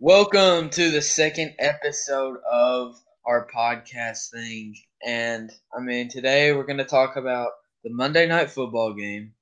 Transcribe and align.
Welcome 0.00 0.70
to 0.70 0.92
the 0.92 1.02
second 1.02 1.56
episode 1.58 2.38
of 2.48 3.02
our 3.26 3.48
podcast 3.52 4.30
thing. 4.30 4.76
And 5.04 5.50
I 5.76 5.80
mean, 5.80 6.08
today 6.08 6.52
we're 6.52 6.66
going 6.66 6.78
to 6.78 6.84
talk 6.84 7.16
about 7.16 7.50
the 7.82 7.90
Monday 7.90 8.24
night 8.28 8.48
football 8.48 8.94
game 8.94 9.32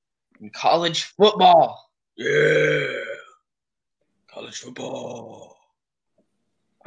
and 0.41 0.51
college 0.55 1.05
football. 1.19 1.91
Yeah. 2.17 2.89
College 4.29 4.59
football. 4.59 5.59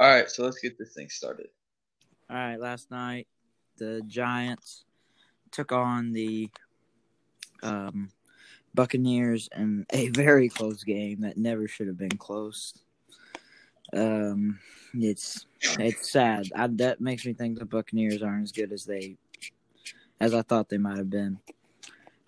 All 0.00 0.08
right, 0.08 0.28
so 0.28 0.42
let's 0.42 0.58
get 0.58 0.76
this 0.76 0.92
thing 0.92 1.08
started. 1.08 1.46
All 2.28 2.36
right, 2.36 2.58
last 2.58 2.90
night 2.90 3.28
the 3.76 4.02
Giants 4.08 4.82
took 5.52 5.70
on 5.70 6.12
the 6.12 6.50
um, 7.62 8.10
Buccaneers 8.74 9.48
in 9.56 9.86
a 9.92 10.08
very 10.08 10.48
close 10.48 10.82
game 10.82 11.20
that 11.20 11.36
never 11.36 11.68
should 11.68 11.86
have 11.86 11.98
been 11.98 12.18
close. 12.18 12.74
Um, 13.92 14.58
it's 14.94 15.46
it's 15.78 16.10
sad. 16.10 16.46
I, 16.54 16.66
that 16.68 17.00
makes 17.00 17.24
me 17.26 17.32
think 17.32 17.58
the 17.58 17.64
Buccaneers 17.64 18.22
aren't 18.22 18.44
as 18.44 18.52
good 18.52 18.72
as 18.72 18.84
they 18.84 19.16
as 20.20 20.34
I 20.34 20.42
thought 20.42 20.68
they 20.68 20.78
might 20.78 20.98
have 20.98 21.10
been. 21.10 21.38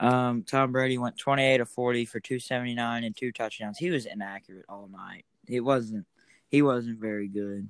Um, 0.00 0.42
Tom 0.42 0.72
Brady 0.72 0.98
went 0.98 1.16
28 1.16 1.60
of 1.60 1.68
40 1.68 2.06
for 2.06 2.18
279 2.18 3.04
and 3.04 3.16
two 3.16 3.30
touchdowns. 3.30 3.78
He 3.78 3.90
was 3.90 4.06
inaccurate 4.06 4.64
all 4.68 4.88
night. 4.90 5.24
It 5.46 5.60
wasn't 5.60 6.06
he 6.48 6.62
wasn't 6.62 7.00
very 7.00 7.28
good. 7.28 7.68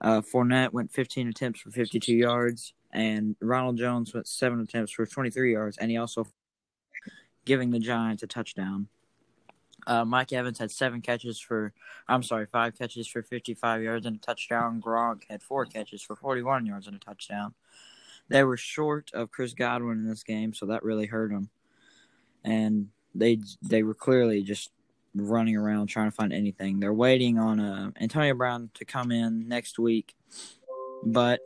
Uh, 0.00 0.20
Fournette 0.20 0.72
went 0.72 0.92
15 0.92 1.28
attempts 1.28 1.60
for 1.60 1.70
52 1.70 2.14
yards, 2.14 2.74
and 2.92 3.36
Ronald 3.40 3.78
Jones 3.78 4.12
went 4.12 4.26
seven 4.26 4.60
attempts 4.60 4.92
for 4.92 5.06
23 5.06 5.52
yards, 5.52 5.78
and 5.78 5.90
he 5.90 5.96
also 5.96 6.26
giving 7.44 7.70
the 7.70 7.78
Giants 7.78 8.22
a 8.22 8.26
touchdown. 8.26 8.88
Uh, 9.86 10.04
Mike 10.04 10.32
Evans 10.32 10.58
had 10.58 10.70
seven 10.70 11.00
catches 11.00 11.38
for, 11.38 11.72
I'm 12.08 12.22
sorry, 12.22 12.46
five 12.46 12.76
catches 12.76 13.06
for 13.06 13.22
55 13.22 13.82
yards 13.82 14.06
and 14.06 14.16
a 14.16 14.18
touchdown. 14.18 14.82
Gronk 14.84 15.22
had 15.30 15.42
four 15.42 15.64
catches 15.64 16.02
for 16.02 16.16
41 16.16 16.66
yards 16.66 16.86
and 16.86 16.96
a 16.96 16.98
touchdown. 16.98 17.54
They 18.28 18.42
were 18.42 18.56
short 18.56 19.10
of 19.14 19.30
Chris 19.30 19.54
Godwin 19.54 19.98
in 19.98 20.08
this 20.08 20.24
game, 20.24 20.52
so 20.52 20.66
that 20.66 20.82
really 20.82 21.06
hurt 21.06 21.30
them. 21.30 21.50
And 22.44 22.88
they 23.14 23.38
they 23.62 23.82
were 23.82 23.94
clearly 23.94 24.42
just 24.42 24.70
running 25.14 25.56
around 25.56 25.86
trying 25.86 26.10
to 26.10 26.14
find 26.14 26.32
anything. 26.32 26.80
They're 26.80 26.92
waiting 26.92 27.38
on 27.38 27.60
uh, 27.60 27.90
Antonio 28.00 28.34
Brown 28.34 28.70
to 28.74 28.84
come 28.84 29.12
in 29.12 29.48
next 29.48 29.78
week, 29.78 30.14
but 31.04 31.40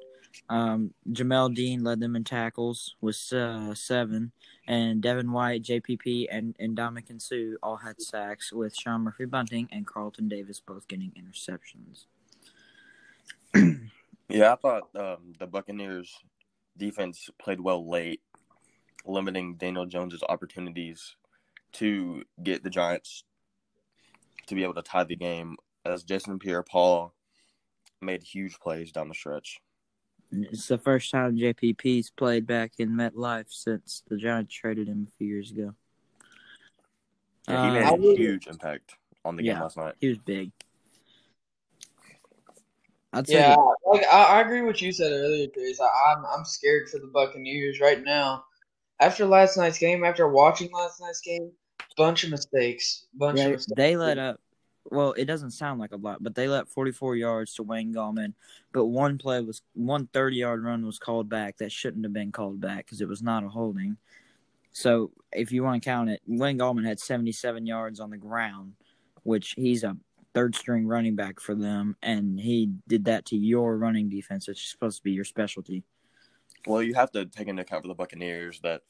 um, 0.48 0.94
Jamel 1.10 1.54
Dean 1.54 1.84
led 1.84 2.00
them 2.00 2.16
in 2.16 2.24
tackles 2.24 2.96
with 3.00 3.32
uh, 3.32 3.74
seven, 3.74 4.32
and 4.70 5.02
Devin 5.02 5.32
White, 5.32 5.64
JPP, 5.64 6.28
and, 6.30 6.54
and 6.60 6.76
Ndamukong 6.76 7.20
Suh 7.20 7.56
all 7.60 7.74
had 7.74 8.00
sacks, 8.00 8.52
with 8.52 8.72
Sean 8.72 9.00
Murphy 9.00 9.24
Bunting 9.24 9.68
and 9.72 9.84
Carlton 9.84 10.28
Davis 10.28 10.62
both 10.64 10.86
getting 10.86 11.10
interceptions. 11.18 12.04
yeah, 14.28 14.52
I 14.52 14.54
thought 14.54 14.82
um, 14.94 15.34
the 15.40 15.48
Buccaneers 15.48 16.16
defense 16.78 17.28
played 17.42 17.60
well 17.60 17.90
late, 17.90 18.20
limiting 19.04 19.56
Daniel 19.56 19.86
Jones's 19.86 20.22
opportunities 20.28 21.16
to 21.72 22.22
get 22.40 22.62
the 22.62 22.70
Giants 22.70 23.24
to 24.46 24.54
be 24.54 24.62
able 24.62 24.74
to 24.74 24.82
tie 24.82 25.02
the 25.02 25.16
game 25.16 25.56
as 25.84 26.04
Jason 26.04 26.38
Pierre 26.38 26.62
Paul 26.62 27.12
made 28.00 28.22
huge 28.22 28.60
plays 28.60 28.92
down 28.92 29.08
the 29.08 29.14
stretch. 29.14 29.58
It's 30.32 30.68
the 30.68 30.78
first 30.78 31.10
time 31.10 31.36
JPP's 31.36 32.10
played 32.10 32.46
back 32.46 32.72
in 32.78 32.90
MetLife 32.90 33.46
since 33.48 34.02
the 34.08 34.16
Giants 34.16 34.54
traded 34.54 34.88
him 34.88 35.08
a 35.08 35.16
few 35.16 35.26
years 35.26 35.50
ago. 35.50 35.74
Yeah, 37.48 37.66
he 37.66 37.78
made 37.78 37.84
uh, 37.84 37.94
a 37.94 38.16
huge 38.16 38.46
impact 38.46 38.94
on 39.24 39.36
the 39.36 39.42
yeah, 39.42 39.54
game 39.54 39.62
last 39.62 39.76
night. 39.76 39.94
He 40.00 40.08
was 40.08 40.18
big. 40.18 40.52
I'd 43.12 43.26
say 43.26 43.34
yeah, 43.34 43.56
like 43.86 44.04
I, 44.06 44.22
I, 44.22 44.40
agree 44.40 44.60
with 44.60 44.68
what 44.68 44.82
you 44.82 44.92
said 44.92 45.10
earlier, 45.10 45.48
Chris. 45.48 45.80
I, 45.80 46.12
I'm 46.12 46.24
I'm 46.24 46.44
scared 46.44 46.88
for 46.88 46.98
the 46.98 47.08
Buccaneers 47.08 47.80
right 47.80 48.02
now. 48.04 48.44
After 49.00 49.26
last 49.26 49.56
night's 49.56 49.78
game, 49.78 50.04
after 50.04 50.28
watching 50.28 50.70
last 50.72 51.00
night's 51.00 51.20
game, 51.20 51.50
bunch 51.96 52.22
of 52.22 52.30
mistakes. 52.30 53.06
Bunch 53.14 53.38
yeah, 53.38 53.46
of 53.46 53.52
mistakes. 53.52 53.76
They 53.76 53.96
let 53.96 54.18
up. 54.18 54.40
Well, 54.84 55.12
it 55.12 55.26
doesn't 55.26 55.50
sound 55.50 55.78
like 55.78 55.92
a 55.92 55.96
lot, 55.96 56.22
but 56.22 56.34
they 56.34 56.48
let 56.48 56.68
44 56.68 57.16
yards 57.16 57.54
to 57.54 57.62
Wayne 57.62 57.94
Gallman. 57.94 58.34
But 58.72 58.86
one 58.86 59.18
play 59.18 59.40
was 59.40 59.62
one 59.74 60.08
30 60.12 60.36
yard 60.36 60.64
run 60.64 60.86
was 60.86 60.98
called 60.98 61.28
back 61.28 61.58
that 61.58 61.72
shouldn't 61.72 62.04
have 62.04 62.12
been 62.12 62.32
called 62.32 62.60
back 62.60 62.86
because 62.86 63.00
it 63.00 63.08
was 63.08 63.22
not 63.22 63.44
a 63.44 63.48
holding. 63.48 63.98
So 64.72 65.12
if 65.32 65.52
you 65.52 65.62
want 65.62 65.82
to 65.82 65.88
count 65.88 66.10
it, 66.10 66.22
Wayne 66.26 66.58
Gallman 66.58 66.86
had 66.86 67.00
77 67.00 67.66
yards 67.66 68.00
on 68.00 68.10
the 68.10 68.16
ground, 68.16 68.74
which 69.22 69.54
he's 69.56 69.84
a 69.84 69.96
third 70.34 70.54
string 70.54 70.86
running 70.86 71.16
back 71.16 71.40
for 71.40 71.54
them, 71.54 71.96
and 72.02 72.38
he 72.38 72.70
did 72.86 73.04
that 73.06 73.26
to 73.26 73.36
your 73.36 73.76
running 73.76 74.08
defense, 74.08 74.46
which 74.46 74.62
is 74.62 74.70
supposed 74.70 74.98
to 74.98 75.02
be 75.02 75.12
your 75.12 75.24
specialty. 75.24 75.82
Well, 76.66 76.82
you 76.82 76.94
have 76.94 77.10
to 77.12 77.26
take 77.26 77.48
into 77.48 77.62
account 77.62 77.82
for 77.82 77.88
the 77.88 77.94
Buccaneers 77.94 78.60
that 78.60 78.82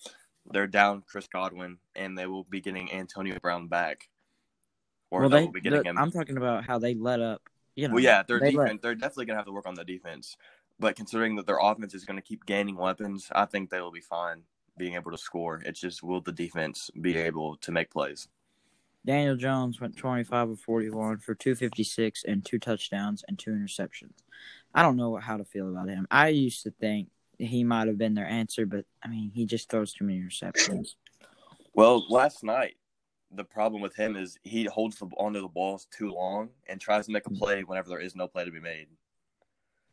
they're 0.51 0.67
down 0.67 1.03
Chris 1.07 1.29
Godwin, 1.29 1.79
and 1.95 2.17
they 2.17 2.27
will 2.27 2.45
be 2.45 2.61
getting 2.61 2.93
Antonio 2.93 3.39
Brown 3.41 3.69
back. 3.69 4.09
Or 5.11 5.23
well, 5.23 5.31
they, 5.31 5.47
getting 5.61 5.85
him. 5.85 5.99
I'm 5.99 6.11
talking 6.11 6.37
about 6.37 6.65
how 6.65 6.79
they 6.79 6.95
let 6.95 7.21
up. 7.21 7.43
You 7.75 7.89
know, 7.89 7.95
well, 7.95 8.03
yeah, 8.03 8.23
their 8.23 8.39
they 8.39 8.51
defense. 8.51 8.69
Let... 8.71 8.83
They're 8.83 8.95
definitely 8.95 9.27
gonna 9.27 9.39
have 9.39 9.47
to 9.47 9.53
work 9.53 9.67
on 9.67 9.75
the 9.75 9.85
defense. 9.85 10.37
But 10.81 10.97
considering 10.97 11.37
that 11.37 11.47
their 11.47 11.59
offense 11.61 11.95
is 11.95 12.05
going 12.07 12.17
to 12.17 12.23
keep 12.23 12.47
gaining 12.47 12.75
weapons, 12.75 13.29
I 13.33 13.45
think 13.45 13.69
they 13.69 13.83
will 13.83 13.93
be 13.93 14.01
fine 14.01 14.45
being 14.79 14.95
able 14.95 15.11
to 15.11 15.19
score. 15.19 15.61
It's 15.65 15.79
just 15.79 16.03
will 16.03 16.23
the 16.23 16.33
defense 16.33 16.91
be 16.99 17.19
able 17.19 17.57
to 17.59 17.71
make 17.71 17.91
plays? 17.91 18.29
Daniel 19.05 19.37
Jones 19.37 19.81
went 19.81 19.97
25 19.97 20.51
of 20.51 20.61
41 20.61 21.19
for 21.19 21.35
256 21.35 22.25
and 22.25 22.45
two 22.45 22.59
touchdowns 22.59 23.23
and 23.29 23.39
two 23.39 23.51
interceptions. 23.51 24.13
I 24.75 24.83
don't 24.83 24.97
know 24.97 25.17
how 25.17 25.37
to 25.37 25.45
feel 25.45 25.69
about 25.71 25.89
him. 25.89 26.07
I 26.11 26.29
used 26.29 26.63
to 26.65 26.71
think 26.71 27.09
he 27.39 27.63
might 27.63 27.89
have 27.89 27.99
been 27.99 28.15
their 28.15 28.27
answer, 28.27 28.65
but 28.65 28.87
I 29.03 29.09
mean, 29.09 29.31
he 29.35 29.45
just 29.45 29.69
throws 29.69 29.93
too 29.93 30.05
many 30.05 30.21
interceptions. 30.21 30.95
Well, 31.75 32.05
last 32.09 32.43
night 32.43 32.77
the 33.33 33.45
problem 33.45 33.81
with 33.81 33.95
him 33.95 34.17
is 34.17 34.39
he 34.43 34.65
holds 34.65 34.99
the 34.99 35.07
onto 35.17 35.41
the 35.41 35.49
balls 35.49 35.87
too 35.97 36.11
long 36.11 36.51
and 36.69 36.81
tries 36.81 37.07
to 37.07 37.13
make 37.13 37.27
a 37.27 37.31
play 37.31 37.63
whenever 37.63 37.89
there 37.89 38.01
is 38.01 38.17
no 38.17 38.27
play 38.27 38.45
to 38.45 38.51
be 38.51 38.61
made. 38.61 38.89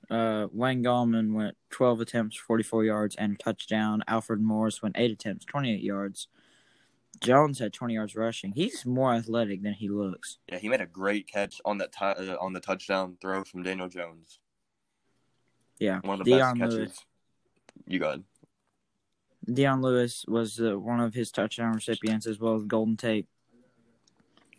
Uh, 0.09 0.47
Wayne 0.51 0.83
Gallman 0.83 1.33
went 1.33 1.57
12 1.71 2.01
attempts, 2.01 2.37
44 2.37 2.85
yards, 2.85 3.15
and 3.17 3.33
a 3.33 3.37
touchdown. 3.37 4.03
Alfred 4.07 4.41
Morris 4.41 4.81
went 4.81 4.97
8 4.97 5.11
attempts, 5.11 5.45
28 5.45 5.81
yards. 5.81 6.27
Jones 7.21 7.59
had 7.59 7.73
20 7.73 7.95
yards 7.95 8.15
rushing. 8.15 8.51
He's 8.51 8.85
more 8.85 9.13
athletic 9.13 9.63
than 9.63 9.73
he 9.73 9.89
looks. 9.89 10.37
Yeah, 10.49 10.59
he 10.59 10.69
made 10.69 10.81
a 10.81 10.85
great 10.85 11.27
catch 11.27 11.59
on 11.65 11.79
that 11.79 11.91
t- 11.91 12.05
uh, 12.05 12.37
on 12.39 12.53
the 12.53 12.59
touchdown 12.59 13.17
throw 13.19 13.43
from 13.43 13.63
Daniel 13.63 13.89
Jones. 13.89 14.39
Yeah, 15.79 15.99
one 16.01 16.19
of 16.19 16.25
the 16.25 16.31
Dion 16.31 16.57
best 16.57 16.71
catches. 16.71 16.77
Lewis. 16.77 17.05
You 17.87 17.99
got. 17.99 18.19
Dion 19.51 19.81
Lewis 19.81 20.25
was 20.27 20.59
uh, 20.59 20.77
one 20.77 20.99
of 20.99 21.13
his 21.13 21.31
touchdown 21.31 21.73
recipients 21.73 22.27
as 22.27 22.39
well 22.39 22.55
as 22.55 22.63
Golden 22.63 22.97
Tate. 22.97 23.27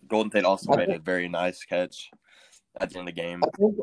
Golden 0.09 0.31
Tate 0.31 0.44
also 0.44 0.75
made 0.75 0.88
a 0.88 0.99
very 0.99 1.28
nice 1.28 1.62
catch 1.65 2.10
at 2.81 2.91
the 2.91 2.98
end 2.98 3.09
of 3.09 3.15
the 3.15 3.21
game. 3.21 3.43
I 3.44 3.50
think, 3.56 3.77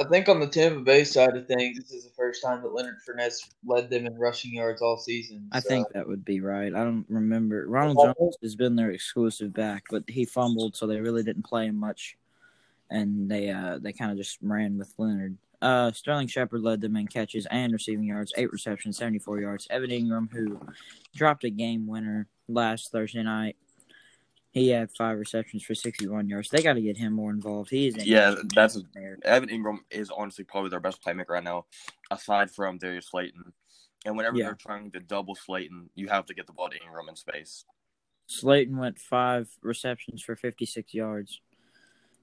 I 0.00 0.04
think 0.04 0.28
on 0.30 0.40
the 0.40 0.46
Tampa 0.46 0.80
Bay 0.80 1.04
side 1.04 1.36
of 1.36 1.46
things, 1.46 1.78
this 1.78 1.92
is 1.92 2.04
the 2.04 2.14
first 2.16 2.42
time 2.42 2.62
that 2.62 2.72
Leonard 2.72 2.96
Fournette 3.06 3.34
led 3.66 3.90
them 3.90 4.06
in 4.06 4.16
rushing 4.16 4.54
yards 4.54 4.80
all 4.80 4.96
season. 4.96 5.48
I 5.52 5.60
think 5.60 5.88
that 5.92 6.08
would 6.08 6.24
be 6.24 6.40
right. 6.40 6.74
I 6.74 6.82
don't 6.84 7.04
remember. 7.10 7.66
Ronald 7.68 8.14
Jones 8.18 8.36
has 8.42 8.56
been 8.56 8.76
their 8.76 8.90
exclusive 8.90 9.52
back, 9.52 9.84
but 9.90 10.04
he 10.08 10.24
fumbled, 10.24 10.74
so 10.74 10.86
they 10.86 11.00
really 11.00 11.22
didn't 11.22 11.44
play 11.44 11.66
him 11.66 11.76
much, 11.76 12.16
and 12.90 13.30
they 13.30 13.50
uh, 13.50 13.78
they 13.78 13.92
kind 13.92 14.10
of 14.10 14.16
just 14.16 14.38
ran 14.40 14.78
with 14.78 14.94
Leonard. 14.96 15.36
Uh, 15.62 15.92
Sterling 15.92 16.26
Shepard 16.26 16.62
led 16.62 16.80
them 16.80 16.96
in 16.96 17.06
catches 17.06 17.46
and 17.50 17.72
receiving 17.72 18.04
yards, 18.04 18.32
eight 18.36 18.50
receptions, 18.52 18.96
74 18.96 19.40
yards. 19.40 19.66
Evan 19.70 19.90
Engram, 19.90 20.32
who 20.32 20.60
dropped 21.14 21.44
a 21.44 21.50
game 21.50 21.86
winner 21.86 22.28
last 22.48 22.90
Thursday 22.90 23.22
night, 23.22 23.56
he 24.52 24.68
had 24.68 24.90
five 24.90 25.18
receptions 25.18 25.62
for 25.62 25.74
61 25.74 26.28
yards. 26.28 26.48
They 26.48 26.62
got 26.62 26.72
to 26.72 26.80
get 26.80 26.96
him 26.96 27.12
more 27.12 27.30
involved. 27.30 27.70
He 27.70 27.88
is 27.88 28.04
yeah, 28.04 28.34
that's 28.54 28.76
a, 28.76 28.82
Evan 29.22 29.48
Engram 29.48 29.78
is 29.90 30.10
honestly 30.10 30.44
probably 30.44 30.70
their 30.70 30.80
best 30.80 31.02
playmaker 31.02 31.30
right 31.30 31.44
now, 31.44 31.66
aside 32.10 32.50
from 32.50 32.78
Darius 32.78 33.08
Slayton. 33.10 33.52
And 34.04 34.16
whenever 34.16 34.38
yeah. 34.38 34.46
they're 34.46 34.54
trying 34.54 34.90
to 34.92 35.00
double 35.00 35.34
Slayton, 35.34 35.90
you 35.94 36.08
have 36.08 36.26
to 36.26 36.34
get 36.34 36.46
the 36.46 36.52
ball 36.52 36.70
to 36.70 36.78
Engram 36.78 37.08
in 37.08 37.16
space. 37.16 37.64
Slayton 38.26 38.76
went 38.76 38.98
five 38.98 39.48
receptions 39.62 40.22
for 40.22 40.36
56 40.36 40.94
yards. 40.94 41.40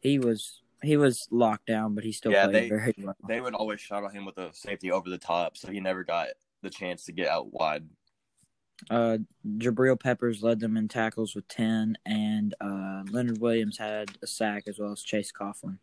He 0.02 0.20
was 0.20 0.62
he 0.84 0.98
was 0.98 1.28
locked 1.32 1.68
down, 1.68 1.96
but 1.96 2.04
he 2.04 2.12
still 2.12 2.32
yeah, 2.32 2.48
played 2.48 2.56
they, 2.56 2.70
very 2.70 2.94
well. 2.98 3.16
They 3.28 3.42
would 3.42 3.54
always 3.54 3.80
shadow 3.80 4.10
him 4.10 4.26
with 4.26 4.38
a 4.38 4.54
safety 4.54 4.92
over 4.92 5.10
the 5.10 5.18
top, 5.18 5.58
so 5.58 5.72
he 5.72 5.80
never 5.80 6.04
got 6.04 6.28
the 6.62 6.70
chance 6.70 7.06
to 7.06 7.12
get 7.12 7.28
out 7.28 7.52
wide. 7.54 7.86
Uh, 8.92 9.18
Jabril 9.58 10.00
Peppers 10.00 10.44
led 10.44 10.60
them 10.60 10.78
in 10.78 10.88
tackles 10.88 11.36
with 11.36 11.48
ten, 11.48 11.98
and 12.06 12.54
uh, 12.62 13.04
Leonard 13.10 13.40
Williams 13.40 13.78
had 13.78 14.12
a 14.22 14.28
sack 14.28 14.64
as 14.68 14.78
well 14.78 14.92
as 14.92 15.02
Chase 15.02 15.32
Coughlin. 15.32 15.80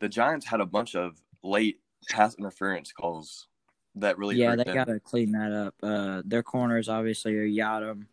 The 0.00 0.08
Giants 0.08 0.46
had 0.46 0.60
a 0.60 0.66
bunch 0.66 0.94
of 0.96 1.20
late 1.42 1.80
pass 2.08 2.34
interference 2.34 2.92
calls 2.92 3.46
that 3.94 4.18
really 4.18 4.36
yeah 4.36 4.54
they 4.54 4.64
got 4.64 4.88
to 4.88 5.00
clean 5.00 5.32
that 5.32 5.52
up. 5.52 5.74
Uh, 5.82 6.22
their 6.24 6.42
corners 6.42 6.88
obviously 6.88 7.34
are 7.36 7.46
Yiadom, 7.46 8.06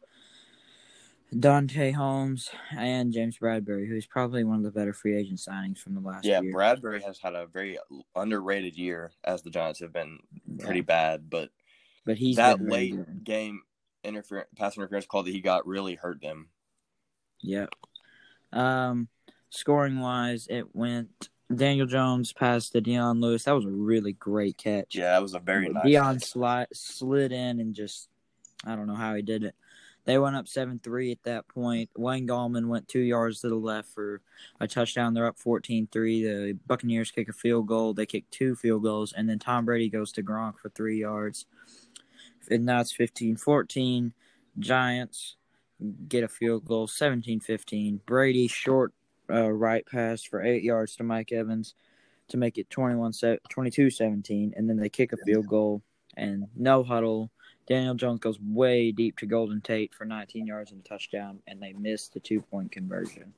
Darnay 1.39 1.91
Holmes 1.91 2.49
and 2.77 3.11
James 3.13 3.37
Bradberry, 3.39 3.87
who's 3.87 4.05
probably 4.05 4.43
one 4.43 4.57
of 4.57 4.63
the 4.63 4.71
better 4.71 4.93
free 4.93 5.15
agent 5.17 5.39
signings 5.39 5.77
from 5.79 5.93
the 5.95 5.99
last 6.01 6.25
Yeah, 6.25 6.41
year. 6.41 6.49
Yeah, 6.49 6.53
Bradbury 6.53 7.01
has 7.01 7.19
had 7.19 7.33
a 7.35 7.47
very 7.47 7.77
underrated 8.15 8.75
year 8.77 9.11
as 9.23 9.41
the 9.41 9.49
Giants 9.49 9.79
have 9.79 9.93
been 9.93 10.19
pretty 10.59 10.79
Yeah. 10.79 10.85
bad, 10.85 11.29
but 11.29 11.49
but 12.05 12.17
he's 12.17 12.35
that 12.35 12.61
late 12.61 12.95
good. 12.95 13.23
game 13.23 13.61
interference 14.03 14.49
pass 14.57 14.75
interference 14.77 15.05
call 15.05 15.23
that 15.23 15.31
he 15.31 15.39
got 15.41 15.65
really 15.65 15.95
hurt 15.95 16.21
them. 16.21 16.49
Yep. 17.41 17.69
Um, 18.51 19.07
scoring 19.49 19.99
wise, 19.99 20.47
it 20.49 20.75
went 20.75 21.29
Daniel 21.53 21.85
Jones 21.87 22.33
passed 22.33 22.71
to 22.73 22.81
Dion 22.81 23.21
Lewis. 23.21 23.43
That 23.43 23.53
was 23.55 23.65
a 23.65 23.69
really 23.69 24.13
great 24.13 24.57
catch. 24.57 24.95
Yeah, 24.95 25.11
that 25.11 25.21
was 25.21 25.33
a 25.33 25.39
very 25.39 25.69
nice. 25.69 25.83
Dion 25.83 26.15
catch. 26.19 26.29
slid 26.29 26.67
slid 26.73 27.31
in 27.31 27.59
and 27.59 27.73
just 27.73 28.09
I 28.65 28.75
don't 28.75 28.87
know 28.87 28.95
how 28.95 29.13
he 29.15 29.21
did 29.21 29.43
it. 29.43 29.55
They 30.05 30.17
went 30.17 30.35
up 30.35 30.47
seven 30.47 30.79
three 30.79 31.11
at 31.11 31.23
that 31.23 31.47
point. 31.47 31.89
Wayne 31.97 32.27
Gallman 32.27 32.67
went 32.67 32.87
two 32.87 32.99
yards 32.99 33.41
to 33.41 33.49
the 33.49 33.55
left 33.55 33.89
for 33.89 34.21
a 34.59 34.67
touchdown. 34.67 35.13
They're 35.13 35.27
up 35.27 35.39
14-3. 35.39 35.89
The 35.91 36.57
Buccaneers 36.67 37.11
kick 37.11 37.29
a 37.29 37.33
field 37.33 37.67
goal. 37.67 37.93
They 37.93 38.05
kick 38.05 38.29
two 38.29 38.55
field 38.55 38.83
goals, 38.83 39.13
and 39.13 39.29
then 39.29 39.39
Tom 39.39 39.65
Brady 39.65 39.89
goes 39.89 40.11
to 40.13 40.23
Gronk 40.23 40.59
for 40.59 40.69
three 40.69 40.99
yards. 40.99 41.45
And 42.49 42.65
now 42.65 42.81
it's 42.81 42.95
15-14. 42.95 44.11
Giants 44.59 45.37
get 46.07 46.23
a 46.23 46.27
field 46.27 46.65
goal, 46.65 46.87
17-15. 46.87 47.99
Brady 48.05 48.47
short 48.47 48.93
uh, 49.29 49.49
right 49.51 49.85
pass 49.85 50.23
for 50.23 50.43
eight 50.43 50.63
yards 50.63 50.95
to 50.97 51.03
Mike 51.03 51.31
Evans 51.31 51.75
to 52.29 52.37
make 52.37 52.57
it 52.57 52.69
21 52.69 53.13
22 53.49 53.89
17 53.89 54.53
and 54.55 54.69
then 54.69 54.77
they 54.77 54.89
kick 54.89 55.13
a 55.13 55.17
field 55.17 55.47
goal 55.47 55.81
and 56.15 56.47
no 56.55 56.83
huddle 56.83 57.31
daniel 57.67 57.93
jones 57.95 58.19
goes 58.19 58.39
way 58.41 58.91
deep 58.91 59.17
to 59.17 59.25
golden 59.25 59.61
tate 59.61 59.93
for 59.93 60.05
19 60.05 60.45
yards 60.45 60.71
and 60.71 60.81
a 60.81 60.87
touchdown 60.87 61.39
and 61.47 61.61
they 61.61 61.73
missed 61.73 62.13
the 62.13 62.19
two 62.19 62.41
point 62.41 62.71
conversion 62.71 63.33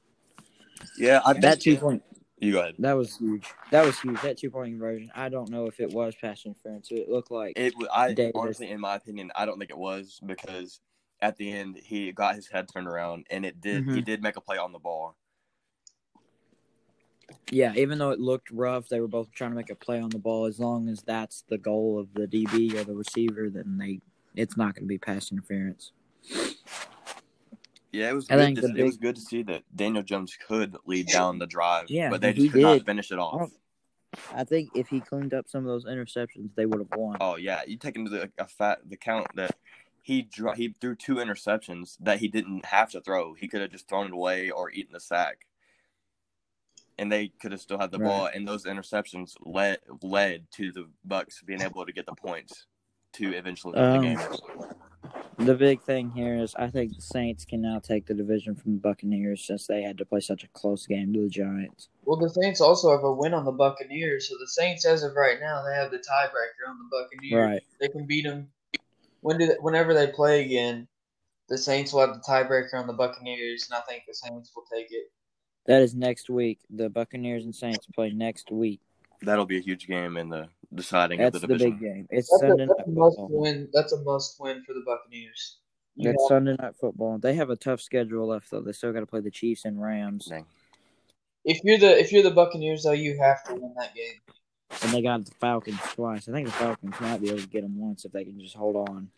Yeah, 0.97 1.21
I 1.25 1.33
that 1.33 1.61
two 1.61 1.77
point 1.77 2.01
You 2.39 2.53
go 2.53 2.59
ahead. 2.61 2.75
that 2.79 2.93
was 2.93 3.17
huge 3.17 3.47
that 3.71 3.85
was 3.85 3.99
huge 3.99 4.19
that 4.21 4.37
two 4.37 4.49
point 4.49 4.71
conversion 4.71 5.11
i 5.15 5.29
don't 5.29 5.49
know 5.49 5.67
if 5.67 5.79
it 5.79 5.91
was 5.91 6.15
pass 6.15 6.45
interference 6.45 6.89
it 6.91 7.09
looked 7.09 7.31
like 7.31 7.53
It. 7.57 7.73
I 7.93 8.13
Davis. 8.13 8.31
honestly, 8.35 8.69
in 8.69 8.79
my 8.81 8.95
opinion, 8.95 9.31
I 9.35 9.45
don't 9.45 9.59
think 9.59 9.71
it 9.71 9.77
was 9.77 10.19
because 10.25 10.81
at 11.21 11.37
the 11.37 11.51
end 11.51 11.77
he 11.81 12.11
got 12.11 12.35
his 12.35 12.47
head 12.47 12.67
turned 12.71 12.87
around 12.87 13.25
and 13.29 13.45
it 13.45 13.61
did. 13.61 13.85
He 13.85 14.01
Mhm. 14.01 14.05
did 14.05 14.21
make 14.21 14.35
a 14.35 14.41
play 14.41 14.57
on 14.57 14.71
the 14.73 14.79
ball. 14.79 15.15
yeah 17.51 17.73
even 17.75 17.97
though 17.97 18.11
it 18.11 18.19
looked 18.19 18.51
rough 18.51 18.87
they 18.87 18.99
were 18.99 19.07
both 19.07 19.31
trying 19.31 19.49
to 19.51 19.55
make 19.55 19.69
a 19.71 19.75
play 19.75 19.99
on 19.99 20.09
the 20.09 20.19
ball 20.19 20.45
as 20.45 20.59
long 20.59 20.87
as 20.89 21.01
that's 21.03 21.43
the 21.49 21.57
goal 21.57 21.97
of 21.99 22.13
the 22.13 22.27
db 22.27 22.73
or 22.75 22.83
the 22.83 22.93
receiver 22.93 23.49
then 23.49 23.77
they 23.79 23.99
it's 24.35 24.57
not 24.57 24.75
going 24.75 24.83
to 24.83 24.87
be 24.87 24.97
pass 24.97 25.31
interference 25.31 25.91
Yeah, 27.91 28.09
it 28.09 28.13
was. 28.13 28.29
I 28.29 28.35
Good 28.53 28.61
to, 28.61 28.67
the 28.69 28.79
It 28.79 28.83
was 28.83 28.97
good 28.97 29.15
to 29.15 29.21
see 29.21 29.43
that 29.43 29.63
Daniel 29.75 30.03
Jones 30.03 30.37
could 30.47 30.75
lead 30.85 31.07
down 31.07 31.39
the 31.39 31.47
drive. 31.47 31.89
Yeah, 31.89 32.09
but 32.09 32.21
they 32.21 32.33
he 32.33 32.43
just 32.43 32.53
could 32.53 32.61
not 32.61 32.85
finish 32.85 33.11
it 33.11 33.19
off. 33.19 33.51
I 34.33 34.43
think 34.43 34.69
if 34.75 34.87
he 34.87 34.99
cleaned 34.99 35.33
up 35.33 35.47
some 35.47 35.65
of 35.65 35.67
those 35.67 35.85
interceptions, 35.85 36.49
they 36.55 36.65
would 36.65 36.79
have 36.79 36.89
won. 36.97 37.17
Oh 37.21 37.35
yeah, 37.35 37.61
you 37.65 37.77
take 37.77 37.95
into 37.95 38.09
the 38.09 38.31
a 38.37 38.47
fat 38.47 38.79
the 38.85 38.97
count 38.97 39.27
that 39.35 39.55
he 40.01 40.21
dro- 40.21 40.53
he 40.53 40.75
threw 40.79 40.95
two 40.95 41.15
interceptions 41.15 41.97
that 42.01 42.19
he 42.19 42.27
didn't 42.27 42.65
have 42.65 42.91
to 42.91 43.01
throw. 43.01 43.33
He 43.33 43.47
could 43.47 43.61
have 43.61 43.71
just 43.71 43.87
thrown 43.87 44.07
it 44.07 44.13
away 44.13 44.49
or 44.49 44.69
eaten 44.71 44.93
the 44.93 44.99
sack, 44.99 45.47
and 46.97 47.11
they 47.11 47.29
could 47.29 47.51
have 47.51 47.61
still 47.61 47.79
had 47.79 47.91
the 47.91 47.99
Right. 47.99 48.05
ball. 48.05 48.29
And 48.33 48.47
those 48.47 48.65
interceptions 48.65 49.35
led 49.41 49.79
led 50.01 50.51
to 50.51 50.71
the 50.71 50.89
Bucks 51.03 51.41
being 51.41 51.61
able 51.61 51.85
to 51.85 51.93
get 51.93 52.05
the 52.05 52.15
points 52.15 52.67
to 53.15 53.33
eventually 53.33 53.73
win 53.79 53.83
Um, 53.83 54.01
the 54.01 54.07
game. 54.07 54.75
The 55.37 55.55
big 55.55 55.81
thing 55.81 56.11
here 56.11 56.37
is 56.37 56.55
I 56.55 56.69
think 56.69 56.95
the 56.95 57.01
Saints 57.01 57.45
can 57.45 57.61
now 57.61 57.79
take 57.79 58.05
the 58.05 58.13
division 58.13 58.55
from 58.55 58.73
the 58.73 58.79
Buccaneers 58.79 59.45
since 59.45 59.67
they 59.67 59.81
had 59.81 59.97
to 59.97 60.05
play 60.05 60.21
such 60.21 60.43
a 60.43 60.47
close 60.49 60.87
game 60.87 61.13
to 61.13 61.21
the 61.21 61.29
Giants. 61.29 61.89
Well, 62.05 62.17
the 62.17 62.29
Saints 62.29 62.61
also 62.61 62.91
have 62.91 63.03
a 63.03 63.11
win 63.11 63.33
on 63.33 63.43
the 63.43 63.51
Buccaneers, 63.51 64.29
so 64.29 64.35
the 64.39 64.47
Saints, 64.47 64.85
as 64.85 65.03
of 65.03 65.13
right 65.15 65.39
now, 65.39 65.61
they 65.63 65.75
have 65.75 65.91
the 65.91 65.97
tiebreaker 65.97 66.69
on 66.69 66.77
the 66.77 66.89
Buccaneers. 66.89 67.47
Right. 67.47 67.63
They 67.81 67.89
can 67.89 68.05
beat 68.05 68.23
them 68.25 68.47
when 69.21 69.37
do 69.37 69.47
they, 69.47 69.55
whenever 69.59 69.93
they 69.93 70.07
play 70.07 70.45
again. 70.45 70.87
The 71.47 71.57
Saints 71.57 71.93
will 71.93 72.01
have 72.01 72.15
the 72.15 72.23
tiebreaker 72.27 72.73
on 72.73 72.87
the 72.87 72.93
Buccaneers, 72.93 73.67
and 73.69 73.77
I 73.77 73.81
think 73.81 74.03
the 74.07 74.15
Saints 74.15 74.51
will 74.55 74.65
take 74.73 74.87
it. 74.89 75.11
That 75.67 75.81
is 75.81 75.93
next 75.93 76.29
week. 76.29 76.59
The 76.69 76.89
Buccaneers 76.89 77.43
and 77.43 77.53
Saints 77.53 77.85
play 77.93 78.11
next 78.11 78.51
week. 78.51 78.81
That'll 79.21 79.45
be 79.45 79.57
a 79.57 79.61
huge 79.61 79.87
game 79.87 80.17
in 80.17 80.29
the 80.29 80.47
deciding 80.73 81.19
That's 81.19 81.35
of 81.35 81.41
the 81.41 81.47
the 81.47 81.57
big 81.57 81.79
game. 81.79 82.07
It's 82.09 82.29
That's 82.29 82.43
a, 82.43 82.47
Sunday 82.47 82.65
that's 82.67 82.77
night 82.79 82.87
a 82.87 82.91
must 82.91 83.17
football. 83.17 83.41
win. 83.41 83.69
That's 83.73 83.91
a 83.93 84.01
must 84.03 84.39
win 84.39 84.63
for 84.63 84.73
the 84.73 84.83
Buccaneers. 84.85 85.57
You 85.95 86.09
It's 86.11 86.23
have- 86.23 86.27
Sunday 86.27 86.55
night 86.59 86.75
football. 86.79 87.17
They 87.17 87.33
have 87.35 87.49
a 87.49 87.55
tough 87.55 87.81
schedule 87.81 88.27
left 88.27 88.49
though. 88.51 88.61
They 88.61 88.71
still 88.73 88.91
got 88.93 88.99
to 89.01 89.05
play 89.05 89.21
the 89.21 89.31
Chiefs 89.31 89.65
and 89.65 89.81
Rams, 89.81 90.25
Dang. 90.25 90.45
if 91.45 91.59
you're 91.63 91.77
the 91.77 91.97
if 91.99 92.11
you're 92.11 92.23
the 92.23 92.31
Buccaneers, 92.31 92.83
though, 92.83 92.91
you 92.91 93.17
have 93.19 93.43
to 93.45 93.53
win 93.53 93.73
that 93.77 93.93
game. 93.95 94.19
and 94.83 94.91
they 94.91 95.01
got 95.01 95.23
the 95.25 95.31
Falcons 95.39 95.79
twice. 95.93 96.27
I 96.27 96.31
think 96.33 96.47
the 96.47 96.53
Falcons 96.53 96.95
might 96.99 97.21
be 97.21 97.29
able 97.29 97.39
to 97.39 97.47
get 97.47 97.61
them 97.61 97.79
once 97.79 98.03
if 98.05 98.11
they 98.11 98.23
can 98.25 98.39
just 98.41 98.55
hold 98.55 98.75
on. 98.89 99.09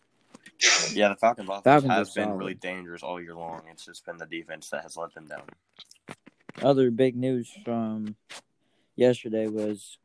Yeah, 0.94 1.09
the 1.09 1.15
Falcons 1.15 1.49
offense 1.49 1.63
Falcons 1.63 1.91
has 1.94 2.13
been 2.13 2.25
solid. 2.25 2.38
really 2.38 2.53
dangerous 2.55 3.01
all 3.03 3.21
year 3.21 3.35
long. 3.35 3.61
It's 3.71 3.85
just 3.85 4.05
been 4.05 4.17
the 4.17 4.25
defense 4.25 4.69
that 4.69 4.83
has 4.83 4.97
let 4.97 5.13
them 5.13 5.25
down. 5.25 5.41
Other 6.61 6.89
big 6.91 7.15
news 7.15 7.49
from 7.65 8.15
yesterday 8.95 9.47
was 9.47 9.97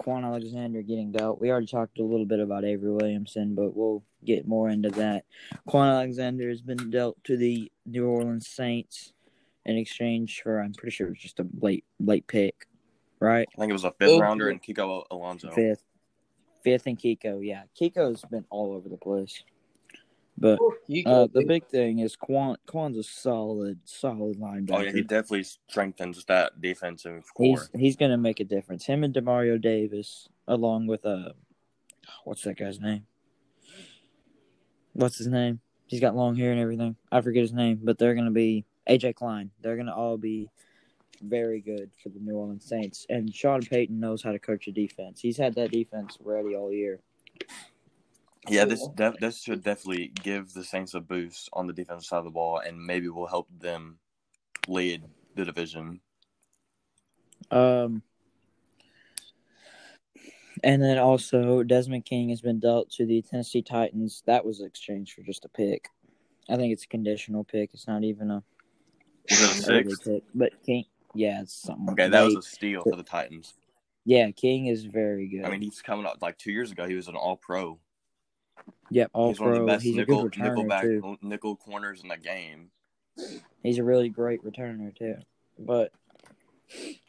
Kwon 0.00 0.24
Alexander 0.24 0.82
getting 0.82 1.12
dealt. 1.12 1.40
We 1.40 1.50
already 1.50 1.66
talked 1.66 1.98
a 1.98 2.04
little 2.04 2.26
bit 2.26 2.40
about 2.40 2.64
Avery 2.64 2.92
Williamson, 2.92 3.54
but 3.54 3.76
we'll 3.76 4.04
get 4.24 4.46
more 4.46 4.68
into 4.68 4.90
that. 4.90 5.24
Kwon 5.68 5.90
Alexander 5.90 6.48
has 6.48 6.62
been 6.62 6.90
dealt 6.90 7.22
to 7.24 7.36
the 7.36 7.70
New 7.86 8.06
Orleans 8.06 8.46
Saints 8.48 9.12
in 9.66 9.76
exchange 9.76 10.40
for 10.42 10.60
I'm 10.60 10.74
pretty 10.74 10.94
sure 10.94 11.06
it 11.08 11.10
was 11.10 11.18
just 11.18 11.40
a 11.40 11.46
late 11.60 11.84
late 11.98 12.26
pick, 12.26 12.66
right? 13.20 13.48
I 13.56 13.60
think 13.60 13.70
it 13.70 13.74
was 13.74 13.84
a 13.84 13.92
fifth 13.92 14.10
Oh, 14.10 14.20
rounder 14.20 14.48
and 14.50 14.62
Kiko 14.62 15.04
Alonso. 15.10 15.50
Fifth. 15.50 15.82
Fifth 16.62 16.86
and 16.86 16.98
Kiko, 16.98 17.46
yeah. 17.46 17.64
Kiko's 17.78 18.22
been 18.30 18.44
all 18.50 18.72
over 18.72 18.88
the 18.88 18.96
place. 18.96 19.42
But 20.36 20.58
uh, 21.06 21.28
the 21.32 21.44
big 21.46 21.66
thing 21.66 22.00
is 22.00 22.16
Kwon 22.16 22.56
Kwon's 22.66 22.98
a 22.98 23.04
solid, 23.04 23.78
solid 23.84 24.38
linebacker. 24.38 24.72
Oh 24.72 24.80
yeah, 24.80 24.92
he 24.92 25.02
definitely 25.02 25.44
strengthens 25.44 26.24
that 26.24 26.60
defensive 26.60 27.32
core. 27.34 27.46
He's 27.46 27.70
he's 27.74 27.96
gonna 27.96 28.18
make 28.18 28.40
a 28.40 28.44
difference. 28.44 28.84
Him 28.84 29.04
and 29.04 29.14
Demario 29.14 29.60
Davis, 29.60 30.28
along 30.48 30.88
with 30.88 31.06
uh, 31.06 31.30
what's 32.24 32.42
that 32.42 32.58
guy's 32.58 32.80
name? 32.80 33.06
What's 34.92 35.18
his 35.18 35.28
name? 35.28 35.60
He's 35.86 36.00
got 36.00 36.16
long 36.16 36.34
hair 36.34 36.50
and 36.50 36.60
everything. 36.60 36.96
I 37.12 37.20
forget 37.20 37.42
his 37.42 37.52
name, 37.52 37.80
but 37.82 37.98
they're 37.98 38.14
gonna 38.14 38.30
be 38.32 38.64
AJ 38.88 39.14
Klein. 39.14 39.50
They're 39.60 39.76
gonna 39.76 39.94
all 39.94 40.18
be 40.18 40.50
very 41.22 41.60
good 41.60 41.90
for 42.02 42.08
the 42.08 42.18
New 42.18 42.34
Orleans 42.34 42.64
Saints. 42.64 43.06
And 43.08 43.32
Sean 43.32 43.60
Payton 43.62 43.98
knows 43.98 44.22
how 44.22 44.32
to 44.32 44.38
coach 44.38 44.66
a 44.66 44.72
defense. 44.72 45.20
He's 45.20 45.36
had 45.36 45.54
that 45.54 45.70
defense 45.70 46.18
ready 46.20 46.56
all 46.56 46.72
year. 46.72 47.00
Yeah, 48.48 48.64
this 48.64 48.86
def- 48.94 49.18
this 49.20 49.42
should 49.42 49.62
definitely 49.62 50.12
give 50.22 50.52
the 50.52 50.64
Saints 50.64 50.94
a 50.94 51.00
boost 51.00 51.48
on 51.52 51.66
the 51.66 51.72
defensive 51.72 52.06
side 52.06 52.18
of 52.18 52.24
the 52.24 52.30
ball, 52.30 52.58
and 52.58 52.78
maybe 52.84 53.08
will 53.08 53.26
help 53.26 53.48
them 53.58 53.98
lead 54.68 55.02
the 55.34 55.44
division. 55.44 56.00
Um, 57.50 58.02
and 60.62 60.82
then 60.82 60.98
also 60.98 61.62
Desmond 61.62 62.04
King 62.04 62.30
has 62.30 62.40
been 62.40 62.60
dealt 62.60 62.90
to 62.92 63.06
the 63.06 63.22
Tennessee 63.22 63.62
Titans. 63.62 64.22
That 64.26 64.44
was 64.44 64.60
exchanged 64.60 65.12
for 65.12 65.22
just 65.22 65.44
a 65.44 65.48
pick. 65.48 65.88
I 66.48 66.56
think 66.56 66.72
it's 66.72 66.84
a 66.84 66.88
conditional 66.88 67.44
pick. 67.44 67.70
It's 67.72 67.86
not 67.86 68.04
even 68.04 68.30
a 68.30 68.42
it 69.26 69.68
a 69.68 70.04
pick. 70.04 70.22
But 70.34 70.52
King, 70.64 70.84
yeah, 71.14 71.42
it's 71.42 71.54
something. 71.54 71.90
Okay, 71.90 72.08
that 72.08 72.22
was 72.22 72.36
a 72.36 72.42
steal 72.42 72.82
for 72.82 72.96
the 72.96 73.02
Titans. 73.02 73.54
yeah. 74.04 74.30
King 74.30 74.66
is 74.66 74.84
very 74.84 75.28
good. 75.28 75.44
I 75.44 75.50
mean, 75.50 75.62
he's 75.62 75.82
coming 75.82 76.06
up 76.06 76.18
like 76.20 76.38
two 76.38 76.52
years 76.52 76.70
ago. 76.70 76.86
He 76.86 76.94
was 76.94 77.08
an 77.08 77.16
All 77.16 77.36
Pro. 77.36 77.78
Yep, 78.90 79.10
all 79.12 79.28
he's 79.28 79.40
one 79.40 79.52
of 79.52 79.60
the 79.60 79.66
best 79.66 79.84
He's 79.84 79.96
nickel 79.96 80.20
a 80.20 80.22
good 80.24 80.32
returner 80.32 80.56
nickelback 80.56 80.80
too. 80.82 81.18
nickel 81.22 81.56
corners 81.56 82.02
in 82.02 82.08
the 82.08 82.16
game. 82.16 82.70
He's 83.62 83.78
a 83.78 83.84
really 83.84 84.08
great 84.08 84.44
returner 84.44 84.96
too. 84.96 85.16
But 85.58 85.92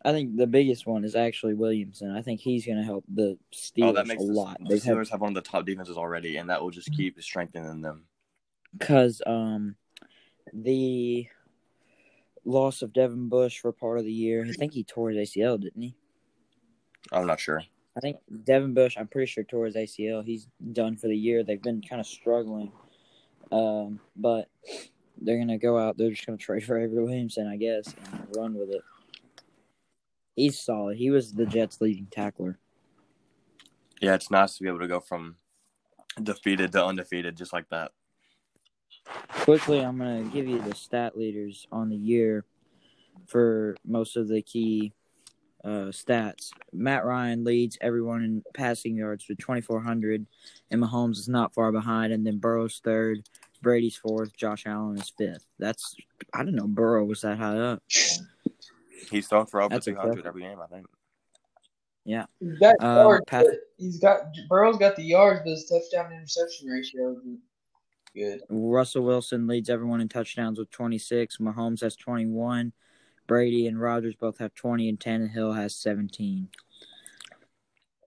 I 0.03 0.11
think 0.11 0.35
the 0.35 0.47
biggest 0.47 0.85
one 0.85 1.03
is 1.03 1.15
actually 1.15 1.55
Williamson. 1.55 2.11
I 2.15 2.21
think 2.21 2.39
he's 2.39 2.65
going 2.65 2.77
to 2.77 2.83
help 2.83 3.03
the 3.07 3.37
Steelers 3.53 3.89
oh, 3.89 3.93
that 3.93 4.07
makes 4.07 4.21
a 4.21 4.25
lot. 4.25 4.57
the 4.59 4.75
They 4.75 4.87
have 4.87 4.97
Steelers 4.97 5.09
have 5.09 5.21
one 5.21 5.35
of 5.35 5.43
the 5.43 5.49
top 5.49 5.65
defenses 5.65 5.97
already, 5.97 6.37
and 6.37 6.49
that 6.49 6.61
will 6.61 6.71
just 6.71 6.91
keep 6.95 7.21
strengthening 7.21 7.81
them. 7.81 8.05
because 8.77 9.21
um 9.25 9.75
the 10.53 11.27
loss 12.45 12.81
of 12.81 12.93
Devin 12.93 13.27
Bush 13.29 13.59
for 13.59 13.71
part 13.71 13.97
of 13.97 14.05
the 14.05 14.13
year. 14.13 14.45
I 14.47 14.53
think 14.53 14.73
he 14.73 14.83
tore 14.83 15.09
his 15.09 15.29
ACL, 15.29 15.59
didn't 15.59 15.81
he? 15.81 15.95
I'm 17.11 17.27
not 17.27 17.39
sure. 17.39 17.63
I 17.95 18.01
think 18.01 18.17
Devin 18.43 18.73
Bush. 18.73 18.97
I'm 18.97 19.07
pretty 19.07 19.27
sure 19.27 19.43
tore 19.43 19.65
his 19.65 19.75
ACL. 19.75 20.23
He's 20.23 20.47
done 20.73 20.97
for 20.97 21.07
the 21.07 21.15
year. 21.15 21.43
They've 21.43 21.61
been 21.61 21.81
kind 21.81 22.01
of 22.01 22.07
struggling, 22.07 22.71
um, 23.51 23.99
but 24.15 24.49
they're 25.21 25.39
gonna 25.39 25.57
go 25.57 25.77
out. 25.77 25.97
They're 25.97 26.09
just 26.09 26.25
gonna 26.25 26.37
trade 26.37 26.65
for 26.65 26.77
Avery 26.77 27.03
Williamson, 27.03 27.47
I 27.47 27.55
guess, 27.55 27.95
and 28.11 28.27
run 28.35 28.53
with 28.55 28.69
it. 28.69 28.81
He's 30.35 30.59
solid. 30.59 30.97
He 30.97 31.09
was 31.09 31.33
the 31.33 31.45
Jets' 31.45 31.79
leading 31.79 32.07
tackler. 32.07 32.59
Yeah, 34.01 34.15
it's 34.15 34.29
nice 34.29 34.57
to 34.57 34.63
be 34.63 34.69
able 34.69 34.79
to 34.79 34.87
go 34.87 34.99
from 34.99 35.37
defeated 36.21 36.73
to 36.73 36.85
undefeated 36.85 37.37
just 37.37 37.53
like 37.53 37.69
that. 37.69 37.91
quickly, 39.29 39.79
I'm 39.79 39.97
gonna 39.97 40.23
give 40.23 40.47
you 40.47 40.61
the 40.61 40.75
stat 40.75 41.17
leaders 41.17 41.65
on 41.71 41.89
the 41.89 41.95
year 41.95 42.43
for 43.25 43.77
most 43.85 44.17
of 44.17 44.27
the 44.27 44.41
key 44.41 44.93
uh, 45.65 45.89
stats. 45.89 46.51
Matt 46.71 47.05
Ryan 47.05 47.43
leads 47.43 47.77
everyone 47.81 48.23
in 48.23 48.43
passing 48.53 48.95
yards 48.95 49.25
with 49.27 49.39
2,400, 49.39 50.25
and 50.69 50.81
Mahomes 50.81 51.17
is 51.17 51.27
not 51.27 51.53
far 51.53 51.71
behind. 51.71 52.13
And 52.13 52.25
then 52.25 52.37
Burrow's 52.37 52.79
third, 52.83 53.27
Brady's 53.63 53.97
fourth, 53.97 54.35
Josh 54.37 54.67
Allen 54.67 54.99
is 54.99 55.11
fifth. 55.17 55.45
That's 55.57 55.95
I 56.33 56.43
don't 56.43 56.55
know 56.55 56.67
Burrow 56.67 57.03
was 57.05 57.21
that 57.21 57.37
high 57.39 57.57
up. 57.57 57.83
He's 59.09 59.27
thrown 59.27 59.47
for 59.47 59.61
over 59.61 59.69
That's 59.69 59.85
200 59.85 60.25
every 60.25 60.41
game, 60.41 60.59
I 60.59 60.67
think. 60.67 60.85
He's 62.39 62.59
got 62.59 62.75
Um, 62.79 63.21
pass- 63.25 63.45
he's 63.77 63.99
got 63.99 64.21
Burrow's 64.47 64.77
got 64.77 64.95
the 64.95 65.03
yards, 65.03 65.41
but 65.43 65.49
his 65.51 65.65
touchdown 65.65 66.13
interception 66.13 66.67
ratio 66.67 67.17
is 67.17 67.39
good. 68.15 68.41
Russell 68.49 69.03
Wilson 69.03 69.47
leads 69.47 69.69
everyone 69.69 70.01
in 70.01 70.09
touchdowns 70.09 70.59
with 70.59 70.69
26. 70.69 71.37
Mahomes 71.37 71.81
has 71.81 71.95
21. 71.95 72.71
Brady 73.27 73.67
and 73.67 73.79
Rodgers 73.79 74.15
both 74.15 74.37
have 74.39 74.53
20, 74.53 74.89
and 74.89 74.99
Tannehill 74.99 75.55
has 75.55 75.75
17. 75.75 76.49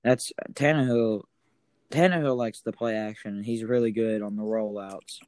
That's 0.04 0.32
Tannehill. 0.52 1.22
Tannehill 1.90 2.36
likes 2.36 2.60
to 2.62 2.72
play 2.72 2.96
action, 2.96 3.36
and 3.36 3.44
he's 3.44 3.64
really 3.64 3.92
good 3.92 4.22
on 4.22 4.36
the 4.36 4.42
rollouts. 4.42 5.18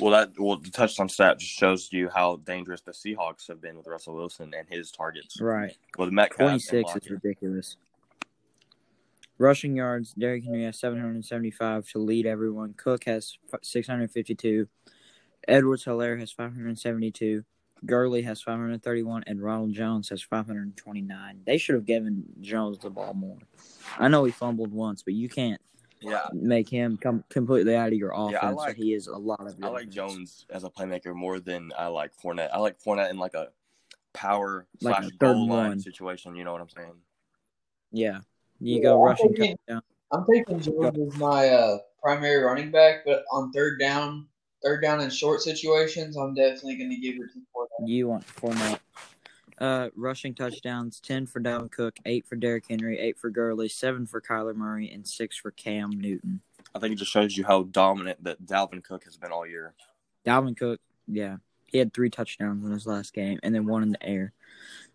Well, 0.00 0.12
that 0.12 0.32
well, 0.38 0.56
the 0.56 0.70
touchdown 0.70 1.08
stat 1.08 1.38
just 1.38 1.52
shows 1.52 1.92
you 1.92 2.08
how 2.08 2.36
dangerous 2.36 2.80
the 2.80 2.92
Seahawks 2.92 3.46
have 3.48 3.60
been 3.60 3.76
with 3.76 3.86
Russell 3.86 4.14
Wilson 4.14 4.54
and 4.56 4.66
his 4.68 4.90
targets. 4.90 5.40
Right. 5.40 5.76
With 5.98 6.10
Metcalf, 6.10 6.52
and 6.52 6.62
26 6.62 7.04
is 7.04 7.10
ridiculous. 7.10 7.76
Rushing 9.38 9.76
yards, 9.76 10.14
Derrick 10.14 10.44
Henry 10.44 10.64
has 10.64 10.78
775 10.78 11.88
to 11.90 11.98
lead 11.98 12.24
everyone. 12.24 12.72
Cook 12.74 13.04
has 13.04 13.36
652. 13.62 14.66
Edwards 15.46 15.84
Hilaire 15.84 16.16
has 16.16 16.32
572. 16.32 17.44
Gurley 17.84 18.22
has 18.22 18.40
531. 18.42 19.24
And 19.26 19.42
Ronald 19.42 19.72
Jones 19.72 20.08
has 20.08 20.22
529. 20.22 21.40
They 21.44 21.58
should 21.58 21.74
have 21.74 21.84
given 21.84 22.24
Jones 22.40 22.78
the 22.78 22.90
ball 22.90 23.14
more. 23.14 23.38
I 23.98 24.08
know 24.08 24.24
he 24.24 24.32
fumbled 24.32 24.72
once, 24.72 25.02
but 25.02 25.14
you 25.14 25.28
can't 25.28 25.60
Yeah, 26.00 26.26
make 26.32 26.68
him 26.68 26.96
come 26.96 27.24
completely 27.28 27.74
out 27.76 27.88
of 27.88 27.94
your 27.94 28.12
offense. 28.12 28.32
Yeah, 28.42 28.48
I 28.48 28.52
like- 28.52 28.76
he 28.76 28.92
is 28.94 29.06
a 29.06 29.16
lot 29.16 29.40
of 29.40 29.54
I 29.62 29.66
your 29.66 29.70
like 29.70 29.82
offense. 29.88 29.94
Jones 29.94 30.46
as 30.50 30.64
a 30.64 30.70
playmaker 30.70 31.14
more 31.14 31.38
than 31.40 31.72
I 31.78 31.86
like 31.88 32.12
Fournette. 32.16 32.50
I 32.52 32.58
like 32.58 32.78
Fournette 32.80 33.10
in 33.10 33.18
like 33.18 33.34
a 33.34 33.48
power 34.12 34.66
Like 34.80 34.94
slash 34.96 35.04
third 35.04 35.18
goal 35.18 35.48
line 35.48 35.68
one. 35.70 35.80
situation. 35.80 36.34
You 36.36 36.44
know 36.44 36.52
what 36.52 36.60
I'm 36.62 36.68
saying? 36.70 36.94
Yeah. 37.92 38.20
You 38.60 38.76
Yeah, 38.76 38.82
go 38.82 39.00
I'm 39.02 39.06
rushing 39.06 39.34
thinking- 39.34 39.56
I'm 40.12 40.24
taking 40.24 40.60
Jones 40.60 40.98
as 41.14 41.18
my 41.20 41.48
uh, 41.48 41.78
primary 42.00 42.42
running 42.42 42.70
back, 42.70 43.04
but 43.04 43.24
on 43.32 43.50
third 43.52 43.78
down, 43.80 44.28
third 44.62 44.82
down 44.82 45.00
and 45.00 45.12
short 45.12 45.42
situations, 45.42 46.16
I'm 46.16 46.34
definitely 46.34 46.76
going 46.76 46.90
to 46.90 46.96
give 46.96 47.16
it 47.16 47.32
to 47.32 47.40
Fournette. 47.54 47.88
You 47.88 48.08
want 48.08 48.26
Fournette. 48.26 48.80
Uh, 49.58 49.88
rushing 49.96 50.34
touchdowns: 50.34 51.00
ten 51.00 51.26
for 51.26 51.40
Dalvin 51.40 51.70
Cook, 51.70 51.96
eight 52.04 52.26
for 52.26 52.36
Derrick 52.36 52.64
Henry, 52.68 52.98
eight 52.98 53.18
for 53.18 53.30
Gurley, 53.30 53.68
seven 53.68 54.06
for 54.06 54.20
Kyler 54.20 54.54
Murray, 54.54 54.90
and 54.90 55.06
six 55.06 55.36
for 55.36 55.50
Cam 55.50 55.90
Newton. 55.90 56.42
I 56.74 56.78
think 56.78 56.92
it 56.92 56.98
just 56.98 57.10
shows 57.10 57.36
you 57.36 57.44
how 57.44 57.62
dominant 57.62 58.22
that 58.24 58.44
Dalvin 58.44 58.84
Cook 58.84 59.04
has 59.04 59.16
been 59.16 59.32
all 59.32 59.46
year. 59.46 59.72
Dalvin 60.26 60.56
Cook, 60.56 60.80
yeah, 61.06 61.36
he 61.64 61.78
had 61.78 61.94
three 61.94 62.10
touchdowns 62.10 62.66
in 62.66 62.70
his 62.70 62.86
last 62.86 63.14
game, 63.14 63.38
and 63.42 63.54
then 63.54 63.66
one 63.66 63.82
in 63.82 63.92
the 63.92 64.06
air. 64.06 64.34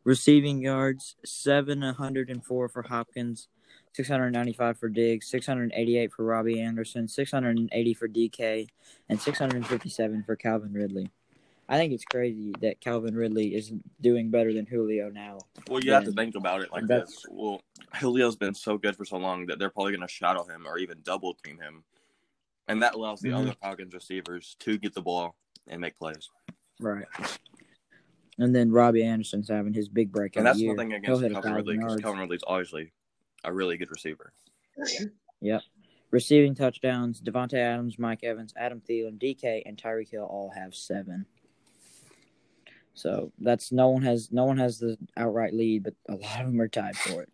Receiving 0.04 0.62
yards: 0.62 1.16
seven 1.26 1.82
hundred 1.82 2.30
and 2.30 2.46
four 2.46 2.70
for 2.70 2.84
Hopkins, 2.84 3.48
six 3.94 4.08
hundred 4.08 4.32
ninety-five 4.32 4.78
for 4.78 4.90
Diggs, 4.90 5.28
six 5.28 5.46
hundred 5.46 5.72
eighty-eight 5.76 6.12
for 6.14 6.24
Robbie 6.26 6.60
Anderson, 6.62 7.08
six 7.08 7.32
hundred 7.32 7.58
eighty 7.72 7.94
for 7.94 8.08
DK, 8.08 8.68
and 9.10 9.20
six 9.20 9.38
hundred 9.40 9.66
fifty-seven 9.68 10.24
for 10.24 10.36
Calvin 10.36 10.74
Ridley. 10.74 11.10
I 11.70 11.78
think 11.78 11.94
it's 11.94 12.04
crazy 12.04 12.54
that 12.60 12.82
Calvin 12.82 13.16
Ridley 13.16 13.56
is 13.56 13.72
doing 14.02 14.30
better 14.30 14.52
than 14.52 14.66
Julio 14.66 15.10
now. 15.10 15.38
Well, 15.70 15.82
you 15.82 15.94
have 15.94 16.04
to 16.04 16.12
think 16.12 16.36
about 16.36 16.62
it 16.62 16.72
like 16.72 16.86
this. 16.86 17.26
Well, 17.30 17.62
Julio's 17.98 18.36
been 18.36 18.54
so 18.54 18.78
good 18.78 18.98
for 18.98 19.06
so 19.06 19.16
long 19.18 19.46
that 19.46 19.58
they're 19.58 19.70
probably 19.70 19.94
going 19.94 20.06
to 20.06 20.14
shadow 20.14 20.44
him 20.44 20.68
or 20.68 20.78
even 20.80 20.98
double 21.04 21.34
team 21.46 21.60
him, 21.60 21.84
and 22.68 22.82
that 22.84 22.96
allows 22.96 23.22
the 23.22 23.30
Mhm. 23.30 23.38
other 23.38 23.54
Falcons 23.62 23.94
receivers 23.94 24.58
to 24.60 24.78
get 24.78 24.94
the 24.94 25.02
ball 25.02 25.36
and 25.68 25.80
make 25.80 25.98
plays. 25.98 26.30
Right. 26.82 27.06
And 28.38 28.54
then 28.56 28.72
Robbie 28.72 29.04
Anderson's 29.04 29.48
having 29.48 29.74
his 29.74 29.88
big 29.88 30.12
break 30.12 30.36
And 30.36 30.46
that's 30.46 30.58
the 30.58 30.66
year. 30.66 30.74
nothing 30.76 30.90
He'll 31.04 31.20
against 31.20 31.34
Calvin 31.36 31.54
Ridley 31.54 31.78
because. 31.78 32.02
Calvin 32.02 32.20
Ridley's 32.22 32.44
obviously 32.48 32.92
a 33.44 33.54
really 33.54 33.78
good 33.78 33.92
receiver. 33.92 34.34
Yep. 35.42 35.62
Receiving 36.12 36.56
touchdowns: 36.56 37.22
Davante 37.22 37.56
Adams, 37.56 37.98
Mike 37.98 38.24
Evans, 38.24 38.54
Adam 38.58 38.82
Thielen, 38.82 39.18
DK, 39.18 39.64
and 39.66 39.78
Tyreek 39.78 40.12
Hill 40.12 40.24
all 40.24 40.52
have 40.56 40.76
seven. 40.76 41.26
So 42.94 43.32
that's 43.40 43.72
no 43.72 43.90
one 43.90 44.04
has 44.04 44.32
no 44.32 44.46
one 44.46 44.58
has 44.58 44.80
the 44.80 44.98
outright 45.16 45.54
lead, 45.54 45.84
but 45.84 45.94
a 46.10 46.16
lot 46.16 46.42
of 46.42 46.48
them 46.48 46.60
are 46.60 46.68
tied 46.68 46.98
for 46.98 47.22
it. 47.22 47.30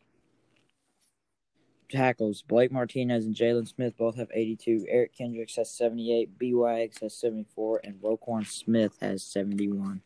Tackles: 1.89 2.43
Blake 2.43 2.71
Martinez 2.71 3.25
and 3.25 3.35
Jaylon 3.35 3.67
Smith 3.67 3.97
both 3.97 4.15
have 4.17 4.29
82. 4.31 4.85
Eric 4.87 5.17
Kendricks 5.17 5.55
has 5.55 5.71
78. 5.71 6.37
BYX 6.37 7.01
has 7.01 7.15
74, 7.15 7.81
and 7.83 7.95
Roquan 8.01 8.45
Smith 8.45 8.97
has 9.01 9.23
71. 9.23 10.01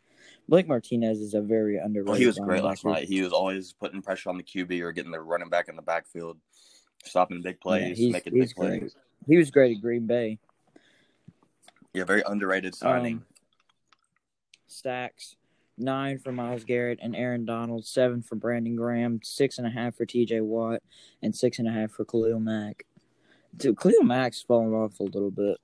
Blake 0.51 0.67
Martinez 0.67 1.22
is 1.22 1.34
a 1.34 1.39
very 1.39 1.77
underrated. 1.77 2.20
He 2.20 2.27
was 2.27 2.38
great 2.38 2.62
last 2.62 2.84
night. 2.84 3.08
He 3.08 3.22
was 3.22 3.31
always 3.31 3.72
putting 3.72 4.01
pressure 4.01 4.29
on 4.29 4.36
the 4.36 4.43
QB 4.43 4.81
or 4.81 4.91
getting 4.91 5.12
the 5.12 5.22
running 5.22 5.48
back 5.48 5.70
in 5.70 5.77
the 5.77 5.81
backfield, 5.81 6.38
stopping 7.05 7.41
big 7.41 7.62
plays, 7.62 7.98
he's- 7.98 8.12
making 8.12 8.34
big 8.34 8.53
plays. 8.53 8.93
He 9.25 9.38
was 9.38 9.50
great 9.50 9.77
at 9.77 9.81
Green 9.81 10.08
Bay. 10.08 10.39
Yeah, 11.93 12.03
very 12.03 12.22
underrated 12.25 12.75
signing. 12.75 13.20
Um, 13.20 13.25
sacks. 14.67 15.38
Nine 15.77 16.20
for 16.20 16.34
Myles 16.34 16.65
Garrett 16.65 17.00
and 17.01 17.15
Aaron 17.15 17.46
Donald, 17.46 17.86
seven 17.86 18.22
for 18.22 18.36
Brandon 18.36 18.75
Graham, 18.75 19.22
six 19.24 19.58
and 19.58 19.65
a 19.65 19.70
half 19.70 19.96
for 19.96 20.05
TJ 20.05 20.41
Watt, 20.41 20.84
and 21.22 21.34
six 21.34 21.60
and 21.60 21.67
a 21.67 21.72
half 21.72 21.91
for 21.91 22.03
Khalil 22.03 22.41
Mack. 22.41 22.86
Dude, 23.55 23.79
Khalil 23.79 24.03
Mack's 24.03 24.41
fallen 24.41 24.74
off 24.74 25.00
a 25.00 25.03
little 25.03 25.31
bit. 25.31 25.60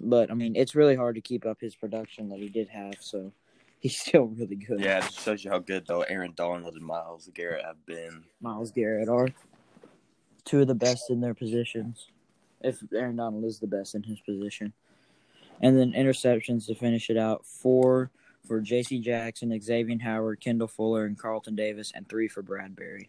But 0.00 0.30
I 0.30 0.34
mean 0.34 0.56
it's 0.56 0.74
really 0.74 0.96
hard 0.96 1.16
to 1.16 1.20
keep 1.20 1.44
up 1.44 1.60
his 1.60 1.74
production 1.74 2.30
that 2.30 2.38
he 2.38 2.48
did 2.48 2.68
have, 2.70 2.94
so 2.98 3.30
he's 3.82 3.98
still 3.98 4.26
really 4.26 4.54
good. 4.56 4.80
yeah, 4.80 5.04
it 5.04 5.12
shows 5.12 5.44
you 5.44 5.50
how 5.50 5.58
good 5.58 5.84
though 5.86 6.02
Aaron 6.02 6.32
Donald 6.36 6.74
and 6.74 6.84
Myles 6.84 7.28
Garrett 7.34 7.64
have 7.64 7.84
been. 7.84 8.24
Myles 8.40 8.70
Garrett 8.70 9.08
are 9.08 9.28
two 10.44 10.60
of 10.62 10.68
the 10.68 10.74
best 10.74 11.10
in 11.10 11.20
their 11.20 11.34
positions. 11.34 12.06
If 12.62 12.78
Aaron 12.94 13.16
Donald 13.16 13.44
is 13.44 13.58
the 13.58 13.66
best 13.66 13.94
in 13.96 14.02
his 14.04 14.20
position. 14.20 14.72
And 15.60 15.78
then 15.78 15.92
interceptions 15.92 16.66
to 16.66 16.74
finish 16.74 17.10
it 17.10 17.16
out. 17.16 17.44
Four 17.44 18.10
for 18.46 18.60
J.C. 18.60 18.98
Jackson, 19.00 19.56
Xavier 19.60 19.98
Howard, 20.00 20.40
Kendall 20.40 20.66
Fuller, 20.68 21.04
and 21.04 21.16
Carlton 21.18 21.54
Davis, 21.54 21.92
and 21.94 22.08
three 22.08 22.26
for 22.26 22.42
Bradberry. 22.42 23.08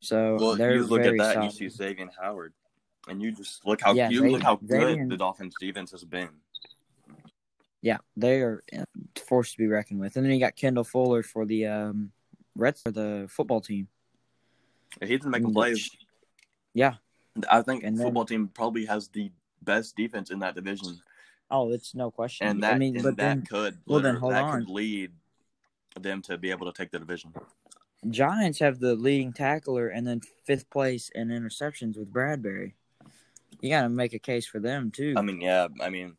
So 0.00 0.36
Well, 0.40 0.58
you 0.58 0.84
look 0.84 1.00
at 1.02 1.16
that 1.18 1.34
solid. 1.34 1.36
and 1.36 1.44
you 1.44 1.50
see 1.50 1.68
Xavier 1.68 2.08
Howard, 2.20 2.52
and 3.08 3.20
you 3.20 3.32
just 3.32 3.66
look 3.66 3.80
how 3.82 3.92
Yeah, 3.92 4.08
you 4.08 4.18
Xavier- 4.20 4.30
look 4.32 4.42
how 4.42 4.58
Xavier- 4.66 4.96
good 4.96 5.08
the 5.10 5.16
Dolphins 5.16 5.54
defense 5.60 5.90
has 5.90 6.04
been. 6.04 6.28
Yeah, 7.86 7.98
they 8.16 8.40
are 8.40 8.64
uh, 8.76 8.84
forced 9.14 9.52
to 9.52 9.58
be 9.58 9.68
reckoned 9.68 10.00
with. 10.00 10.16
And 10.16 10.26
then 10.26 10.32
you 10.32 10.40
got 10.40 10.56
Kendall 10.56 10.82
Fuller 10.82 11.22
for 11.22 11.46
the 11.46 11.66
um, 11.66 12.10
Reds 12.56 12.82
for 12.82 12.90
the 12.90 13.28
football 13.30 13.60
team. 13.60 13.86
He's 15.00 15.20
been 15.20 15.30
making 15.30 15.52
plays. 15.54 15.88
Yeah. 16.74 16.94
I 17.48 17.62
think 17.62 17.84
And 17.84 17.96
then- 17.96 18.06
football 18.06 18.24
team 18.24 18.48
probably 18.48 18.86
has 18.86 19.06
the 19.06 19.30
best 19.62 19.94
defense 19.94 20.32
in 20.32 20.40
that 20.40 20.56
division, 20.56 21.00
Oh, 21.48 21.70
it's 21.72 21.94
no 21.94 22.10
question. 22.10 22.48
and 22.48 22.60
that 22.64 22.74
I 22.74 22.78
mean, 22.78 22.96
and 22.96 23.04
but 23.04 23.16
that 23.18 23.22
then 23.22 23.42
could 23.42 23.78
well, 23.86 24.00
then 24.00 24.16
hold 24.16 24.32
that 24.32 24.42
on. 24.42 24.64
could 24.64 24.68
lead 24.68 25.12
them 26.00 26.22
to 26.22 26.36
be 26.36 26.50
able 26.50 26.66
to 26.66 26.76
take 26.76 26.90
the 26.90 26.98
division. 26.98 27.32
Giants 28.10 28.58
have 28.58 28.80
the 28.80 28.96
leading 28.96 29.32
tackler 29.32 29.86
and 29.86 30.04
then 30.04 30.22
fifth 30.44 30.68
place 30.70 31.08
in 31.14 31.28
interceptions 31.28 31.96
with 31.96 32.12
Bradberry. 32.12 32.72
You 33.60 33.70
got 33.70 33.82
to 33.82 33.88
make 33.88 34.12
a 34.12 34.18
case 34.18 34.44
for 34.44 34.58
them 34.58 34.90
too. 34.90 35.14
I 35.16 35.22
mean, 35.22 35.40
yeah, 35.40 35.68
I 35.80 35.88
mean, 35.88 36.16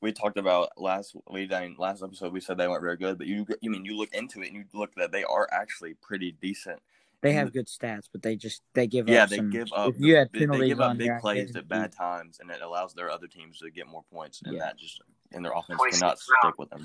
we 0.00 0.12
talked 0.12 0.38
about 0.38 0.70
last 0.76 1.14
we 1.30 1.46
done 1.46 1.74
last 1.78 2.02
episode. 2.02 2.32
We 2.32 2.40
said 2.40 2.58
they 2.58 2.68
weren't 2.68 2.82
very 2.82 2.96
good, 2.96 3.18
but 3.18 3.26
you 3.26 3.46
you 3.60 3.70
mean 3.70 3.84
you 3.84 3.96
look 3.96 4.12
into 4.14 4.42
it 4.42 4.48
and 4.48 4.56
you 4.56 4.64
look 4.72 4.94
that 4.96 5.12
they 5.12 5.24
are 5.24 5.48
actually 5.52 5.94
pretty 5.94 6.32
decent. 6.32 6.80
they 7.22 7.32
have 7.32 7.52
good 7.52 7.66
stats, 7.66 8.08
but 8.10 8.22
they 8.22 8.36
just 8.36 8.62
they 8.74 8.86
give 8.86 9.08
Yeah, 9.08 9.24
up. 9.24 9.28
they 9.30 9.36
some, 9.36 9.50
give 9.50 9.68
up. 9.74 9.94
If 9.94 10.00
you 10.00 10.16
had 10.16 10.30
they, 10.32 10.40
they 10.40 10.46
penalties 10.46 10.68
give 10.68 10.80
up 10.80 10.90
on 10.90 10.98
big 10.98 11.08
there, 11.08 11.20
plays 11.20 11.54
at 11.56 11.68
bad 11.68 11.92
times, 11.92 12.38
and 12.40 12.50
it 12.50 12.62
allows 12.62 12.94
their 12.94 13.10
other 13.10 13.26
teams 13.26 13.58
to 13.58 13.70
get 13.70 13.86
more 13.86 14.04
points, 14.12 14.42
and 14.44 14.54
Yeah. 14.54 14.60
that 14.60 14.78
just 14.78 15.00
and 15.32 15.44
their 15.44 15.52
offense 15.52 15.78
Points 15.78 15.98
cannot 15.98 16.10
down. 16.16 16.36
stick 16.42 16.58
with 16.58 16.70
them. 16.70 16.84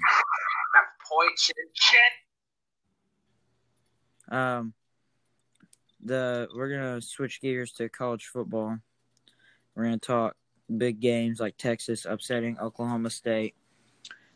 Points 1.11 1.51
and 1.55 1.69
shit. 1.73 1.99
Um, 4.33 4.73
the 6.03 6.47
we're 6.55 6.69
gonna 6.69 7.01
switch 7.01 7.41
gears 7.41 7.71
to 7.73 7.89
college 7.89 8.25
football. 8.25 8.77
We're 9.75 9.83
gonna 9.83 9.97
talk 9.99 10.35
big 10.77 11.00
games 11.00 11.39
like 11.39 11.57
Texas 11.57 12.05
upsetting 12.05 12.60
Oklahoma 12.60 13.10
State, 13.10 13.55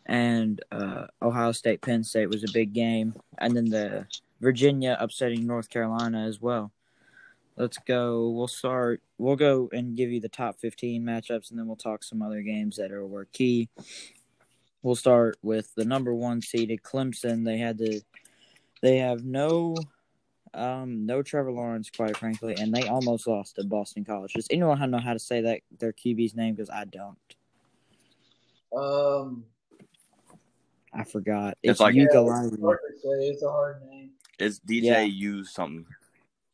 and 0.05 0.61
uh, 0.71 1.07
Ohio 1.21 1.51
State 1.51 1.81
Penn 1.81 2.03
State 2.03 2.29
was 2.29 2.43
a 2.43 2.51
big 2.53 2.73
game, 2.73 3.13
and 3.37 3.55
then 3.55 3.65
the 3.65 4.07
Virginia 4.41 4.97
upsetting 4.99 5.45
North 5.45 5.69
Carolina 5.69 6.25
as 6.25 6.41
well. 6.41 6.71
Let's 7.57 7.77
go. 7.77 8.29
We'll 8.29 8.47
start. 8.47 9.01
We'll 9.17 9.35
go 9.35 9.69
and 9.73 9.97
give 9.97 10.11
you 10.11 10.21
the 10.21 10.29
top 10.29 10.59
fifteen 10.59 11.03
matchups, 11.03 11.49
and 11.49 11.59
then 11.59 11.67
we'll 11.67 11.75
talk 11.75 12.03
some 12.03 12.21
other 12.21 12.41
games 12.41 12.77
that 12.77 12.91
are 12.91 13.05
were 13.05 13.25
key. 13.25 13.69
we'll 14.81 14.95
start 14.95 15.37
with 15.41 15.73
the 15.75 15.85
number 15.85 16.13
one 16.13 16.41
seeded 16.41 16.83
Clemson. 16.83 17.45
They 17.45 17.57
had 17.57 17.77
to, 17.79 18.01
they 18.81 18.97
have 18.97 19.23
no, 19.23 19.75
um, 20.53 21.05
no 21.05 21.21
Trevor 21.21 21.51
Lawrence, 21.51 21.89
quite 21.89 22.17
frankly, 22.17 22.55
and 22.59 22.73
they 22.73 22.87
almost 22.87 23.27
lost 23.27 23.55
to 23.55 23.63
Boston 23.63 24.03
College. 24.05 24.33
Does 24.33 24.47
anyone 24.49 24.91
know 24.91 24.97
how 24.99 25.13
to 25.13 25.19
say 25.19 25.41
that 25.41 25.61
their 25.79 25.93
QB's 25.93 26.35
name? 26.35 26.55
Because 26.55 26.69
I 26.69 26.85
don't. 26.85 27.17
Um, 28.75 29.45
I 30.93 31.03
forgot. 31.03 31.57
It's 31.63 31.71
It's, 31.73 31.79
like- 31.79 31.95
Yuka 31.95 32.13
Yeah, 32.13 32.19
Lively. 32.19 32.51
it's 32.53 32.61
hard 32.63 32.79
to 32.87 32.99
say. 32.99 33.27
It's 33.27 33.43
a 33.43 33.49
hard 33.49 33.81
name. 33.89 34.11
It's 34.39 34.59
DJ 34.59 34.83
Yeah. 34.83 35.01
U 35.01 35.43
something. 35.43 35.85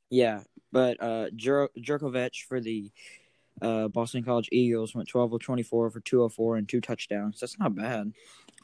Yeah, 0.09 0.41
but 0.71 1.01
uh, 1.01 1.29
Jer- 1.35 1.69
Jurkovec 1.79 2.43
for 2.47 2.59
the 2.59 2.91
uh, 3.61 3.87
Boston 3.87 4.23
College 4.23 4.49
Eagles 4.51 4.93
went 4.95 5.07
12 5.07 5.33
of 5.33 5.41
24 5.41 5.89
for 5.89 5.99
204 5.99 6.57
and 6.57 6.67
two 6.69 6.81
touchdowns. 6.81 7.39
That's 7.39 7.57
not 7.59 7.75
bad. 7.75 8.13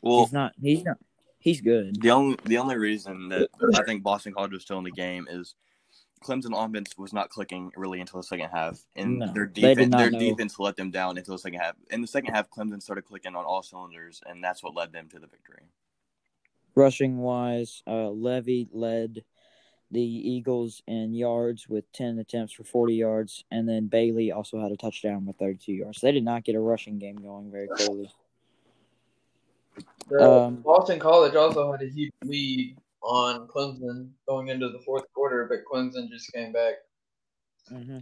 Well, 0.04 0.24
he's 0.26 0.34
not. 0.34 0.54
He's 0.62 0.84
not. 0.84 0.98
He's 1.42 1.60
good. 1.60 2.00
the 2.02 2.12
only 2.12 2.38
the 2.46 2.58
only 2.60 2.78
reason 2.78 3.30
that 3.30 3.50
I 3.76 3.84
think 3.84 4.04
Boston 4.04 4.34
College 4.34 4.52
was 4.54 4.62
still 4.62 4.78
in 4.78 4.84
the 4.84 4.92
game 4.92 5.28
is 5.30 5.56
Clemson 6.24 6.54
offense 6.54 6.96
was 6.98 7.14
not 7.14 7.30
clicking 7.30 7.72
really 7.76 8.00
until 8.00 8.20
the 8.20 8.24
second 8.24 8.50
half, 8.50 8.80
and 8.96 9.20
No, 9.20 9.34
their 9.34 9.48
defense 9.48 9.96
their 9.96 10.12
know. 10.12 10.20
defense 10.20 10.60
let 10.60 10.76
them 10.76 10.92
down 10.92 11.18
until 11.18 11.34
the 11.34 11.40
second 11.40 11.60
half. 11.60 11.74
In 11.90 12.00
the 12.02 12.08
second 12.08 12.34
half, 12.34 12.50
Clemson 12.52 12.82
started 12.82 13.06
clicking 13.06 13.36
on 13.36 13.44
all 13.44 13.64
cylinders, 13.64 14.22
and 14.28 14.44
that's 14.44 14.62
what 14.62 14.76
led 14.76 14.94
them 14.94 15.10
to 15.10 15.20
the 15.20 15.26
victory. 15.28 15.64
Rushing 16.76 17.18
wise, 17.18 17.82
uh, 17.88 18.10
Levy 18.10 18.70
led 18.72 19.24
the 19.90 20.00
Eagles 20.00 20.82
in 20.88 21.14
yards 21.14 21.68
with 21.68 21.92
10 21.92 22.20
attempts 22.20 22.54
for 22.54 22.64
40 22.64 22.94
yards, 22.96 23.44
and 23.52 23.68
then 23.68 23.88
Bailey 23.88 24.32
also 24.32 24.62
had 24.62 24.72
a 24.72 24.78
touchdown 24.78 25.26
with 25.26 25.38
32 25.38 25.74
yards. 25.74 26.02
They 26.02 26.12
did 26.12 26.24
not 26.24 26.44
get 26.46 26.56
a 26.56 26.60
rushing 26.62 26.98
game 27.00 27.18
going 27.18 27.52
very 27.52 27.68
clearly. 27.68 28.12
The 30.10 30.20
Um, 30.20 30.56
Boston 30.58 31.00
College 31.00 31.36
also 31.36 31.72
had 31.72 31.82
a 31.82 31.90
huge 31.90 32.12
lead 32.24 32.78
on 33.02 33.48
Clemson 33.48 34.10
going 34.28 34.50
into 34.50 34.70
the 34.70 34.80
fourth 34.80 35.06
quarter, 35.14 35.46
but 35.46 35.66
Clemson 35.72 36.10
just 36.10 36.32
came 36.32 36.52
back. 36.52 36.74
Mm-hmm. 37.72 38.00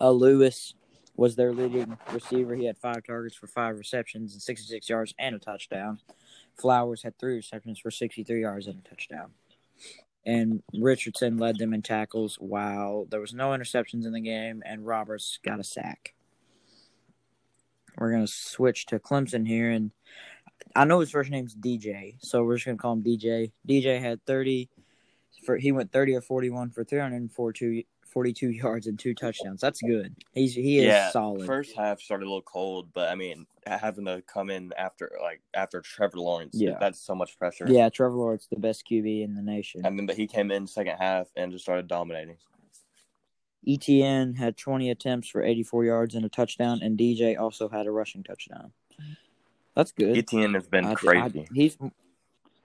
Uh, 0.00 0.10
Lewis 0.10 0.74
was 1.16 1.36
their 1.36 1.52
leading 1.52 1.96
receiver. 2.12 2.54
He 2.54 2.66
had 2.66 2.76
five 2.76 3.02
targets 3.06 3.34
for 3.34 3.46
five 3.46 3.78
receptions 3.78 4.34
and 4.34 4.42
66 4.42 4.88
yards 4.88 5.14
and 5.18 5.34
a 5.34 5.38
touchdown. 5.38 6.00
Flowers 6.60 7.02
had 7.02 7.18
three 7.18 7.36
receptions 7.36 7.78
for 7.78 7.90
63 7.90 8.42
yards 8.42 8.66
and 8.66 8.82
a 8.84 8.88
touchdown. 8.88 9.30
And 10.26 10.62
Richardson 10.74 11.38
led 11.38 11.58
them 11.58 11.72
in 11.72 11.82
tackles 11.82 12.36
while 12.36 13.06
there 13.08 13.20
was 13.20 13.32
no 13.32 13.50
interceptions 13.50 14.04
in 14.04 14.12
the 14.12 14.20
game, 14.20 14.62
and 14.66 14.86
Roberts 14.86 15.38
got 15.44 15.60
a 15.60 15.64
sack. 15.64 16.14
We're 17.98 18.10
going 18.10 18.26
to 18.26 18.32
switch 18.32 18.86
to 18.86 18.98
Clemson 18.98 19.46
here, 19.46 19.70
and 19.70 19.90
I 20.74 20.84
know 20.84 21.00
his 21.00 21.10
first 21.10 21.30
name's 21.30 21.54
DJ, 21.54 22.16
so 22.20 22.42
we're 22.44 22.56
just 22.56 22.66
going 22.66 22.76
to 22.76 22.82
call 22.82 22.92
him 22.92 23.02
DJ. 23.02 23.52
DJ 23.68 24.00
had 24.00 24.24
30 24.26 24.68
for 25.44 25.56
he 25.56 25.72
went 25.72 25.92
30 25.92 26.16
or 26.16 26.20
41 26.20 26.70
for 26.70 26.84
342 26.84 27.84
42 28.16 28.50
yards 28.50 28.86
and 28.86 28.98
two 28.98 29.12
touchdowns. 29.12 29.60
That's 29.60 29.82
good. 29.82 30.16
He's 30.32 30.54
he 30.54 30.78
is 30.78 30.86
yeah, 30.86 31.10
solid. 31.10 31.44
First 31.44 31.76
half 31.76 32.00
started 32.00 32.24
a 32.24 32.28
little 32.28 32.40
cold, 32.40 32.88
but 32.94 33.10
I 33.10 33.14
mean, 33.14 33.46
having 33.66 34.06
to 34.06 34.22
come 34.22 34.48
in 34.48 34.72
after 34.78 35.12
like 35.20 35.42
after 35.52 35.82
Trevor 35.82 36.18
Lawrence, 36.18 36.54
Yeah. 36.54 36.78
that's 36.80 36.98
so 36.98 37.14
much 37.14 37.38
pressure. 37.38 37.66
yeah, 37.68 37.90
Trevor 37.90 38.16
Lawrence 38.16 38.46
the 38.50 38.58
best 38.58 38.86
QB 38.90 39.22
in 39.22 39.34
the 39.34 39.42
nation. 39.42 39.84
I 39.84 39.90
mean, 39.90 40.06
but 40.06 40.16
he 40.16 40.26
came 40.26 40.50
in 40.50 40.66
second 40.66 40.96
half 40.98 41.26
and 41.36 41.52
just 41.52 41.64
started 41.64 41.88
dominating. 41.88 42.38
Etienne 43.66 44.34
had 44.34 44.56
20 44.56 44.90
attempts 44.90 45.28
for 45.28 45.42
84 45.42 45.84
yards 45.84 46.14
and 46.14 46.24
a 46.24 46.28
touchdown, 46.28 46.80
and 46.82 46.98
DJ 46.98 47.38
also 47.38 47.68
had 47.68 47.86
a 47.86 47.90
rushing 47.90 48.22
touchdown. 48.22 48.72
That's 49.74 49.92
good. 49.92 50.16
Etienne 50.16 50.54
has 50.54 50.66
been 50.66 50.86
I- 50.86 50.92
I- 50.92 50.94
crazy. 50.94 51.48
he's 51.52 51.76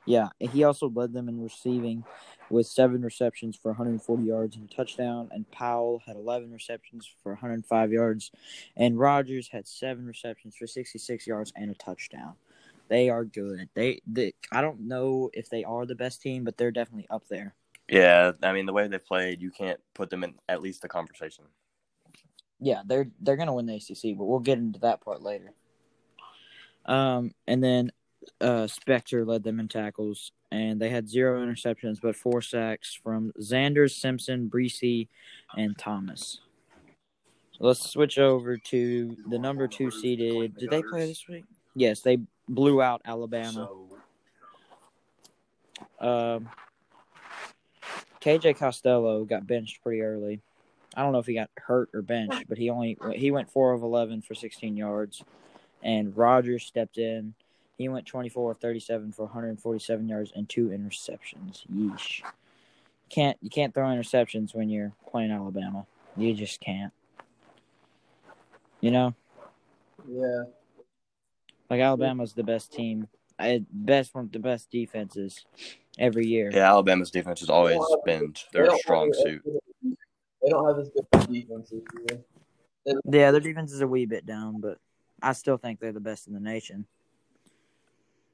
yeah. 0.05 0.29
He 0.39 0.63
also 0.63 0.89
led 0.89 1.13
them 1.13 1.29
in 1.29 1.41
receiving 1.41 2.03
with 2.50 2.65
seven 2.65 3.01
receptions 3.03 3.55
for 3.55 3.70
140 3.72 4.24
yards 4.24 4.55
and 4.55 4.70
a 4.70 4.74
touchdown. 4.74 5.29
And 5.31 5.50
Powell 5.51 6.01
had 6.05 6.16
11 6.16 6.51
receptions 6.51 7.07
for 7.22 7.33
105 7.33 7.92
yards, 7.92 8.31
and 8.75 9.00
Rogers 9.00 9.50
had 9.50 9.68
seven 9.68 10.05
receptions 10.05 10.55
for 10.55 10.66
66 10.66 11.27
yards 11.27 11.53
and 11.55 11.70
a 11.70 11.75
touchdown. 11.75 12.33
They 12.87 13.09
are 13.09 13.24
good. 13.24 13.70
They, 13.74 14.01
they 14.07 14.33
I 14.51 14.61
don't 14.61 14.81
know 14.81 15.29
if 15.33 15.50
they 15.50 15.64
are 15.64 15.85
the 15.85 15.96
best 15.96 16.22
team, 16.22 16.44
but 16.44 16.57
they're 16.57 16.72
definitely 16.72 17.07
up 17.09 17.27
there. 17.29 17.53
Yeah, 17.91 18.31
I 18.41 18.53
mean, 18.53 18.65
the 18.65 18.71
way 18.71 18.87
they 18.87 18.97
played, 18.97 19.41
you 19.41 19.51
can't 19.51 19.79
put 19.93 20.09
them 20.09 20.23
in 20.23 20.35
at 20.47 20.61
least 20.61 20.81
the 20.81 20.87
conversation. 20.87 21.43
Yeah, 22.61 22.83
they're 22.85 23.07
they're 23.19 23.35
gonna 23.35 23.53
win 23.53 23.65
the 23.65 23.75
ACC, 23.75 24.17
but 24.17 24.23
we'll 24.25 24.39
get 24.39 24.57
into 24.57 24.79
that 24.79 25.01
part 25.01 25.21
later. 25.21 25.51
Um, 26.85 27.33
and 27.47 27.61
then 27.61 27.91
uh, 28.39 28.67
Spector 28.67 29.27
led 29.27 29.43
them 29.43 29.59
in 29.59 29.67
tackles, 29.67 30.31
and 30.51 30.79
they 30.79 30.89
had 30.89 31.09
zero 31.09 31.45
interceptions, 31.45 31.99
but 32.01 32.15
four 32.15 32.41
sacks 32.41 32.97
from 33.03 33.33
Xanders, 33.39 33.91
Simpson, 33.91 34.49
Bresee, 34.49 35.09
and 35.57 35.77
Thomas. 35.77 36.39
Let's 37.59 37.89
switch 37.89 38.17
over 38.17 38.57
to 38.57 39.17
the 39.27 39.37
number 39.37 39.67
two 39.67 39.91
seeded. 39.91 40.57
Did 40.57 40.69
they 40.69 40.81
play 40.81 41.07
this 41.07 41.27
week? 41.27 41.43
Yes, 41.75 41.99
they 41.99 42.19
blew 42.47 42.81
out 42.81 43.01
Alabama. 43.05 43.69
Um, 45.99 46.49
KJ 48.22 48.57
Costello 48.57 49.25
got 49.25 49.48
benched 49.48 49.81
pretty 49.84 50.01
early. 50.01 50.42
I 50.96 51.01
don't 51.01 51.14
know 51.14 51.20
if 51.20 51.25
he 51.25 51.34
got 51.34 51.50
hurt 51.57 51.90
or 51.94 52.01
benched, 52.01 52.48
but 52.48 52.57
he 52.57 52.70
only 52.70 52.98
he 53.14 53.31
went 53.31 53.50
four 53.50 53.74
of 53.74 53.81
eleven 53.81 54.22
for 54.22 54.36
sixteen 54.36 54.75
yards, 54.77 55.24
and 55.81 56.16
Rogers 56.16 56.64
stepped 56.66 56.98
in. 56.98 57.34
He 57.77 57.88
went 57.90 58.05
twenty 58.05 58.29
four 58.29 58.51
of 58.51 58.60
thirty 58.60 58.79
seven 58.79 59.12
for 59.12 59.24
one 59.24 59.31
hundred 59.34 59.60
forty 59.60 59.79
seven 59.79 60.07
yards 60.07 60.31
and 60.36 60.48
two 60.48 60.68
interceptions. 60.68 61.66
Yeesh. 61.74 62.22
Can't 63.10 63.38
you 63.42 63.50
can't 63.50 63.74
throw 63.74 63.86
interceptions 63.86 64.53
when 64.53 64.70
you're 64.70 64.92
playing 65.10 65.31
Alabama. 65.31 65.86
You 66.16 66.34
just 66.34 66.60
can't. 66.60 66.94
You 68.81 68.92
know, 68.92 69.16
Yeah. 70.10 70.44
like 71.70 71.79
Alabama's 71.81 72.34
the 72.34 72.44
best 72.44 72.74
team, 72.74 73.07
I, 73.38 73.64
best 73.72 74.14
one 74.16 74.25
of 74.25 74.31
the 74.31 74.40
best 74.40 74.72
defenses 74.72 75.46
every 75.97 76.27
year. 76.27 76.49
Yeah, 76.53 76.69
Alabama's 76.69 77.11
defense 77.11 77.39
has 77.41 77.49
always 77.49 77.79
been 78.05 78.33
their 78.53 78.75
strong 78.77 79.13
suit. 79.13 79.41
They 80.41 80.49
don't 80.49 80.67
have 80.67 80.79
as 80.79 80.89
good 80.89 81.05
a 81.13 81.27
defense. 81.27 81.73
Yeah, 83.05 83.31
their 83.31 83.39
defense 83.39 83.71
is 83.71 83.81
a 83.81 83.87
wee 83.87 84.05
bit 84.05 84.25
down, 84.25 84.59
but 84.59 84.79
I 85.21 85.33
still 85.33 85.57
think 85.57 85.79
they're 85.79 85.91
the 85.91 85.99
best 85.99 86.27
in 86.27 86.33
the 86.33 86.39
nation. 86.39 86.85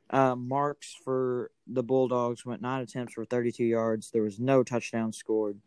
Uh, 0.10 0.36
marks 0.36 0.96
for 1.04 1.52
the 1.68 1.84
Bulldogs 1.84 2.46
went 2.46 2.62
nine 2.62 2.82
attempts 2.82 3.14
for 3.14 3.26
32 3.26 3.66
yards. 3.66 4.10
There 4.10 4.24
was 4.24 4.40
no 4.40 4.64
touchdown 4.64 5.12
scored. 5.12 5.60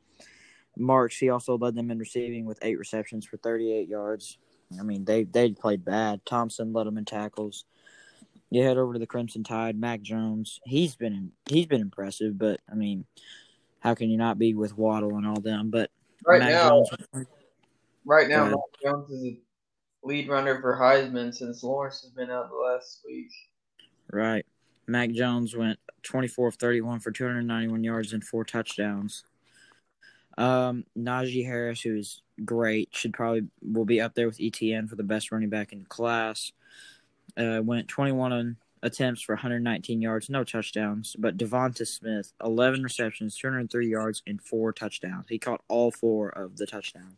Marks, 0.79 1.19
he 1.19 1.29
also 1.29 1.59
led 1.59 1.75
them 1.75 1.91
in 1.91 1.99
receiving 1.99 2.47
with 2.47 2.59
eight 2.63 2.79
receptions 2.79 3.27
for 3.27 3.37
38 3.37 3.87
yards. 3.87 4.39
I 4.79 4.83
mean, 4.83 5.05
they 5.05 5.25
they 5.25 5.51
played 5.51 5.85
bad. 5.85 6.25
Thompson 6.25 6.73
led 6.73 6.87
them 6.87 6.97
in 6.97 7.05
tackles. 7.05 7.65
You 8.51 8.63
head 8.65 8.79
over 8.79 8.93
to 8.95 8.99
the 8.99 9.07
Crimson 9.07 9.45
Tide. 9.45 9.79
Mac 9.79 10.03
Jones, 10.03 10.61
he's 10.65 10.97
been 10.97 11.33
he's 11.47 11.67
been 11.67 11.81
impressive, 11.81 12.37
but 12.37 12.61
I 12.71 12.75
mean, 12.75 13.05
how 13.79 13.95
can 13.95 14.11
you 14.11 14.19
not 14.19 14.39
be 14.39 14.55
with 14.55 14.77
Waddle 14.77 15.17
and 15.17 15.27
all 15.27 15.41
them? 15.41 15.71
But 15.71 15.91
Right 16.27 16.41
Mac 16.41 16.51
now, 16.51 16.69
Jones, 16.69 17.27
right 18.05 18.29
now. 18.29 18.45
Mac 18.47 18.59
Jones 18.83 19.11
is 19.11 19.25
a 19.25 19.41
lead 20.03 20.29
runner 20.29 20.61
for 20.61 20.77
Heisman 20.77 21.35
since 21.35 21.63
Lawrence 21.63 22.03
has 22.03 22.11
been 22.11 22.31
out 22.31 22.51
the 22.51 22.57
last 22.57 23.01
week. 23.07 23.31
Right. 24.11 24.45
Mac 24.87 25.13
Jones 25.13 25.57
went 25.57 25.79
24 26.03 26.49
of 26.49 26.55
31 26.57 27.01
for 27.01 27.11
291 27.13 27.85
yards 27.85 28.13
and 28.13 28.25
four 28.25 28.45
touchdowns. 28.45 29.25
Um, 30.37 30.85
Najee 30.99 31.45
Harris, 31.45 31.83
who's 31.83 32.23
great, 32.45 32.89
should 32.93 33.13
probably 33.13 33.47
will 33.63 33.85
be 33.85 34.01
up 34.01 34.15
there 34.15 34.27
with 34.27 34.41
Etienne 34.41 34.89
for 34.89 34.97
the 34.97 35.03
best 35.03 35.33
running 35.33 35.51
back 35.51 35.73
in 35.73 35.81
the 35.81 35.87
class. 35.87 36.53
Uh, 37.37 37.61
went 37.63 37.89
21 37.89 38.33
on 38.33 38.57
attempts 38.83 39.23
for 39.23 39.35
119 39.35 40.01
yards, 40.01 40.31
no 40.31 40.45
touchdowns. 40.45 41.15
But 41.19 41.37
Devonta 41.37 41.87
Smith, 41.87 42.33
11 42.43 42.83
receptions, 42.83 43.37
203 43.37 43.89
yards, 43.89 44.23
and 44.27 44.41
four 44.41 44.73
touchdowns. 44.73 45.27
He 45.29 45.39
caught 45.39 45.63
all 45.69 45.91
four 45.91 46.31
of 46.31 46.57
the 46.57 46.67
touchdowns. 46.67 47.17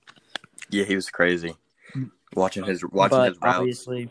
Yeah, 0.70 0.84
he 0.84 0.94
was 0.94 1.10
crazy. 1.10 1.54
Watching 2.34 2.64
his 2.64 2.82
watching 2.82 3.18
but 3.18 3.28
his 3.28 3.38
routes. 3.42 3.58
obviously, 3.58 4.10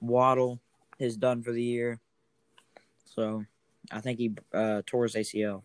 Waddle 0.00 0.60
is 0.98 1.16
done 1.16 1.42
for 1.42 1.52
the 1.52 1.62
year. 1.62 2.00
So 3.04 3.44
I 3.92 4.00
think 4.00 4.18
he 4.18 4.34
uh, 4.52 4.82
tore 4.84 5.04
his 5.04 5.14
ACL. 5.14 5.62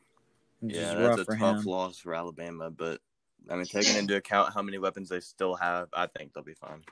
Yeah, 0.62 0.94
that's 0.94 1.22
a 1.22 1.26
tough 1.26 1.60
him. 1.60 1.64
loss 1.66 1.98
for 1.98 2.14
Alabama, 2.14 2.70
but 2.70 3.02
I 3.50 3.56
mean, 3.56 3.66
taking 3.66 3.98
into 3.98 4.16
account 4.16 4.54
how 4.54 4.62
many 4.62 4.78
weapons 4.78 5.10
they 5.10 5.20
still 5.20 5.56
have, 5.56 5.90
I 5.94 6.08
think 6.08 6.34
they'll 6.34 6.44
be 6.44 6.54
fine. 6.54 6.84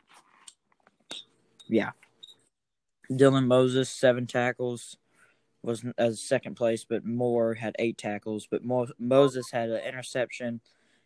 Yeah. 1.72 1.92
Dylan 3.10 3.48
Moses, 3.48 3.90
seven 3.90 4.28
tackles, 4.28 4.98
was 5.64 5.84
as 5.98 6.22
second 6.22 6.56
place, 6.56 6.86
but 6.88 7.06
Moore 7.06 7.54
had 7.54 7.76
eight 7.80 7.98
tackles. 7.98 8.48
But 8.50 8.64
Mo- 8.64 8.88
Moses 9.00 9.50
had 9.52 9.70
an 9.70 9.82
interception, 9.84 10.60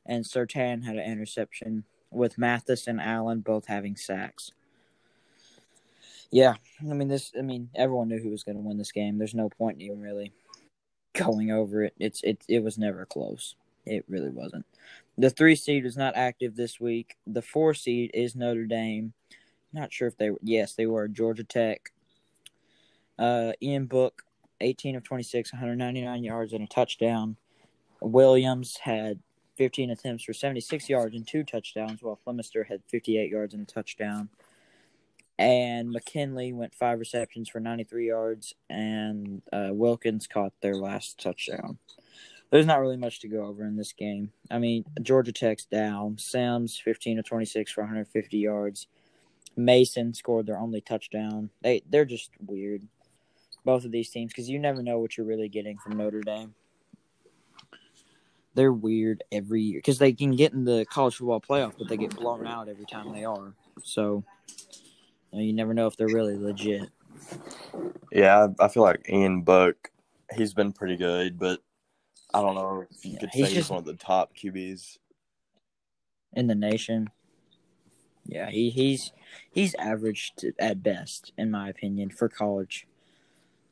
and 0.06 0.25
Surtain 0.25 0.84
had 0.84 0.95
an 0.97 1.12
interception, 1.12 1.84
with 2.12 2.38
Mathis 2.38 2.88
and 2.88 2.99
Allen 2.99 3.41
both 3.41 3.67
having 3.67 3.95
sacks. 3.95 4.51
Yeah, 6.32 6.56
I 6.82 6.93
mean 6.93 7.08
this. 7.08 7.32
I 7.38 7.41
mean 7.41 7.69
everyone 7.75 8.10
knew 8.10 8.19
who 8.19 8.32
was 8.32 8.43
going 8.43 8.58
to 8.58 8.63
win 8.63 8.78
this 8.78 8.91
game. 8.91 9.17
There's 9.17 9.36
no 9.36 9.49
point 9.49 9.78
in 9.78 9.82
even 9.82 10.01
really 10.01 10.34
going 11.13 11.51
over 11.51 11.84
it. 11.84 11.93
It's 11.99 12.21
it 12.23 12.43
it 12.47 12.63
was 12.63 12.78
never 12.78 13.06
close. 13.06 13.56
It 13.86 14.04
really 14.08 14.32
wasn't. 14.32 14.65
The 15.17 15.30
three 15.30 15.56
seed 15.56 15.84
was 15.84 15.95
not 15.95 16.15
active 16.15 16.56
this 16.56 16.80
week. 16.80 17.15
The 17.28 17.41
four 17.41 17.73
seed 17.73 18.12
is 18.13 18.36
Notre 18.36 18.65
Dame. 18.65 19.13
Not 19.75 19.91
sure 19.91 20.07
if 20.07 20.17
they 20.17 20.29
were. 20.31 20.39
Yes, 20.41 20.73
they 20.73 20.85
were 20.85 21.09
Georgia 21.09 21.43
Tech. 21.43 21.91
Uh, 23.19 23.51
Ian 23.61 23.88
Book, 23.88 24.23
18 24.61 24.95
of 24.95 25.03
26, 25.03 25.51
199 25.51 26.23
yards 26.23 26.53
and 26.53 26.63
a 26.63 26.67
touchdown. 26.67 27.35
Williams 27.99 28.77
had 28.77 29.19
15 29.57 29.89
attempts 29.89 30.23
for 30.23 30.31
76 30.31 30.89
yards 30.89 31.13
and 31.13 31.27
two 31.27 31.43
touchdowns, 31.43 32.01
while 32.01 32.17
Flemister 32.25 32.65
had 32.65 32.83
58 32.88 33.29
yards 33.29 33.53
and 33.53 33.63
a 33.63 33.65
touchdown. 33.65 34.29
And 35.38 35.91
McKinley 35.91 36.53
went 36.53 36.73
five 36.73 36.99
receptions 36.99 37.49
for 37.49 37.59
93 37.59 38.07
yards, 38.07 38.53
and 38.69 39.41
uh, 39.51 39.69
Wilkins 39.71 40.25
caught 40.25 40.53
their 40.61 40.75
last 40.75 41.19
touchdown. 41.19 41.79
There's 42.49 42.65
not 42.65 42.79
really 42.79 42.95
much 42.95 43.19
to 43.21 43.27
go 43.27 43.45
over 43.45 43.65
in 43.65 43.75
this 43.75 43.91
game. 43.91 44.31
I 44.49 44.59
mean, 44.59 44.85
Georgia 45.01 45.33
Tech's 45.33 45.65
down. 45.65 46.17
Sims, 46.17 46.79
15 46.79 47.19
of 47.19 47.25
26 47.25 47.73
for 47.73 47.81
150 47.81 48.38
yards. 48.38 48.88
Mason 49.55 50.13
scored 50.13 50.45
their 50.45 50.57
only 50.59 50.81
touchdown. 50.81 51.49
They 51.61 51.81
they're 51.89 52.05
just 52.05 52.31
weird, 52.45 52.83
both 53.63 53.85
of 53.85 53.91
these 53.91 54.09
teams, 54.09 54.31
because 54.31 54.49
you 54.49 54.59
never 54.59 54.81
know 54.83 54.99
what 54.99 55.17
you're 55.17 55.25
really 55.25 55.49
getting 55.49 55.77
from 55.77 55.97
Notre 55.97 56.21
Dame. 56.21 56.53
They're 58.53 58.73
weird 58.73 59.23
every 59.31 59.61
year 59.61 59.79
because 59.79 59.97
they 59.99 60.13
can 60.13 60.31
get 60.35 60.53
in 60.53 60.63
the 60.63 60.85
college 60.89 61.15
football 61.17 61.41
playoff, 61.41 61.73
but 61.77 61.89
they 61.89 61.97
get 61.97 62.15
blown 62.15 62.47
out 62.47 62.69
every 62.69 62.85
time 62.85 63.11
they 63.13 63.25
are. 63.25 63.53
So 63.83 64.23
you, 65.31 65.37
know, 65.39 65.43
you 65.43 65.53
never 65.53 65.73
know 65.73 65.87
if 65.87 65.97
they're 65.97 66.07
really 66.07 66.37
legit. 66.37 66.89
Yeah, 68.13 68.47
I, 68.59 68.67
feel 68.69 68.83
like 68.83 69.09
Ian 69.09 69.41
Book, 69.41 69.91
he's 70.35 70.53
been 70.53 70.71
pretty 70.71 70.95
good, 70.95 71.37
but 71.37 71.59
I 72.33 72.41
don't 72.41 72.55
know 72.55 72.85
if 72.89 73.03
you 73.05 73.13
Yeah, 73.13 73.19
could 73.19 73.29
he's 73.31 73.43
say 73.45 73.49
he's 73.49 73.57
just- 73.57 73.69
one 73.69 73.79
of 73.79 73.85
the 73.85 73.95
top 73.95 74.33
QBs. 74.35 74.99
in 76.33 76.47
the 76.47 76.55
nation. 76.55 77.09
Yeah, 78.25 78.49
he, 78.49 78.69
he's 78.69 79.11
he's 79.51 79.75
average 79.75 80.33
at 80.59 80.81
best, 80.81 81.31
in 81.38 81.51
my 81.51 81.69
opinion, 81.69 82.09
for 82.09 82.27
college. 82.27 82.88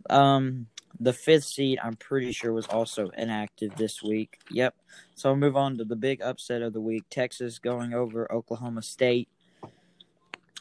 Um, 0.09 0.67
the 0.99 1.13
fifth 1.13 1.45
seed, 1.45 1.79
I'm 1.83 1.95
pretty 1.95 2.31
sure, 2.31 2.53
was 2.53 2.67
also 2.67 3.09
inactive 3.17 3.75
this 3.75 4.03
week. 4.03 4.39
Yep. 4.51 4.75
So 5.15 5.29
we'll 5.29 5.37
move 5.37 5.57
on 5.57 5.77
to 5.77 5.85
the 5.85 5.95
big 5.95 6.21
upset 6.21 6.61
of 6.61 6.73
the 6.73 6.81
week: 6.81 7.05
Texas 7.09 7.57
going 7.57 7.93
over 7.93 8.31
Oklahoma 8.31 8.83
State. 8.83 9.27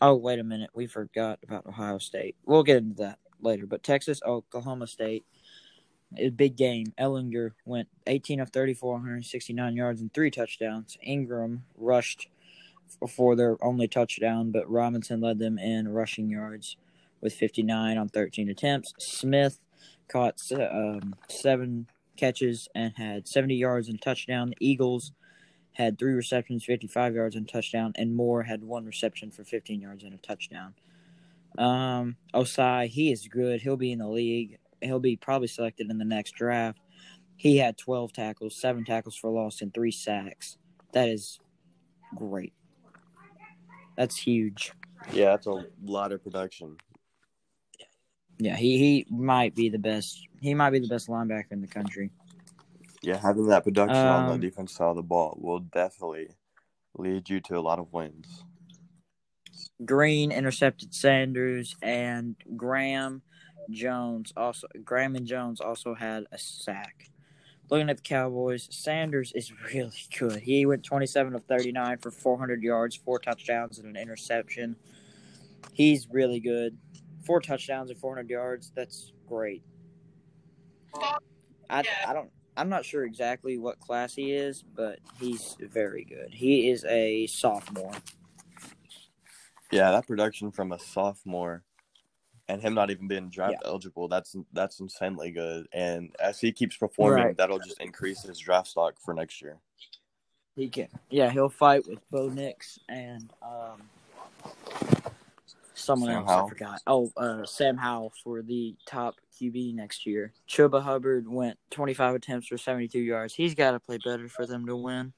Oh, 0.00 0.16
wait 0.16 0.40
a 0.40 0.44
minute, 0.44 0.70
we 0.74 0.86
forgot 0.86 1.38
about 1.44 1.66
Ohio 1.66 1.98
State. 1.98 2.34
We'll 2.44 2.64
get 2.64 2.78
into 2.78 3.02
that 3.02 3.18
later. 3.40 3.66
But 3.66 3.84
Texas, 3.84 4.20
Oklahoma 4.26 4.88
State, 4.88 5.24
a 6.16 6.30
big 6.30 6.56
game. 6.56 6.92
Ehlinger 6.98 7.52
went 7.64 7.88
18 8.06 8.40
of 8.40 8.50
34, 8.50 8.94
169 8.94 9.76
yards 9.76 10.00
and 10.00 10.12
three 10.12 10.30
touchdowns. 10.30 10.96
Ingram 11.02 11.64
rushed 11.76 12.28
for 13.08 13.36
their 13.36 13.62
only 13.64 13.88
touchdown, 13.88 14.50
but 14.50 14.70
Robinson 14.70 15.20
led 15.20 15.38
them 15.38 15.58
in 15.58 15.88
rushing 15.88 16.28
yards 16.28 16.76
with 17.20 17.34
59 17.34 17.98
on 17.98 18.08
13 18.08 18.48
attempts. 18.48 18.92
Smith 18.98 19.60
caught 20.08 20.40
um, 20.52 21.14
seven 21.28 21.86
catches 22.16 22.68
and 22.74 22.92
had 22.96 23.26
70 23.26 23.54
yards 23.54 23.88
and 23.88 24.00
touchdown. 24.00 24.50
The 24.50 24.56
Eagles 24.60 25.12
had 25.72 25.98
three 25.98 26.12
receptions, 26.12 26.64
55 26.64 27.14
yards 27.14 27.36
and 27.36 27.48
touchdown, 27.48 27.92
and 27.96 28.14
Moore 28.14 28.42
had 28.42 28.62
one 28.62 28.84
reception 28.84 29.30
for 29.30 29.44
15 29.44 29.80
yards 29.80 30.04
and 30.04 30.14
a 30.14 30.18
touchdown. 30.18 30.74
Um, 31.58 32.16
Ossai, 32.34 32.88
he 32.88 33.10
is 33.10 33.28
good. 33.28 33.62
He'll 33.62 33.76
be 33.76 33.92
in 33.92 33.98
the 33.98 34.08
league. 34.08 34.58
He'll 34.80 35.00
be 35.00 35.16
probably 35.16 35.48
selected 35.48 35.90
in 35.90 35.98
the 35.98 36.04
next 36.04 36.32
draft. 36.32 36.80
He 37.36 37.56
had 37.56 37.78
12 37.78 38.12
tackles, 38.12 38.56
seven 38.56 38.84
tackles 38.84 39.16
for 39.16 39.30
loss, 39.30 39.62
and 39.62 39.72
three 39.72 39.90
sacks. 39.90 40.58
That 40.92 41.08
is 41.08 41.40
great. 42.14 42.52
That's 43.96 44.16
huge. 44.16 44.72
Yeah, 45.12 45.30
that's 45.30 45.46
a 45.46 45.64
lot 45.82 46.12
of 46.12 46.22
production. 46.22 46.76
Yeah, 48.38 48.56
he, 48.56 48.78
he 48.78 49.06
might 49.10 49.54
be 49.54 49.68
the 49.68 49.78
best. 49.78 50.26
He 50.40 50.54
might 50.54 50.70
be 50.70 50.80
the 50.80 50.88
best 50.88 51.08
linebacker 51.08 51.52
in 51.52 51.60
the 51.60 51.66
country. 51.66 52.10
Yeah, 53.02 53.18
having 53.18 53.46
that 53.46 53.64
production 53.64 54.06
on 54.06 54.28
Um, 54.28 54.40
the 54.40 54.46
defense 54.48 54.72
side 54.72 54.88
of 54.88 54.96
the 54.96 55.02
ball 55.02 55.36
will 55.40 55.60
definitely 55.60 56.28
lead 56.96 57.28
you 57.28 57.40
to 57.40 57.58
a 57.58 57.60
lot 57.60 57.78
of 57.78 57.92
wins. 57.92 58.44
Green 59.84 60.30
intercepted 60.30 60.94
Sanders 60.94 61.76
and 61.82 62.36
Graham 62.56 63.22
Jones 63.70 64.32
also 64.36 64.66
Graham 64.84 65.16
and 65.16 65.26
Jones 65.26 65.60
also 65.60 65.94
had 65.94 66.26
a 66.32 66.38
sack. 66.38 67.10
Looking 67.72 67.88
at 67.88 67.96
the 67.96 68.02
Cowboys, 68.02 68.68
Sanders 68.70 69.32
is 69.32 69.50
really 69.72 69.90
good. 70.18 70.42
He 70.42 70.66
went 70.66 70.84
27 70.84 71.34
of 71.34 71.44
39 71.44 71.96
for 72.02 72.10
400 72.10 72.62
yards, 72.62 72.96
four 72.96 73.18
touchdowns 73.18 73.78
and 73.78 73.88
an 73.88 73.96
interception. 73.96 74.76
He's 75.72 76.06
really 76.10 76.38
good. 76.38 76.76
Four 77.24 77.40
touchdowns 77.40 77.88
and 77.88 77.98
400 77.98 78.28
yards. 78.28 78.72
That's 78.76 79.14
great. 79.26 79.62
I, 81.70 81.82
I 82.06 82.12
don't 82.12 82.28
I'm 82.58 82.68
not 82.68 82.84
sure 82.84 83.04
exactly 83.04 83.56
what 83.56 83.80
class 83.80 84.12
he 84.12 84.32
is, 84.32 84.62
but 84.62 84.98
he's 85.18 85.56
very 85.58 86.04
good. 86.04 86.34
He 86.34 86.68
is 86.68 86.84
a 86.84 87.26
sophomore. 87.28 87.94
Yeah, 89.70 89.92
that 89.92 90.06
production 90.06 90.50
from 90.50 90.72
a 90.72 90.78
sophomore 90.78 91.64
and 92.52 92.60
him 92.62 92.74
not 92.74 92.90
even 92.90 93.08
being 93.08 93.30
draft 93.30 93.56
eligible, 93.64 94.08
that's 94.08 94.36
that's 94.52 94.80
insanely 94.80 95.30
good. 95.30 95.66
And 95.72 96.14
as 96.20 96.38
he 96.38 96.52
keeps 96.52 96.76
performing, 96.76 97.24
Right. 97.24 97.36
that'll 97.36 97.58
just 97.58 97.80
increase 97.80 98.22
his 98.22 98.38
draft 98.38 98.68
stock 98.68 98.94
for 99.00 99.14
next 99.14 99.40
year. 99.40 99.56
He 100.54 100.68
can. 100.68 100.88
Yeah, 101.08 101.30
he'll 101.30 101.48
fight 101.48 101.88
with 101.88 101.98
Bo 102.10 102.28
Nix 102.28 102.78
and 102.90 103.32
um, 103.42 103.80
someone 105.74 106.10
Sam 106.10 106.18
else. 106.18 106.28
Howell. 106.30 106.46
I 106.46 106.48
forgot. 106.50 106.80
Oh, 106.86 107.12
uh, 107.16 107.46
Sam 107.46 107.76
Howell 107.78 108.12
for 108.22 108.42
the 108.42 108.76
top 108.86 109.14
QB 109.40 109.74
next 109.74 110.04
year. 110.04 110.32
Chuba 110.46 110.82
Hubbard 110.82 111.26
went 111.26 111.58
25 111.70 112.16
attempts 112.16 112.48
for 112.48 112.58
72 112.58 112.98
yards. 112.98 113.34
He's 113.34 113.54
got 113.54 113.70
to 113.70 113.80
play 113.80 113.98
better 114.04 114.28
for 114.28 114.46
them 114.46 114.66
to 114.66 114.76
win. 114.76 115.14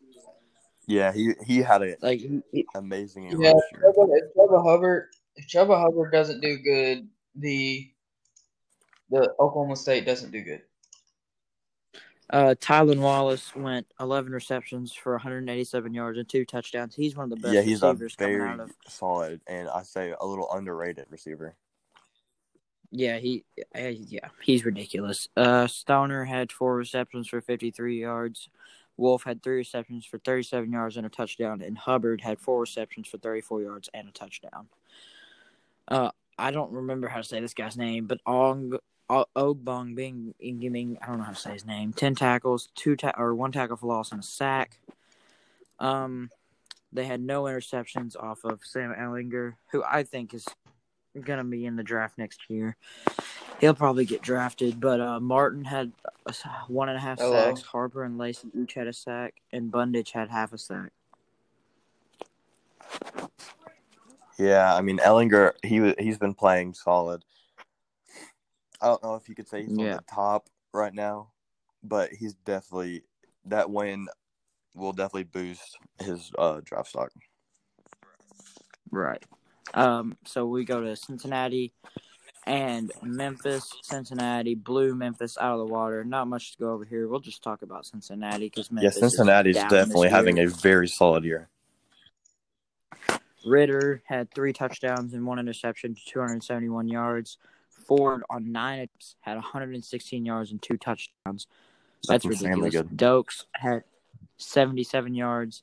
Yeah, 0.86 1.12
he 1.12 1.32
he 1.44 1.58
had 1.62 1.82
an 1.82 1.96
Like, 2.00 2.20
he- 2.20 2.42
he- 2.52 2.66
amazing 2.76 3.24
year 3.24 3.40
Yeah, 3.42 3.50
if. 3.72 3.80
Chuba, 3.80 4.06
if 4.12 4.34
Chuba 4.36 4.62
Hubbard 4.64 5.08
if 5.36 5.48
Chuba 5.48 5.80
Hubbard 5.80 6.12
doesn't 6.12 6.40
do 6.42 6.58
good, 6.58 7.08
the 7.34 7.90
the 9.10 9.30
Oklahoma 9.38 9.76
State 9.76 10.06
doesn't 10.06 10.30
do 10.32 10.42
good. 10.42 10.62
uh, 12.30 12.54
Tylan 12.58 13.00
Wallace 13.00 13.54
went 13.54 13.86
11 14.00 14.32
receptions 14.32 14.92
for 14.92 15.12
187 15.12 15.92
yards 15.92 16.18
and 16.18 16.28
two 16.28 16.44
touchdowns. 16.44 16.94
He's 16.94 17.14
one 17.14 17.24
of 17.24 17.30
the 17.30 17.36
best 17.36 17.54
Yeah, 17.54 17.60
he's 17.60 17.82
a 17.82 17.88
receivers 17.88 18.16
coming 18.16 18.38
very 18.38 18.48
out 18.48 18.60
of. 18.60 18.72
solid 18.88 19.40
and 19.46 19.68
I 19.68 19.82
say 19.82 20.14
a 20.18 20.26
little 20.26 20.50
underrated 20.52 21.06
receiver. 21.10 21.54
Yeah, 22.90 23.18
he, 23.18 23.44
uh, 23.76 23.88
yeah, 23.88 24.28
he's 24.42 24.64
ridiculous. 24.64 25.28
Uh, 25.36 25.66
Stoner 25.66 26.24
had 26.24 26.50
four 26.52 26.76
receptions 26.76 27.28
for 27.28 27.40
53 27.40 28.00
yards. 28.00 28.48
Wolf 28.96 29.24
had 29.24 29.42
three 29.42 29.56
receptions 29.56 30.06
for 30.06 30.18
37 30.18 30.70
yards 30.72 30.96
and 30.96 31.04
a 31.04 31.08
touchdown, 31.08 31.60
and 31.60 31.76
Hubbard 31.76 32.20
had 32.20 32.38
four 32.38 32.60
receptions 32.60 33.08
for 33.08 33.18
34 33.18 33.62
yards 33.62 33.90
and 33.92 34.08
a 34.08 34.12
touchdown. 34.12 34.68
Uh, 35.88 36.10
I 36.38 36.50
don't 36.50 36.72
remember 36.72 37.08
how 37.08 37.18
to 37.18 37.24
say 37.24 37.40
this 37.40 37.54
guy's 37.54 37.76
name, 37.76 38.06
but 38.06 38.20
Ong 38.26 38.78
Ogbong 39.10 39.94
Bing 39.94 40.34
Ingiming, 40.42 40.96
I 41.02 41.06
don't 41.06 41.18
know 41.18 41.24
how 41.24 41.32
to 41.32 41.38
say 41.38 41.52
his 41.52 41.66
name. 41.66 41.92
Ten 41.92 42.14
tackles, 42.14 42.68
two 42.74 42.96
ta- 42.96 43.14
or 43.16 43.34
one 43.34 43.52
tackle 43.52 43.76
for 43.76 43.86
loss 43.86 44.12
and 44.12 44.20
a 44.20 44.24
sack. 44.24 44.78
Um, 45.78 46.30
they 46.92 47.04
had 47.04 47.20
no 47.20 47.44
interceptions 47.44 48.16
off 48.16 48.44
of 48.44 48.60
Sam 48.64 48.94
Ehlinger, 48.98 49.54
who 49.72 49.82
I 49.84 50.02
think 50.04 50.32
is 50.32 50.46
gonna 51.20 51.44
be 51.44 51.66
in 51.66 51.76
the 51.76 51.82
draft 51.82 52.18
next 52.18 52.40
year. 52.48 52.76
He'll 53.60 53.74
probably 53.74 54.04
get 54.04 54.22
drafted, 54.22 54.80
but 54.80 55.00
uh, 55.00 55.20
Martin 55.20 55.64
had 55.64 55.92
one 56.66 56.88
and 56.88 56.98
a 56.98 57.00
half 57.00 57.18
Hello. 57.18 57.54
sacks. 57.54 57.62
Harper 57.62 58.04
and 58.04 58.18
Lacey 58.18 58.48
each 58.54 58.74
had 58.74 58.86
a 58.86 58.92
sack, 58.92 59.34
and 59.52 59.70
Bundage 59.70 60.10
had 60.10 60.30
half 60.30 60.52
a 60.52 60.58
sack. 60.58 60.90
Yeah, 64.38 64.74
I 64.74 64.80
mean 64.80 64.98
Ehlinger, 64.98 65.52
he 65.62 65.94
he's 65.98 66.18
been 66.18 66.34
playing 66.34 66.74
solid. 66.74 67.24
I 68.80 68.88
don't 68.88 69.02
know 69.02 69.14
if 69.14 69.28
you 69.28 69.34
could 69.34 69.48
say 69.48 69.62
he's 69.62 69.78
on 69.78 69.84
the 69.84 70.04
top 70.10 70.48
right 70.72 70.92
now, 70.92 71.30
but 71.82 72.10
he's 72.12 72.34
definitely 72.34 73.04
that 73.46 73.70
win 73.70 74.08
will 74.74 74.92
definitely 74.92 75.24
boost 75.24 75.78
his 76.00 76.32
uh, 76.36 76.60
draft 76.64 76.88
stock. 76.88 77.10
Right. 78.90 79.22
Um. 79.72 80.16
So 80.24 80.46
we 80.46 80.64
go 80.64 80.82
to 80.82 80.96
Cincinnati 80.96 81.72
and 82.46 82.92
Memphis. 83.02 83.72
Cincinnati 83.82 84.54
blew 84.54 84.94
Memphis 84.94 85.38
out 85.38 85.52
of 85.52 85.66
the 85.66 85.72
water. 85.72 86.04
Not 86.04 86.28
much 86.28 86.52
to 86.52 86.58
go 86.58 86.72
over 86.72 86.84
here. 86.84 87.08
We'll 87.08 87.20
just 87.20 87.42
talk 87.42 87.62
about 87.62 87.86
Cincinnati 87.86 88.46
because 88.46 88.70
Yeah, 88.70 88.82
Memphis. 88.82 88.98
Cincinnati's 88.98 89.56
is 89.56 89.62
definitely 89.62 90.10
having 90.10 90.38
a 90.38 90.46
very 90.46 90.88
solid 90.88 91.24
year. 91.24 91.48
Ridder 93.44 94.02
had 94.06 94.32
three 94.34 94.52
touchdowns 94.52 95.14
and 95.14 95.26
one 95.26 95.38
interception, 95.38 95.96
271 96.06 96.88
yards. 96.88 97.38
Ford 97.70 98.22
on 98.30 98.50
nine 98.52 98.78
attempts 98.80 99.16
had 99.20 99.34
116 99.34 100.24
yards 100.24 100.50
and 100.50 100.62
two 100.62 100.76
touchdowns. 100.76 101.46
That's, 102.06 102.24
That's 102.24 102.42
ridiculous. 102.42 102.74
good. 102.74 102.88
Dokes 102.96 103.44
had 103.54 103.84
77 104.38 105.14
yards, 105.14 105.62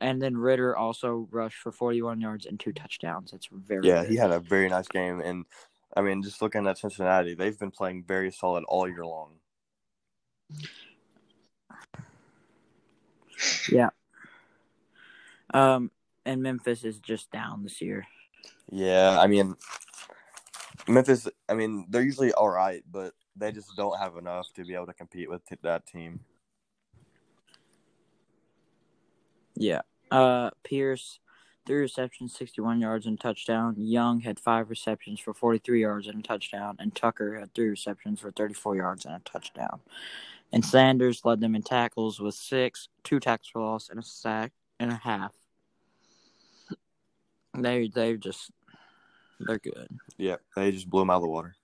and 0.00 0.20
then 0.22 0.36
Ridder 0.36 0.76
also 0.76 1.28
rushed 1.30 1.58
for 1.58 1.72
41 1.72 2.20
yards 2.20 2.46
and 2.46 2.58
two 2.58 2.72
touchdowns. 2.72 3.30
That's 3.32 3.48
very 3.52 3.86
Yeah, 3.86 4.02
good. 4.02 4.10
he 4.10 4.16
had 4.16 4.30
a 4.30 4.40
very 4.40 4.68
nice 4.68 4.88
game, 4.88 5.20
and 5.20 5.44
I 5.96 6.02
mean, 6.02 6.22
just 6.22 6.40
looking 6.42 6.66
at 6.66 6.78
Cincinnati, 6.78 7.34
they've 7.34 7.58
been 7.58 7.70
playing 7.70 8.04
very 8.04 8.30
solid 8.30 8.64
all 8.64 8.88
year 8.88 9.04
long. 9.04 9.32
Yeah. 13.70 13.90
Um, 15.54 15.90
and 16.28 16.42
Memphis 16.42 16.84
is 16.84 17.00
just 17.00 17.30
down 17.32 17.62
this 17.62 17.80
year. 17.80 18.06
Yeah, 18.70 19.18
I 19.18 19.26
mean, 19.26 19.56
Memphis. 20.86 21.26
I 21.48 21.54
mean, 21.54 21.86
they're 21.88 22.02
usually 22.02 22.32
all 22.32 22.50
right, 22.50 22.84
but 22.90 23.14
they 23.34 23.50
just 23.50 23.74
don't 23.76 23.98
have 23.98 24.16
enough 24.16 24.52
to 24.54 24.64
be 24.64 24.74
able 24.74 24.86
to 24.86 24.92
compete 24.92 25.30
with 25.30 25.44
t- 25.46 25.56
that 25.62 25.86
team. 25.86 26.20
Yeah. 29.56 29.80
Uh, 30.10 30.50
Pierce, 30.64 31.18
three 31.66 31.78
receptions, 31.80 32.36
61 32.36 32.80
yards 32.80 33.06
and 33.06 33.18
touchdown. 33.18 33.74
Young 33.78 34.20
had 34.20 34.38
five 34.38 34.68
receptions 34.70 35.20
for 35.20 35.32
43 35.32 35.80
yards 35.80 36.06
and 36.06 36.20
a 36.20 36.22
touchdown. 36.22 36.76
And 36.78 36.94
Tucker 36.94 37.38
had 37.38 37.54
three 37.54 37.68
receptions 37.68 38.20
for 38.20 38.30
34 38.30 38.76
yards 38.76 39.04
and 39.04 39.14
a 39.14 39.20
touchdown. 39.20 39.80
And 40.52 40.64
Sanders 40.64 41.24
led 41.24 41.40
them 41.40 41.54
in 41.54 41.62
tackles 41.62 42.20
with 42.20 42.34
six, 42.34 42.88
two 43.02 43.18
tackles 43.18 43.48
for 43.48 43.62
loss, 43.62 43.88
and 43.88 43.98
a 43.98 44.02
sack 44.02 44.52
and 44.78 44.92
a 44.92 44.96
half. 44.96 45.32
They 47.62 47.88
they 47.88 48.16
just 48.16 48.50
they're 49.40 49.58
good. 49.58 49.88
Yeah, 50.16 50.36
they 50.56 50.72
just 50.72 50.88
blew 50.88 51.00
them 51.02 51.10
out 51.10 51.16
of 51.16 51.22
the 51.22 51.28
water. 51.28 51.54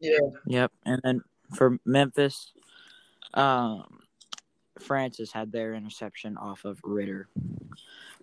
Yeah. 0.00 0.18
Yep. 0.46 0.72
And 0.84 1.00
then 1.02 1.22
for 1.54 1.78
Memphis, 1.84 2.52
um, 3.34 4.00
Francis 4.78 5.32
had 5.32 5.50
their 5.50 5.74
interception 5.74 6.36
off 6.36 6.64
of 6.64 6.78
Ridder. 6.84 7.28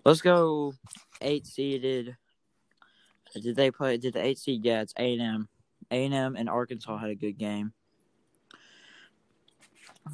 Let's 0.04 0.22
go 0.22 0.74
eight 1.20 1.46
seeded. 1.46 2.16
Did 3.34 3.56
they 3.56 3.70
play? 3.70 3.98
Did 3.98 4.14
the 4.14 4.24
eight 4.24 4.38
seed? 4.38 4.64
Yeah, 4.64 4.82
it's 4.82 4.94
A 4.98 5.12
and 5.12 5.22
M. 5.22 5.48
A 5.90 6.04
and 6.04 6.14
M 6.14 6.36
and 6.36 6.48
Arkansas 6.48 6.96
had 6.98 7.10
a 7.10 7.14
good 7.14 7.38
game. 7.38 7.72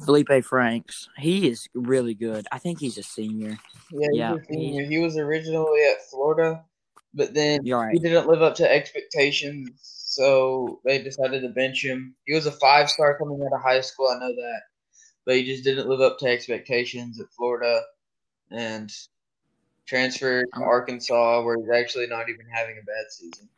Felipe 0.05 0.43
Franks, 0.43 1.07
he 1.17 1.47
is 1.47 1.69
really 1.75 2.15
good. 2.15 2.47
I 2.51 2.57
think 2.57 2.79
he's 2.79 2.97
a 2.97 3.03
senior. 3.03 3.59
Yeah, 3.91 4.07
he's 4.11 4.17
Yeah, 4.17 4.33
a 4.33 4.45
senior. 4.45 4.85
He 4.85 4.97
was 4.97 5.17
originally 5.17 5.85
at 5.85 6.03
Florida, 6.09 6.65
but 7.13 7.33
then 7.33 7.65
You're 7.65 7.89
he 7.89 7.99
didn't 7.99 8.27
live 8.27 8.41
up 8.41 8.55
to 8.55 8.71
expectations, 8.71 9.69
so 9.81 10.79
they 10.85 11.01
decided 11.01 11.41
to 11.41 11.49
bench 11.49 11.83
him. 11.83 12.15
He 12.25 12.33
was 12.33 12.45
a 12.45 12.51
five 12.51 12.89
star 12.89 13.17
coming 13.17 13.41
out 13.41 13.55
of 13.55 13.61
high 13.61 13.81
school, 13.81 14.09
I 14.09 14.19
know 14.19 14.33
that, 14.33 14.61
but 15.25 15.35
he 15.35 15.43
just 15.43 15.63
didn't 15.63 15.87
live 15.87 16.01
up 16.01 16.17
to 16.19 16.27
expectations 16.27 17.19
at 17.19 17.27
Florida, 17.37 17.81
and 18.51 18.91
transferred 19.85 20.47
to 20.55 20.63
Arkansas, 20.63 21.43
where 21.43 21.57
he's 21.57 21.69
actually 21.69 22.07
not 22.07 22.29
even 22.29 22.45
having 22.51 22.77
a 22.77 22.85
bad 22.85 23.05
season. 23.09 23.49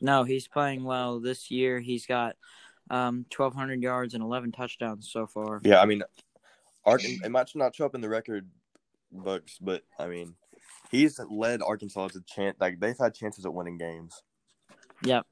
No, 0.00 0.24
he's 0.24 0.46
playing 0.46 0.84
well 0.84 1.20
this 1.20 1.50
year. 1.50 1.80
He's 1.80 2.06
got 2.06 2.36
um, 2.90 3.24
1,200 3.34 3.82
yards 3.82 4.14
and 4.14 4.22
11 4.22 4.52
touchdowns 4.52 5.10
so 5.10 5.26
far. 5.26 5.60
Yeah, 5.64 5.80
I 5.80 5.86
mean, 5.86 6.02
Ark- 6.84 7.02
it 7.04 7.30
might 7.30 7.50
not 7.54 7.74
show 7.74 7.86
up 7.86 7.94
in 7.94 8.00
the 8.00 8.08
record 8.08 8.48
books, 9.10 9.58
but 9.60 9.82
I 9.98 10.06
mean, 10.06 10.34
he's 10.90 11.18
led 11.30 11.62
Arkansas 11.62 12.08
to 12.08 12.20
chance. 12.22 12.56
Like 12.60 12.80
they've 12.80 12.98
had 12.98 13.14
chances 13.14 13.44
at 13.44 13.52
winning 13.54 13.78
games. 13.78 14.22
Yep. 15.02 15.26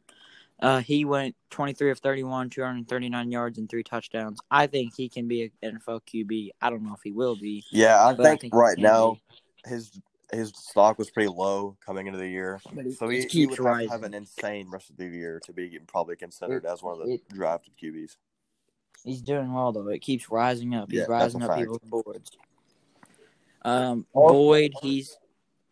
Uh, 0.60 0.80
he 0.80 1.04
went 1.04 1.34
23 1.50 1.90
of 1.90 1.98
31, 1.98 2.48
239 2.50 3.32
yards 3.32 3.58
and 3.58 3.68
three 3.68 3.82
touchdowns. 3.82 4.38
I 4.50 4.66
think 4.68 4.94
he 4.96 5.08
can 5.08 5.26
be 5.26 5.50
an 5.62 5.78
NFL 5.80 6.00
QB. 6.06 6.50
I 6.62 6.70
don't 6.70 6.84
know 6.84 6.94
if 6.94 7.00
he 7.02 7.10
will 7.10 7.34
be. 7.36 7.64
Yeah, 7.70 8.02
I 8.04 8.14
But 8.14 8.26
I 8.26 8.28
think, 8.30 8.40
think 8.42 8.54
right 8.54 8.76
can 8.76 8.84
now 8.84 9.18
his 9.66 10.00
his 10.32 10.52
stock 10.54 10.98
was 10.98 11.10
pretty 11.10 11.28
low 11.28 11.76
coming 11.84 12.06
into 12.06 12.18
the 12.18 12.28
year, 12.28 12.60
But 12.72 12.92
so 12.92 13.08
he 13.08 13.22
he, 13.22 13.28
he 13.28 13.46
would 13.46 13.58
have, 13.58 13.80
to 13.80 13.88
have 13.88 14.02
an 14.04 14.14
insane 14.14 14.68
rest 14.70 14.90
of 14.90 14.96
the 14.96 15.06
year 15.06 15.40
to 15.44 15.52
be 15.52 15.78
probably 15.86 16.16
considered 16.16 16.64
It- 16.64 16.70
as 16.70 16.82
one 16.82 17.00
of 17.00 17.06
the 17.06 17.14
it- 17.14 17.28
drafted 17.28 17.74
QBs. 17.76 18.16
He's 19.04 19.22
doing 19.22 19.52
well 19.52 19.70
though. 19.72 19.88
It 19.88 20.00
keeps 20.00 20.30
rising 20.30 20.74
up. 20.74 20.90
He's 20.90 21.00
Yeah, 21.00 21.06
rising 21.08 21.42
up 21.42 21.48
fact. 21.50 21.60
people's 21.60 21.78
boards. 21.84 22.30
Um, 23.62 24.06
Boyd, 24.14 24.72
he's 24.82 25.16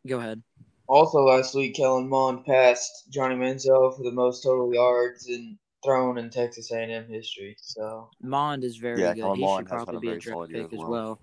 go 0.06 0.18
ahead. 0.18 0.42
Also, 0.88 1.20
last 1.20 1.54
week, 1.54 1.74
Kellen 1.74 2.08
Mond 2.08 2.44
passed 2.44 3.10
Johnny 3.10 3.34
Manziel 3.34 3.96
for 3.96 4.02
the 4.02 4.12
most 4.12 4.42
total 4.42 4.72
yards 4.74 5.28
and 5.28 5.56
thrown 5.84 6.18
in 6.18 6.30
Texas 6.30 6.70
A&M 6.70 7.06
history. 7.08 7.56
So 7.60 8.10
Mond 8.20 8.64
is 8.64 8.76
very 8.76 9.00
Yeah, 9.00 9.14
good. 9.14 9.20
Kellen 9.22 9.36
he 9.36 9.42
Mond 9.44 9.68
should 9.68 9.74
probably 9.74 10.00
be 10.00 10.08
a 10.08 10.18
draft 10.18 10.50
pick 10.50 10.66
as 10.66 10.72
as 10.72 10.78
well. 10.78 10.90
well. 10.90 11.20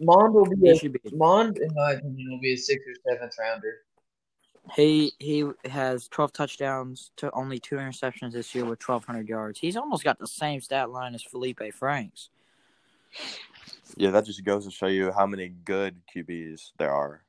Mond 0.00 0.34
will 0.34 0.44
be 0.46 0.56
He 0.60 0.70
a 0.70 0.76
should 0.76 0.92
be. 0.92 1.00
Mond, 1.12 1.58
in 1.58 1.72
my 1.74 1.92
opinion, 1.92 2.30
will 2.30 2.40
be 2.40 2.54
a 2.54 2.56
sixth 2.56 2.86
or 2.88 3.12
seventh 3.12 3.34
rounder. 3.38 3.74
He 4.74 5.12
he 5.20 5.48
has 5.66 6.08
12 6.08 6.32
touchdowns 6.32 7.12
to 7.18 7.30
only 7.30 7.60
two 7.60 7.76
interceptions 7.76 8.32
this 8.32 8.52
year 8.54 8.64
with 8.64 8.80
1,200 8.86 9.28
yards. 9.28 9.60
He's 9.60 9.76
almost 9.76 10.02
got 10.02 10.18
the 10.18 10.26
same 10.26 10.60
stat 10.60 10.90
line 10.90 11.14
as 11.14 11.22
Felipe 11.22 11.62
Franks. 11.72 12.30
Yeah, 13.96 14.10
that 14.10 14.24
just 14.26 14.42
goes 14.44 14.64
to 14.64 14.72
show 14.72 14.88
you 14.88 15.12
how 15.12 15.26
many 15.26 15.48
good 15.48 15.94
QBs 16.14 16.72
there 16.78 16.92
are 16.92 17.22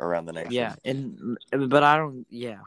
around 0.00 0.26
the 0.26 0.32
nation. 0.32 0.52
Yeah, 0.52 0.74
and 0.84 1.38
but 1.50 1.82
I 1.84 1.96
don't. 1.96 2.26
Yeah, 2.30 2.60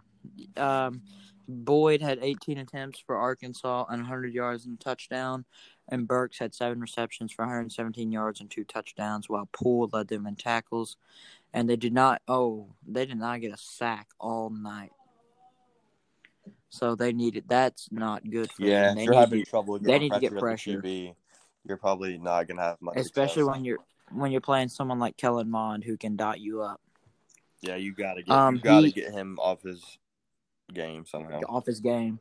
um, 0.58 1.02
Boyd 1.48 2.02
had 2.02 2.20
18 2.22 2.58
attempts 2.60 3.00
for 3.00 3.18
Arkansas 3.18 3.86
and 3.90 4.02
100 4.02 4.34
yards 4.34 4.66
and 4.66 4.76
a 4.80 4.84
touchdown, 4.84 5.44
and 5.90 6.08
Burks 6.08 6.40
had 6.40 6.56
seven 6.56 6.80
receptions 6.80 7.32
for 7.34 7.44
117 7.44 8.12
yards 8.12 8.40
and 8.40 8.50
two 8.50 8.64
touchdowns, 8.64 9.28
while 9.28 9.50
Poole 9.52 9.90
led 9.92 10.08
them 10.08 10.26
in 10.26 10.36
tackles, 10.36 10.96
and 11.54 11.70
they 11.70 11.76
did 11.76 11.94
not. 11.94 12.22
Oh, 12.28 12.68
they 12.88 13.06
did 13.06 13.18
not 13.18 13.42
get 13.42 13.54
a 13.54 13.58
sack 13.58 14.08
all 14.20 14.50
night. 14.50 14.92
So 16.70 16.96
they 16.96 17.14
needed. 17.14 17.44
That's 17.48 17.90
not 17.92 18.28
good 18.30 18.52
for 18.52 18.64
Yeah, 18.64 18.88
them. 18.88 18.96
They 18.98 19.04
you're 19.04 19.14
need 19.14 19.20
having 19.20 19.44
to- 19.44 19.50
trouble 19.50 19.80
they 19.80 20.00
need 20.00 20.12
to 20.14 20.20
get 20.20 20.32
pressure, 20.32 20.40
pressure. 20.42 20.78
at 20.78 20.84
the 20.84 21.08
QB, 21.10 21.16
you're 21.68 21.78
probably 21.78 22.18
not 22.18 22.48
gonna 22.48 22.62
have 22.62 22.82
much. 22.82 22.96
especially 22.98 23.42
success. 23.44 23.56
when 23.56 23.66
you're 23.66 23.80
when 24.12 24.32
you're 24.32 24.42
playing 24.42 24.70
someone 24.70 25.00
like 25.00 25.16
Kellen 25.18 25.50
Mond 25.50 25.84
who 25.84 25.98
can 25.98 26.16
dot 26.16 26.40
you 26.40 26.62
up 26.62 26.82
yeah, 27.64 27.76
you 27.76 27.94
gotta 27.94 28.22
get 28.22 28.32
Um, 28.34 28.56
you 28.56 28.62
gotta 28.62 28.88
he- 28.88 28.92
get 28.94 29.12
him 29.12 29.40
off 29.42 29.62
his 29.64 29.98
game 30.74 31.06
somehow. 31.06 31.40
off 31.50 31.66
his 31.66 31.80
game. 31.80 32.20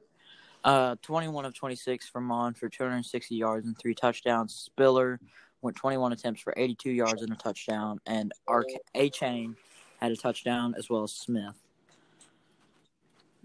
Uh, 0.65 0.95
21 1.03 1.45
of 1.45 1.55
26 1.55 2.09
for 2.09 2.21
Mond 2.21 2.57
for 2.57 2.69
260 2.69 3.35
yards 3.35 3.67
and 3.67 3.77
three 3.77 3.95
touchdowns. 3.95 4.55
Spiller 4.55 5.19
went 5.61 5.77
21 5.77 6.13
attempts 6.13 6.41
for 6.41 6.55
82 6.57 6.91
yards 6.91 7.23
and 7.23 7.33
a 7.33 7.37
touchdown, 7.37 8.01
and 8.07 8.33
Arc 8.47 8.67
A 8.95 9.11
Chain 9.11 9.57
had 10.01 10.13
a 10.13 10.17
touchdown 10.17 10.75
as 10.79 10.89
well 10.89 11.03
as 11.03 11.13
Smith. 11.13 11.57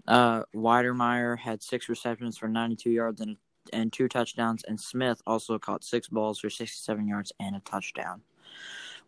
Uh, 0.06 0.42
Wydermyer 0.54 1.38
had 1.38 1.62
six 1.62 1.88
receptions 1.88 2.38
for 2.38 2.48
92 2.48 2.90
yards 2.90 3.20
and 3.20 3.36
and 3.70 3.92
two 3.92 4.08
touchdowns, 4.08 4.64
and 4.64 4.80
Smith 4.80 5.20
also 5.26 5.58
caught 5.58 5.84
six 5.84 6.08
balls 6.08 6.38
for 6.40 6.48
67 6.48 7.06
yards 7.06 7.32
and 7.38 7.54
a 7.54 7.60
touchdown. 7.60 8.22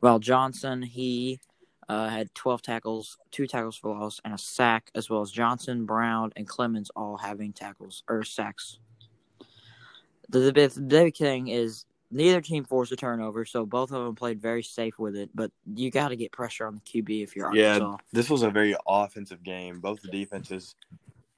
While 0.01 0.19
Johnson, 0.19 0.83
he 0.83 1.41
uh, 1.91 2.09
had 2.09 2.33
12 2.37 2.63
tackles, 2.63 3.19
two 3.33 3.49
tackles 3.49 3.77
for 3.77 3.91
loss, 3.99 4.21
and 4.25 4.33
a 4.33 4.39
sack, 4.39 4.93
as 4.95 5.11
well 5.11 5.23
as 5.23 5.31
Johnson, 5.33 5.87
Brown, 5.87 6.33
and 6.37 6.47
Clemens 6.47 6.89
all 6.95 7.17
having 7.17 7.53
tackles 7.53 8.05
or 8.09 8.23
sacks. 8.23 8.79
The, 10.29 10.39
the, 10.39 10.53
big- 10.53 10.71
the 10.71 10.81
big 10.83 11.17
thing 11.17 11.49
is 11.49 11.87
neither 12.13 12.41
team 12.41 12.63
forced 12.65 12.93
a 12.93 12.97
turnover, 12.97 13.45
so 13.45 13.67
both 13.67 13.91
of 13.91 14.05
them 14.05 14.15
played 14.15 14.41
very 14.41 14.63
safe 14.63 15.01
with 15.01 15.17
it. 15.17 15.31
But 15.35 15.51
you 15.75 15.91
got 15.91 16.11
to 16.11 16.17
get 16.17 16.31
pressure 16.31 16.65
on 16.65 16.77
the 16.77 16.81
QB 17.03 17.25
if 17.25 17.35
you're 17.35 17.49
on 17.49 17.57
Yeah, 17.57 17.97
this 18.13 18.31
was 18.31 18.43
a 18.45 18.51
very 18.51 18.77
offensive 18.87 19.43
game. 19.43 19.81
Both 19.81 20.01
the 20.03 20.09
defenses, 20.13 20.77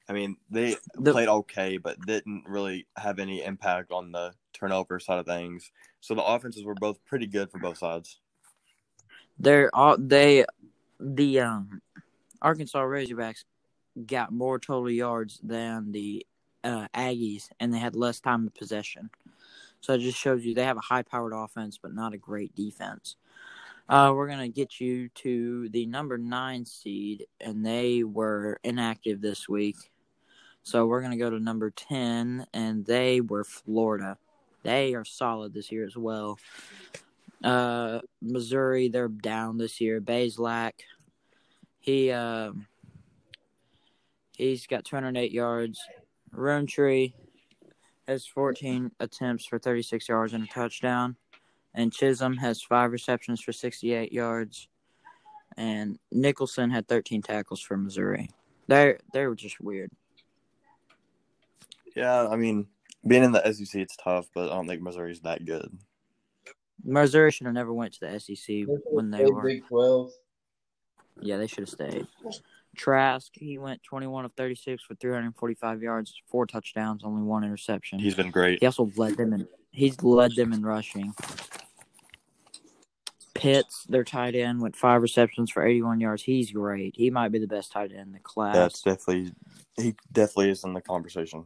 I 0.07 0.13
mean, 0.13 0.37
they 0.51 0.77
The- 0.97 1.13
played 1.13 1.29
okay, 1.29 1.79
but 1.79 1.99
didn't 2.05 2.45
really 2.47 2.87
have 2.99 3.19
any 3.19 3.43
impact 3.43 3.91
on 3.91 4.13
the 4.13 4.35
turnover 4.53 5.01
side 5.01 5.19
of 5.19 5.25
things. 5.25 5.73
So 6.01 6.15
the 6.15 6.23
offenses 6.25 6.63
were 6.65 6.75
both 6.75 7.03
pretty 7.07 7.27
good 7.27 7.51
for 7.51 7.59
both 7.59 7.79
sides. 7.79 8.19
They're 9.39 9.75
all 9.75 9.97
they 9.99 10.45
the 11.01 11.41
um 11.41 11.83
Arkansas 12.41 12.83
Razorbacks 12.83 13.45
got 14.07 14.33
more 14.33 14.59
total 14.59 14.91
yards 14.91 15.41
than 15.43 15.93
the 15.93 16.27
uh, 16.65 16.87
Aggies, 16.95 17.49
and 17.61 17.73
they 17.73 17.79
had 17.79 17.95
less 17.97 18.21
time 18.21 18.47
of 18.47 18.55
possession. 18.55 19.11
So 19.81 19.95
it 19.95 19.99
just 19.99 20.19
shows 20.19 20.45
you 20.45 20.55
they 20.55 20.65
have 20.65 20.77
a 20.77 20.81
high-powered 20.81 21.33
offense, 21.35 21.79
but 21.81 21.95
not 21.95 22.15
a 22.15 22.19
great 22.19 22.55
defense. 22.55 23.17
Uh, 23.89 24.13
we're 24.15 24.29
gonna 24.29 24.49
get 24.49 24.81
you 24.81 25.09
to 25.11 25.69
the 25.71 25.87
number 25.87 26.17
nine 26.19 26.65
seed, 26.65 27.27
and 27.41 27.67
they 27.67 28.05
were 28.05 28.59
inactive 28.65 29.21
this 29.21 29.49
week. 29.49 29.77
So 30.63 30.87
we're 30.87 31.03
gonna 31.03 31.17
go 31.17 31.31
to 31.31 31.41
number 31.41 31.71
ten, 31.71 32.47
and 32.55 32.87
they 32.87 33.21
were 33.21 33.45
Florida. 33.45 34.19
They 34.63 34.95
are 34.95 35.05
solid 35.05 35.53
this 35.53 35.73
year 35.73 35.85
as 35.85 35.97
well. 35.97 36.39
Uh, 37.43 38.01
Missouri, 38.21 38.89
they're 38.89 39.09
down 39.09 39.59
this 39.59 39.81
year. 39.81 40.01
Bazelak, 40.01 40.73
he 41.81 42.11
uh, 42.11 42.53
He's 44.37 44.67
got 44.67 44.85
208 44.85 45.31
yards. 45.31 45.81
Rountree 46.33 47.13
has 48.09 48.27
14 48.27 48.91
attempts 48.99 49.47
for 49.47 49.59
36 49.59 50.09
yards 50.09 50.33
and 50.33 50.45
a 50.45 50.47
touchdown. 50.47 51.17
And 51.75 51.93
Chisholm 51.93 52.37
has 52.39 52.63
five 52.63 52.91
receptions 52.91 53.41
for 53.41 53.53
68 53.53 54.13
yards. 54.13 54.69
And 55.57 55.99
Nicholson 56.11 56.71
had 56.71 56.89
13 56.89 57.23
tackles 57.23 57.61
for 57.61 57.77
Missouri. 57.77 58.31
They 58.69 58.97
they 59.13 59.27
were 59.27 59.35
just 59.35 59.61
weird. 59.61 59.91
Yeah, 61.95 62.27
I 62.27 62.37
mean, 62.37 62.67
being 63.07 63.23
in 63.23 63.33
the 63.33 63.53
SEC, 63.53 63.81
it's 63.81 63.97
tough, 63.97 64.29
but 64.35 64.51
I 64.51 64.55
don't 64.55 64.67
think 64.67 64.83
Missouri's 64.83 65.21
that 65.21 65.45
good. 65.45 65.71
Missouri 66.85 67.31
should 67.31 67.47
have 67.47 67.55
never 67.55 67.73
went 67.73 67.95
to 67.95 68.01
the 68.01 68.19
SEC 68.19 68.67
when 68.91 69.11
they 69.11 69.25
were. 69.25 69.43
Big 69.43 69.67
Twelve. 69.67 70.13
Yeah, 71.21 71.37
they 71.37 71.47
should 71.47 71.61
have 71.61 71.69
stayed. 71.69 72.07
Trask, 72.77 73.31
he 73.35 73.59
went 73.59 73.83
21 73.83 74.25
of 74.25 74.33
36 74.33 74.83
for 74.83 74.95
345 74.95 75.83
yards, 75.83 76.15
four 76.31 76.47
touchdowns, 76.47 77.05
only 77.05 77.23
one 77.23 77.45
interception. 77.45 77.99
He's 77.99 78.15
been 78.15 78.31
great. 78.31 78.61
He 78.61 78.67
also 78.67 78.91
led 78.97 79.17
them 79.17 79.35
in. 79.35 79.47
He's 79.71 80.03
led 80.03 80.35
them 80.35 80.53
in 80.53 80.63
rushing. 80.63 81.13
Pitts, 83.35 83.85
their 83.89 84.05
tight 84.05 84.35
end, 84.35 84.61
went 84.61 84.77
five 84.77 85.03
receptions 85.03 85.51
for 85.51 85.67
81 85.67 86.01
yards. 86.01 86.23
He's 86.23 86.51
great. 86.51 86.95
He 86.97 87.11
might 87.11 87.31
be 87.31 87.39
the 87.39 87.47
best 87.47 87.73
tight 87.73 87.91
end 87.91 88.01
in 88.09 88.13
the 88.13 88.21
class. 88.21 88.55
That's 88.55 88.83
definitely 88.83 89.33
he 89.77 89.95
definitely 90.11 90.51
is 90.51 90.65
in 90.65 90.73
the 90.73 90.81
conversation. 90.81 91.45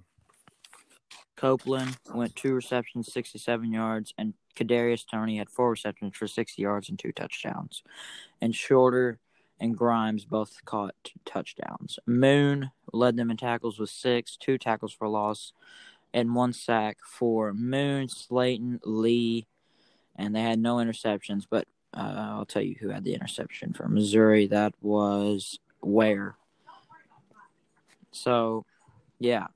Copeland 1.36 1.96
went 2.14 2.34
two 2.34 2.54
receptions, 2.54 3.12
67 3.12 3.72
yards, 3.72 4.14
and 4.16 4.34
Kadarius 4.56 5.04
Toney 5.08 5.36
had 5.36 5.50
four 5.50 5.70
receptions 5.70 6.16
for 6.16 6.26
60 6.26 6.60
yards 6.60 6.88
and 6.88 6.98
two 6.98 7.12
touchdowns. 7.12 7.82
And 8.40 8.54
Shorter 8.54 9.18
and 9.60 9.76
Grimes 9.76 10.24
both 10.24 10.64
caught 10.64 10.94
touchdowns. 11.24 11.98
Moon 12.06 12.70
led 12.92 13.16
them 13.16 13.30
in 13.30 13.36
tackles 13.36 13.78
with 13.78 13.90
six, 13.90 14.36
two 14.36 14.58
tackles 14.58 14.92
for 14.92 15.08
loss, 15.08 15.52
and 16.12 16.34
one 16.34 16.52
sack 16.52 16.98
for 17.04 17.52
Moon, 17.52 18.08
Slayton, 18.08 18.80
Lee, 18.84 19.46
and 20.16 20.34
they 20.34 20.42
had 20.42 20.58
no 20.58 20.76
interceptions. 20.76 21.46
But 21.48 21.66
uh, 21.94 22.14
I'll 22.16 22.46
tell 22.46 22.62
you 22.62 22.76
who 22.80 22.88
had 22.88 23.04
the 23.04 23.14
interception 23.14 23.72
for 23.72 23.88
Missouri. 23.88 24.46
That 24.46 24.74
was 24.80 25.58
Ware. 25.82 26.36
So, 28.12 28.64
yeah. 29.18 29.48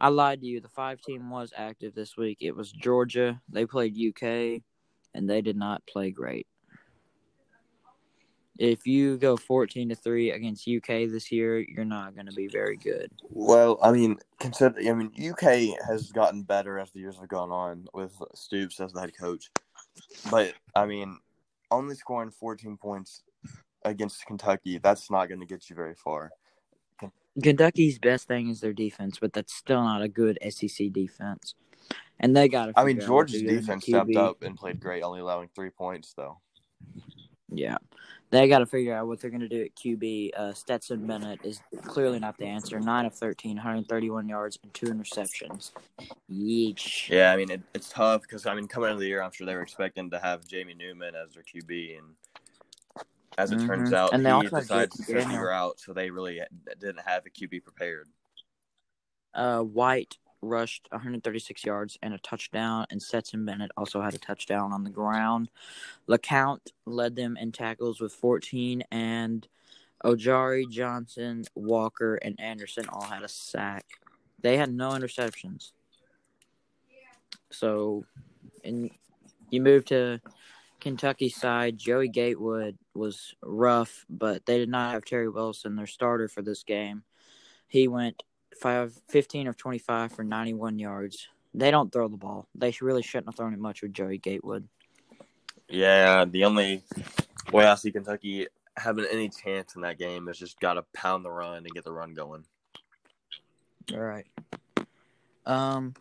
I 0.00 0.08
lied 0.08 0.40
to 0.40 0.46
you. 0.46 0.60
The 0.60 0.68
five 0.68 1.00
team 1.00 1.30
was 1.30 1.52
active 1.56 1.94
this 1.94 2.16
week. 2.16 2.38
It 2.40 2.54
was 2.54 2.70
Georgia. 2.70 3.40
They 3.48 3.64
played 3.64 3.96
UK, 3.96 4.62
and 5.14 5.28
they 5.28 5.40
did 5.40 5.56
not 5.56 5.86
play 5.86 6.10
great. 6.10 6.46
If 8.58 8.86
you 8.86 9.18
go 9.18 9.36
fourteen 9.36 9.88
to 9.90 9.94
three 9.94 10.30
against 10.30 10.68
UK 10.68 11.10
this 11.10 11.30
year, 11.30 11.58
you're 11.60 11.84
not 11.84 12.14
going 12.14 12.26
to 12.26 12.34
be 12.34 12.48
very 12.48 12.76
good. 12.76 13.10
Well, 13.28 13.78
I 13.82 13.92
mean, 13.92 14.18
consider 14.38 14.78
I 14.80 14.92
mean 14.94 15.12
UK 15.18 15.78
has 15.86 16.10
gotten 16.12 16.42
better 16.42 16.78
as 16.78 16.90
the 16.90 17.00
years 17.00 17.18
have 17.18 17.28
gone 17.28 17.50
on 17.50 17.86
with 17.92 18.14
Stoops 18.34 18.80
as 18.80 18.92
the 18.92 19.00
head 19.00 19.12
coach, 19.18 19.50
but 20.30 20.54
I 20.74 20.86
mean, 20.86 21.18
only 21.70 21.94
scoring 21.94 22.30
14 22.30 22.76
points 22.78 23.22
against 23.84 24.26
Kentucky, 24.26 24.78
that's 24.78 25.10
not 25.10 25.28
going 25.28 25.40
to 25.40 25.46
get 25.46 25.68
you 25.70 25.76
very 25.76 25.94
far. 25.94 26.32
Kentucky's 27.42 27.98
best 27.98 28.28
thing 28.28 28.48
is 28.48 28.60
their 28.60 28.72
defense, 28.72 29.18
but 29.20 29.32
that's 29.32 29.54
still 29.54 29.82
not 29.82 30.02
a 30.02 30.08
good 30.08 30.38
SEC 30.48 30.92
defense. 30.92 31.54
And 32.18 32.34
they 32.34 32.48
got. 32.48 32.70
I 32.76 32.84
mean, 32.84 33.00
Georgia's 33.00 33.42
defense 33.42 33.84
stepped 33.84 34.16
up 34.16 34.42
and 34.42 34.56
played 34.56 34.80
great, 34.80 35.02
only 35.02 35.20
allowing 35.20 35.48
three 35.54 35.70
points 35.70 36.14
though. 36.16 36.38
Yeah, 37.50 37.76
they 38.30 38.48
got 38.48 38.58
to 38.58 38.66
figure 38.66 38.94
out 38.94 39.06
what 39.06 39.20
they're 39.20 39.30
going 39.30 39.40
to 39.40 39.48
do 39.48 39.62
at 39.62 39.74
QB. 39.76 40.30
Uh, 40.36 40.52
Stetson 40.52 41.06
Bennett 41.06 41.40
is 41.44 41.60
clearly 41.84 42.18
not 42.18 42.36
the 42.38 42.46
answer. 42.46 42.80
Nine 42.80 43.04
of 43.04 43.14
13, 43.14 43.56
131 43.56 44.28
yards 44.28 44.58
and 44.62 44.72
two 44.74 44.86
interceptions. 44.86 45.72
Yeesh. 46.30 47.08
Yeah, 47.08 47.32
I 47.32 47.36
mean 47.36 47.50
it, 47.50 47.62
it's 47.74 47.90
tough 47.90 48.22
because 48.22 48.46
I 48.46 48.54
mean 48.54 48.66
coming 48.66 48.90
into 48.90 49.00
the 49.00 49.06
year, 49.06 49.22
I'm 49.22 49.30
sure 49.30 49.46
they 49.46 49.54
were 49.54 49.62
expecting 49.62 50.10
to 50.10 50.18
have 50.18 50.46
Jamie 50.46 50.74
Newman 50.74 51.14
as 51.14 51.34
their 51.34 51.44
QB, 51.44 51.98
and 51.98 52.06
as 53.38 53.52
it 53.52 53.60
turns 53.66 53.90
Mhm. 53.90 53.96
out, 53.96 54.12
And 54.14 54.24
they 54.24 54.30
he 54.30 54.34
also 54.34 54.60
decided 54.60 54.90
to 54.92 54.98
JT 54.98 55.04
sit 55.04 55.12
Daniels. 55.12 55.30
figure 55.32 55.50
out, 55.50 55.80
so 55.80 55.92
they 55.92 56.10
really 56.10 56.40
didn't 56.78 57.00
have 57.00 57.26
a 57.26 57.30
QB 57.30 57.60
prepared. 57.60 58.08
Uh, 59.34 59.62
White 59.62 60.18
rushed 60.40 60.88
136 60.92 61.64
yards 61.64 61.98
and 62.02 62.14
a 62.14 62.18
touchdown, 62.18 62.86
and 62.90 63.02
Stetson 63.02 63.44
Bennett 63.44 63.70
also 63.76 64.00
had 64.00 64.14
a 64.14 64.18
touchdown 64.18 64.72
on 64.72 64.84
the 64.84 64.90
ground. 64.90 65.50
LeCounte 66.08 66.72
led 66.86 67.16
them 67.16 67.36
in 67.36 67.52
tackles 67.52 68.00
with 68.00 68.12
14, 68.14 68.82
and 68.90 69.46
Ojulari, 70.04 70.70
Johnson, 70.70 71.44
Walker, 71.54 72.16
and 72.16 72.38
Anderson 72.40 72.88
all 72.88 73.02
had 73.02 73.22
a 73.22 73.28
sack. 73.28 73.84
They 74.40 74.56
had 74.56 74.72
no 74.72 74.90
interceptions. 74.90 75.72
So, 77.50 78.04
and 78.64 78.90
you 79.50 79.60
move 79.60 79.84
to 79.86 80.20
Kentucky 80.86 81.28
side. 81.28 81.76
Joey 81.76 82.06
Gatewood 82.06 82.78
was 82.94 83.34
rough, 83.42 84.06
but 84.08 84.46
they 84.46 84.56
did 84.56 84.68
not 84.68 84.92
have 84.92 85.04
Terry 85.04 85.28
Wilson, 85.28 85.74
their 85.74 85.88
starter 85.88 86.28
for 86.28 86.42
this 86.42 86.62
game. 86.62 87.02
He 87.66 87.88
went 87.88 88.22
five, 88.60 88.94
15 89.08 89.48
of 89.48 89.56
25 89.56 90.12
for 90.12 90.22
91 90.22 90.78
yards. 90.78 91.26
They 91.52 91.72
don't 91.72 91.92
throw 91.92 92.06
the 92.06 92.16
ball. 92.16 92.46
They 92.54 92.70
should- 92.70 92.84
really 92.84 93.02
shouldn't 93.02 93.26
have 93.26 93.34
thrown 93.34 93.52
it 93.52 93.58
much 93.58 93.82
with 93.82 93.94
Joey 93.94 94.18
Gatewood. 94.18 94.68
Yeah, 95.68 96.24
the 96.24 96.44
only 96.44 96.84
way 97.52 97.66
I 97.66 97.74
see 97.74 97.90
Kentucky 97.90 98.46
having 98.76 99.06
any 99.06 99.28
chance 99.28 99.74
in 99.74 99.82
that 99.82 99.98
game 99.98 100.28
is 100.28 100.38
just 100.38 100.60
got 100.60 100.74
to 100.74 100.82
pound 100.94 101.24
the 101.24 101.32
run 101.32 101.64
and 101.64 101.74
get 101.74 101.82
the 101.82 101.90
run 101.90 102.14
going. 102.14 102.44
All 103.92 103.98
right. 103.98 104.26
Um, 105.46 105.94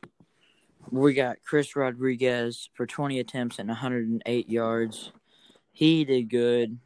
we 0.92 1.14
got 1.14 1.38
Chris 1.44 1.76
Rodriguez 1.76 2.70
for 2.74 2.86
20 2.86 3.20
attempts 3.20 3.60
and 3.60 3.68
108 3.68 4.50
yards. 4.50 5.12
He 5.72 6.06
did 6.06 6.30
good. 6.30 6.80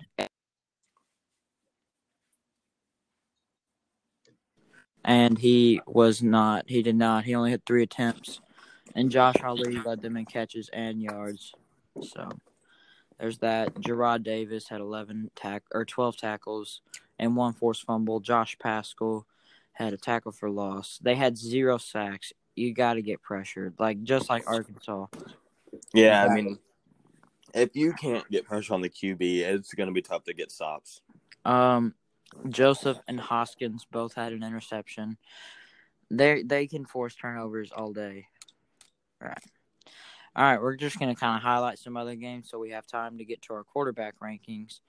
And 5.03 5.37
he 5.37 5.81
was 5.87 6.21
not. 6.21 6.65
He 6.67 6.81
did 6.83 6.95
not. 6.95 7.23
He 7.23 7.35
only 7.35 7.51
had 7.51 7.65
three 7.65 7.83
attempts. 7.83 8.41
And 8.95 9.11
Josh 9.11 9.35
Ali 9.43 9.79
led 9.79 10.01
them 10.01 10.17
in 10.17 10.25
catches 10.25 10.69
and 10.73 11.01
yards. 11.01 11.53
So 12.01 12.29
there's 13.19 13.37
that. 13.39 13.79
Gerard 13.79 14.23
Davis 14.23 14.67
had 14.67 14.81
11 14.81 15.31
tack 15.35 15.63
or 15.71 15.85
12 15.85 16.17
tackles 16.17 16.81
and 17.17 17.35
one 17.35 17.53
forced 17.53 17.85
fumble. 17.85 18.19
Josh 18.19 18.57
Paschal 18.59 19.25
had 19.73 19.93
a 19.93 19.97
tackle 19.97 20.31
for 20.31 20.49
loss. 20.49 20.99
They 21.01 21.15
had 21.15 21.37
zero 21.37 21.77
sacks. 21.77 22.33
You 22.59 22.73
got 22.73 22.95
to 22.95 23.01
get 23.01 23.21
pressured, 23.21 23.75
like 23.79 24.03
just 24.03 24.29
like 24.29 24.43
Arkansas. 24.47 25.07
Yeah, 25.93 26.25
I 26.25 26.33
mean, 26.33 26.57
if 27.53 27.75
you 27.75 27.93
can't 27.93 28.29
get 28.29 28.45
pressure 28.45 28.73
on 28.73 28.81
the 28.81 28.89
QB, 28.89 29.21
it's 29.21 29.73
going 29.73 29.87
to 29.87 29.93
be 29.93 30.01
tough 30.01 30.23
to 30.25 30.33
get 30.33 30.51
stops. 30.51 31.01
Um, 31.45 31.95
Joseph 32.49 32.99
and 33.07 33.19
Hoskins 33.19 33.85
both 33.89 34.13
had 34.13 34.33
an 34.33 34.43
interception. 34.43 35.17
They 36.11 36.43
they 36.43 36.67
can 36.67 36.85
force 36.85 37.15
turnovers 37.15 37.71
all 37.71 37.93
day. 37.93 38.27
All 39.21 39.27
right. 39.27 39.43
All 40.35 40.43
right, 40.43 40.61
we're 40.61 40.75
just 40.75 40.99
gonna 40.99 41.15
kind 41.15 41.35
of 41.35 41.41
highlight 41.41 41.79
some 41.79 41.97
other 41.97 42.15
games 42.15 42.49
so 42.49 42.59
we 42.59 42.71
have 42.71 42.85
time 42.85 43.17
to 43.17 43.25
get 43.25 43.41
to 43.43 43.53
our 43.53 43.63
quarterback 43.63 44.19
rankings. 44.19 44.79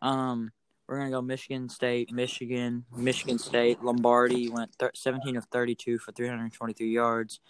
Um, 0.00 0.50
we're 0.86 0.98
gonna 0.98 1.10
go 1.10 1.22
Michigan 1.22 1.68
State, 1.68 2.12
Michigan, 2.12 2.84
Michigan 2.96 3.38
State. 3.38 3.82
Lombardi 3.82 4.48
went 4.48 4.74
thir- 4.74 4.90
17 4.94 5.36
of 5.36 5.44
32 5.46 5.98
for 5.98 6.12
323 6.12 6.90
yards 6.90 7.40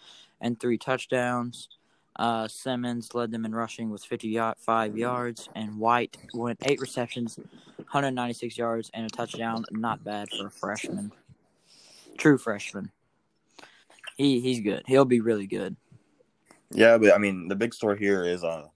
and 0.40 0.58
three 0.58 0.78
touchdowns. 0.78 1.68
Uh, 2.16 2.46
Simmons 2.46 3.14
led 3.14 3.30
them 3.30 3.44
in 3.44 3.54
rushing 3.54 3.90
with 3.90 4.04
55 4.04 4.98
yards, 4.98 5.48
and 5.54 5.78
White 5.78 6.18
went 6.34 6.58
eight 6.66 6.78
receptions, 6.80 7.38
196 7.76 8.58
yards, 8.58 8.90
and 8.92 9.06
a 9.06 9.08
touchdown. 9.08 9.64
Not 9.70 10.04
bad 10.04 10.28
for 10.30 10.46
a 10.46 10.50
freshman. 10.50 11.10
True 12.18 12.36
freshman. 12.36 12.92
He 14.16 14.40
he's 14.40 14.60
good. 14.60 14.82
He'll 14.86 15.06
be 15.06 15.20
really 15.20 15.46
good. 15.46 15.76
Yeah, 16.70 16.98
but 16.98 17.14
I 17.14 17.18
mean, 17.18 17.48
the 17.48 17.56
big 17.56 17.72
story 17.72 17.98
here 17.98 18.24
is 18.24 18.44
uh, 18.44 18.66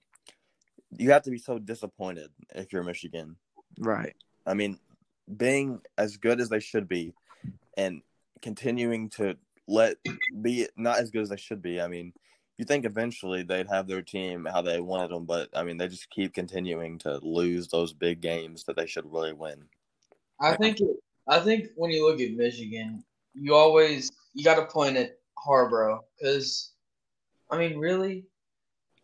you 0.97 1.11
have 1.11 1.23
to 1.23 1.31
be 1.31 1.39
so 1.39 1.59
disappointed 1.59 2.31
if 2.55 2.73
you're 2.73 2.83
Michigan. 2.83 3.37
Right. 3.79 4.15
I 4.47 4.55
mean, 4.55 4.79
being 5.37 5.81
as 5.99 6.17
good 6.17 6.41
as 6.41 6.49
they 6.49 6.61
should 6.61 6.89
be, 6.89 7.13
and 7.77 8.03
continuing 8.43 9.09
to 9.11 9.37
let 9.69 9.97
be 10.41 10.69
not 10.77 10.99
as 10.99 11.11
good 11.11 11.23
as 11.23 11.29
they 11.29 11.37
should 11.37 11.63
be. 11.63 11.81
I 11.81 11.89
mean, 11.89 12.13
you 12.59 12.65
think 12.65 12.85
eventually 12.85 13.43
they'd 13.43 13.69
have 13.69 13.87
their 13.87 14.03
team 14.03 14.47
how 14.51 14.63
they 14.63 14.81
wanted 14.81 15.11
them, 15.11 15.25
but 15.25 15.49
I 15.55 15.63
mean, 15.63 15.77
they 15.77 15.89
just 15.89 16.11
keep 16.11 16.33
continuing 16.33 16.99
to 17.01 17.19
lose 17.23 17.69
those 17.69 17.93
big 17.93 18.21
games 18.21 18.65
that 18.65 18.77
they 18.77 18.87
should 18.87 19.11
really 19.11 19.33
win. 19.33 19.65
I 20.41 20.57
think 20.57 20.79
I 21.29 21.41
think 21.41 21.67
when 21.77 21.91
you 21.91 22.07
look 22.07 22.21
at 22.21 22.33
Michigan, 22.33 23.05
you 23.35 23.55
always 23.55 24.11
you 24.35 24.45
got 24.45 24.57
to 24.57 24.67
point 24.67 24.97
at 24.97 25.19
Harbaugh 25.47 26.01
because, 26.19 26.73
I 27.51 27.59
mean, 27.59 27.79
really, 27.79 28.25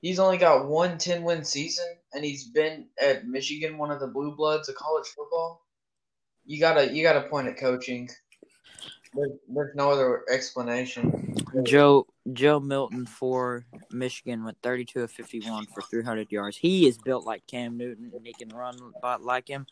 he's 0.01 0.19
only 0.19 0.39
got 0.39 0.69
one 0.69 0.99
10 0.99 1.23
win 1.23 1.45
season, 1.45 1.87
and 2.15 2.25
he's 2.25 2.45
been 2.45 2.87
at 3.01 3.27
Michigan, 3.27 3.79
one 3.79 3.91
of 3.91 4.01
the 4.01 4.07
blue 4.07 4.35
bloods 4.37 4.69
of 4.69 4.75
college 4.75 5.07
football. 5.09 5.63
You 6.45 6.59
gotta 6.61 6.93
you 6.93 7.03
gotta 7.03 7.29
point 7.29 7.49
at 7.49 7.59
coaching. 7.59 8.09
There's, 9.15 9.33
there's 9.49 9.75
no 9.75 9.91
other 9.91 10.23
explanation. 10.31 11.35
Joe 11.65 12.07
Joe 12.33 12.61
Milton 12.61 13.07
for 13.07 13.67
Michigan 13.91 14.45
went 14.45 14.57
32 14.63 15.03
of 15.03 15.11
51 15.11 15.67
for 15.67 15.83
300 15.83 16.33
yards. 16.33 16.57
He 16.57 16.87
is 16.87 16.99
built 16.99 17.27
like 17.27 17.47
Cam 17.47 17.77
Newton, 17.77 18.11
and 18.15 18.27
he 18.27 18.33
can 18.33 18.49
run 18.49 18.77
like 19.21 19.49
him 19.49 19.67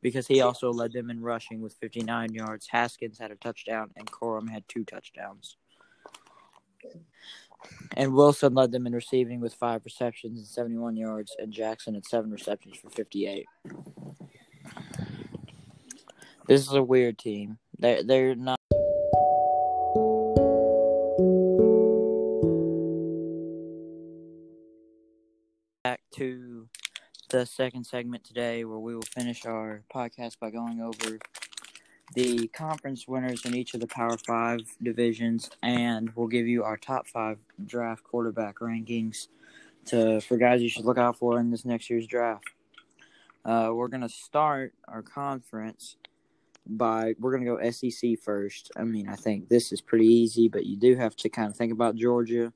because 0.00 0.26
he 0.26 0.40
also 0.40 0.72
led 0.72 0.92
them 0.92 1.10
in 1.10 1.20
rushing 1.20 1.60
with 1.60 1.74
59 1.74 2.32
yards. 2.32 2.68
Haskins 2.68 3.18
had 3.18 3.30
a 3.30 3.36
touchdown, 3.36 3.90
and 3.96 4.10
Corum 4.10 4.48
had 4.48 4.66
two 4.68 4.84
touchdowns. 4.84 5.56
And 7.96 8.12
Wilson 8.14 8.54
led 8.54 8.72
them 8.72 8.86
in 8.86 8.92
receiving 8.92 9.40
with 9.40 9.54
five 9.54 9.82
receptions 9.84 10.38
and 10.38 10.46
71 10.46 10.96
yards, 10.96 11.34
and 11.38 11.52
Jackson 11.52 11.94
had 11.94 12.06
seven 12.06 12.30
receptions 12.30 12.76
for 12.76 12.90
58. 12.90 13.46
This 16.46 16.60
is 16.60 16.72
a 16.72 16.82
weird 16.82 17.18
team. 17.18 17.58
They're 17.78 18.02
they're 18.02 18.34
not. 18.36 18.60
Back 25.82 26.00
to 26.14 26.68
the 27.30 27.46
second 27.46 27.84
segment 27.84 28.22
today, 28.24 28.64
where 28.64 28.78
we 28.78 28.94
will 28.94 29.02
finish 29.02 29.44
our 29.44 29.82
podcast 29.92 30.38
by 30.38 30.50
going 30.50 30.80
over 30.80 31.18
the 32.14 32.46
conference 32.48 33.06
winners 33.08 33.44
in 33.44 33.54
each 33.54 33.74
of 33.74 33.80
the 33.80 33.86
Power 33.86 34.16
Five 34.26 34.60
divisions, 34.82 35.50
and 35.62 36.10
we'll 36.14 36.28
give 36.28 36.46
you 36.46 36.64
our 36.64 36.76
top 36.76 37.06
five 37.06 37.38
draft 37.64 38.04
quarterback 38.04 38.60
rankings 38.60 39.28
to 39.86 40.20
for 40.20 40.36
guys 40.36 40.62
you 40.62 40.68
should 40.68 40.84
look 40.84 40.98
out 40.98 41.18
for 41.18 41.38
in 41.38 41.50
this 41.50 41.64
next 41.64 41.90
year's 41.90 42.06
draft. 42.06 42.44
Uh, 43.44 43.70
we're 43.72 43.88
gonna 43.88 44.08
start 44.08 44.72
our 44.88 45.02
conference 45.02 45.96
by 46.66 47.14
we're 47.18 47.32
gonna 47.32 47.44
go 47.44 47.70
SEC 47.70 48.16
first. 48.22 48.70
I 48.76 48.84
mean, 48.84 49.08
I 49.08 49.16
think 49.16 49.48
this 49.48 49.72
is 49.72 49.80
pretty 49.80 50.06
easy, 50.06 50.48
but 50.48 50.66
you 50.66 50.76
do 50.76 50.96
have 50.96 51.16
to 51.16 51.28
kind 51.28 51.48
of 51.48 51.56
think 51.56 51.72
about 51.72 51.96
Georgia. 51.96 52.52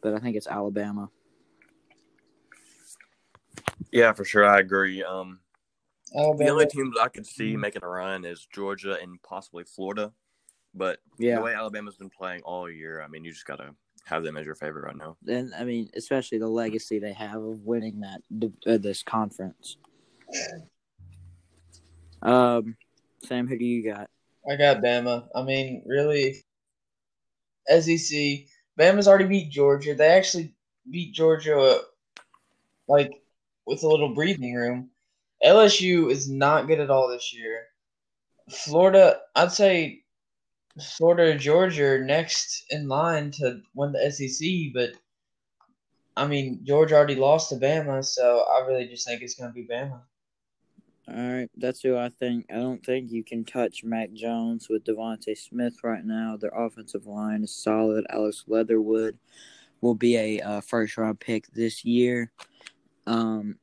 But 0.00 0.14
I 0.14 0.18
think 0.18 0.36
it's 0.36 0.48
Alabama. 0.48 1.08
Yeah, 3.92 4.12
for 4.12 4.24
sure. 4.24 4.44
I 4.44 4.58
agree. 4.58 5.02
Um, 5.04 5.38
the 6.12 6.20
Alabama. 6.20 6.50
only 6.50 6.66
teams 6.66 6.96
I 7.00 7.08
could 7.08 7.26
see 7.26 7.56
making 7.56 7.82
a 7.82 7.88
run 7.88 8.24
is 8.24 8.46
Georgia 8.52 8.98
and 9.00 9.20
possibly 9.22 9.64
Florida. 9.64 10.12
But 10.74 11.00
Yeah, 11.18 11.36
the 11.36 11.42
way 11.42 11.54
Alabama's 11.54 11.96
been 11.96 12.10
playing 12.10 12.42
all 12.42 12.70
year, 12.70 13.02
I 13.02 13.08
mean, 13.08 13.24
you 13.24 13.32
just 13.32 13.46
gotta 13.46 13.74
have 14.04 14.24
them 14.24 14.36
as 14.36 14.44
your 14.44 14.54
favorite 14.54 14.84
right 14.84 14.96
now. 14.96 15.16
and 15.28 15.54
I 15.54 15.64
mean, 15.64 15.90
especially 15.94 16.38
the 16.38 16.48
legacy 16.48 16.98
they 16.98 17.12
have 17.12 17.42
of 17.42 17.64
winning 17.64 18.00
that 18.00 18.20
uh, 18.66 18.78
this 18.78 19.02
conference. 19.02 19.76
Um, 22.22 22.76
Sam, 23.24 23.46
who 23.46 23.58
do 23.58 23.64
you 23.64 23.84
got? 23.84 24.08
I 24.50 24.56
got 24.56 24.78
Bama. 24.78 25.26
I 25.34 25.42
mean, 25.42 25.82
really, 25.86 26.44
SEC. 27.68 28.46
Bama's 28.78 29.06
already 29.06 29.26
beat 29.26 29.50
Georgia. 29.50 29.94
They 29.94 30.08
actually 30.08 30.54
beat 30.90 31.12
Georgia, 31.12 31.58
uh, 31.58 31.78
like 32.88 33.12
with 33.66 33.82
a 33.82 33.88
little 33.88 34.14
breathing 34.14 34.54
room. 34.54 34.90
LSU 35.44 36.10
is 36.10 36.30
not 36.30 36.66
good 36.66 36.80
at 36.80 36.90
all 36.90 37.08
this 37.08 37.34
year. 37.34 37.64
Florida, 38.50 39.18
I'd 39.34 39.52
say 39.52 40.02
Florida 40.80 41.34
or 41.34 41.38
Georgia 41.38 41.84
are 41.84 42.04
next 42.04 42.64
in 42.70 42.88
line 42.88 43.30
to 43.32 43.60
win 43.74 43.92
the 43.92 44.10
SEC, 44.10 44.72
but 44.74 44.90
I 46.16 46.26
mean, 46.26 46.60
Georgia 46.62 46.96
already 46.96 47.14
lost 47.14 47.48
to 47.48 47.56
Bama, 47.56 48.04
so 48.04 48.44
I 48.52 48.66
really 48.66 48.86
just 48.86 49.06
think 49.06 49.22
it's 49.22 49.34
going 49.34 49.50
to 49.50 49.54
be 49.54 49.66
Bama. 49.66 50.00
All 51.08 51.14
right, 51.16 51.50
that's 51.56 51.80
who 51.80 51.96
I 51.96 52.10
think. 52.10 52.46
I 52.50 52.54
don't 52.54 52.84
think 52.84 53.10
you 53.10 53.24
can 53.24 53.44
touch 53.44 53.82
Mac 53.82 54.12
Jones 54.12 54.68
with 54.68 54.84
DeVonta 54.84 55.36
Smith 55.36 55.78
right 55.82 56.04
now. 56.04 56.36
Their 56.36 56.52
offensive 56.54 57.06
line 57.06 57.42
is 57.42 57.54
solid. 57.54 58.06
Alex 58.08 58.44
Leatherwood 58.46 59.18
will 59.80 59.94
be 59.94 60.16
a 60.16 60.40
uh, 60.40 60.60
first 60.60 60.96
round 60.96 61.18
pick 61.18 61.48
this 61.48 61.84
year. 61.84 62.30
Um, 63.06 63.58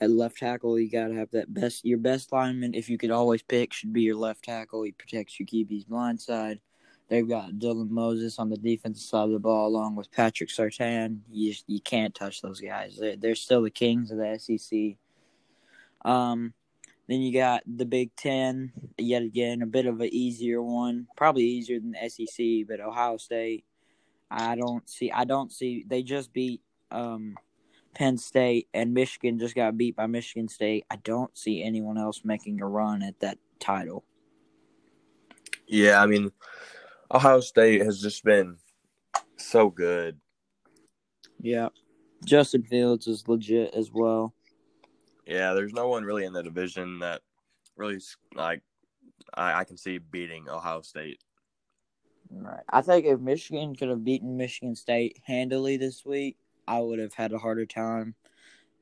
at 0.00 0.10
left 0.10 0.38
tackle, 0.38 0.78
you 0.78 0.90
got 0.90 1.08
to 1.08 1.14
have 1.14 1.30
that 1.32 1.52
best. 1.52 1.84
Your 1.84 1.98
best 1.98 2.32
lineman, 2.32 2.74
if 2.74 2.88
you 2.88 2.98
could 2.98 3.10
always 3.10 3.42
pick, 3.42 3.72
should 3.72 3.92
be 3.92 4.02
your 4.02 4.16
left 4.16 4.44
tackle. 4.44 4.82
He 4.82 4.92
protects 4.92 5.38
your 5.38 5.46
QB's 5.46 5.84
blind 5.84 6.20
side. 6.20 6.60
They've 7.08 7.28
got 7.28 7.52
Dylan 7.52 7.90
Moses 7.90 8.38
on 8.38 8.48
the 8.48 8.56
defensive 8.56 9.02
side 9.02 9.24
of 9.24 9.32
the 9.32 9.38
ball, 9.38 9.68
along 9.68 9.96
with 9.96 10.10
Patrick 10.10 10.48
Surtain. 10.48 11.18
You 11.30 11.54
you 11.66 11.80
can't 11.80 12.14
touch 12.14 12.40
those 12.40 12.60
guys. 12.60 12.96
They're, 12.98 13.16
they're 13.16 13.34
still 13.34 13.62
the 13.62 13.70
kings 13.70 14.10
of 14.10 14.18
the 14.18 14.38
SEC. 14.38 14.96
Um, 16.04 16.54
then 17.08 17.20
you 17.20 17.32
got 17.32 17.62
the 17.66 17.84
Big 17.84 18.16
Ten, 18.16 18.72
yet 18.98 19.22
again, 19.22 19.60
a 19.60 19.66
bit 19.66 19.86
of 19.86 20.00
an 20.00 20.08
easier 20.12 20.62
one, 20.62 21.06
probably 21.16 21.44
easier 21.44 21.78
than 21.78 21.92
the 21.92 22.08
SEC, 22.08 22.66
but 22.66 22.80
Ohio 22.80 23.18
State. 23.18 23.64
I 24.30 24.56
don't 24.56 24.88
see. 24.88 25.12
I 25.12 25.24
don't 25.24 25.52
see. 25.52 25.84
They 25.86 26.02
just 26.02 26.32
beat 26.32 26.62
um, 26.90 27.36
Penn 27.94 28.18
State, 28.18 28.68
and 28.74 28.94
Michigan 28.94 29.38
just 29.38 29.54
got 29.54 29.76
beat 29.76 29.96
by 29.96 30.06
Michigan 30.06 30.48
State. 30.48 30.84
I 30.90 30.96
don't 30.96 31.36
see 31.36 31.62
anyone 31.62 31.98
else 31.98 32.22
making 32.24 32.60
a 32.60 32.66
run 32.66 33.02
at 33.02 33.20
that 33.20 33.38
title. 33.60 34.04
Yeah, 35.66 36.02
I 36.02 36.06
mean, 36.06 36.30
Ohio 37.10 37.40
State 37.40 37.82
has 37.82 38.00
just 38.00 38.24
been 38.24 38.56
so 39.36 39.70
good. 39.70 40.18
Yeah, 41.40 41.68
Justin 42.24 42.64
Fields 42.64 43.06
is 43.06 43.28
legit 43.28 43.74
as 43.74 43.90
well. 43.92 44.34
Yeah, 45.26 45.54
there's 45.54 45.72
no 45.72 45.88
one 45.88 46.04
really 46.04 46.24
in 46.24 46.32
the 46.32 46.42
division 46.42 46.98
that 47.00 47.22
really 47.76 48.00
like 48.34 48.62
I, 49.34 49.60
I 49.60 49.64
can 49.64 49.76
see 49.76 49.98
beating 49.98 50.48
Ohio 50.48 50.82
State. 50.82 51.20
Right. 52.30 52.62
I 52.68 52.82
think 52.82 53.06
if 53.06 53.20
Michigan 53.20 53.74
could 53.74 53.88
have 53.88 54.04
beaten 54.04 54.36
Michigan 54.36 54.74
State 54.74 55.18
handily 55.24 55.76
this 55.76 56.04
week, 56.04 56.36
I 56.66 56.80
would 56.80 56.98
have 56.98 57.14
had 57.14 57.32
a 57.32 57.38
harder 57.38 57.66
time. 57.66 58.14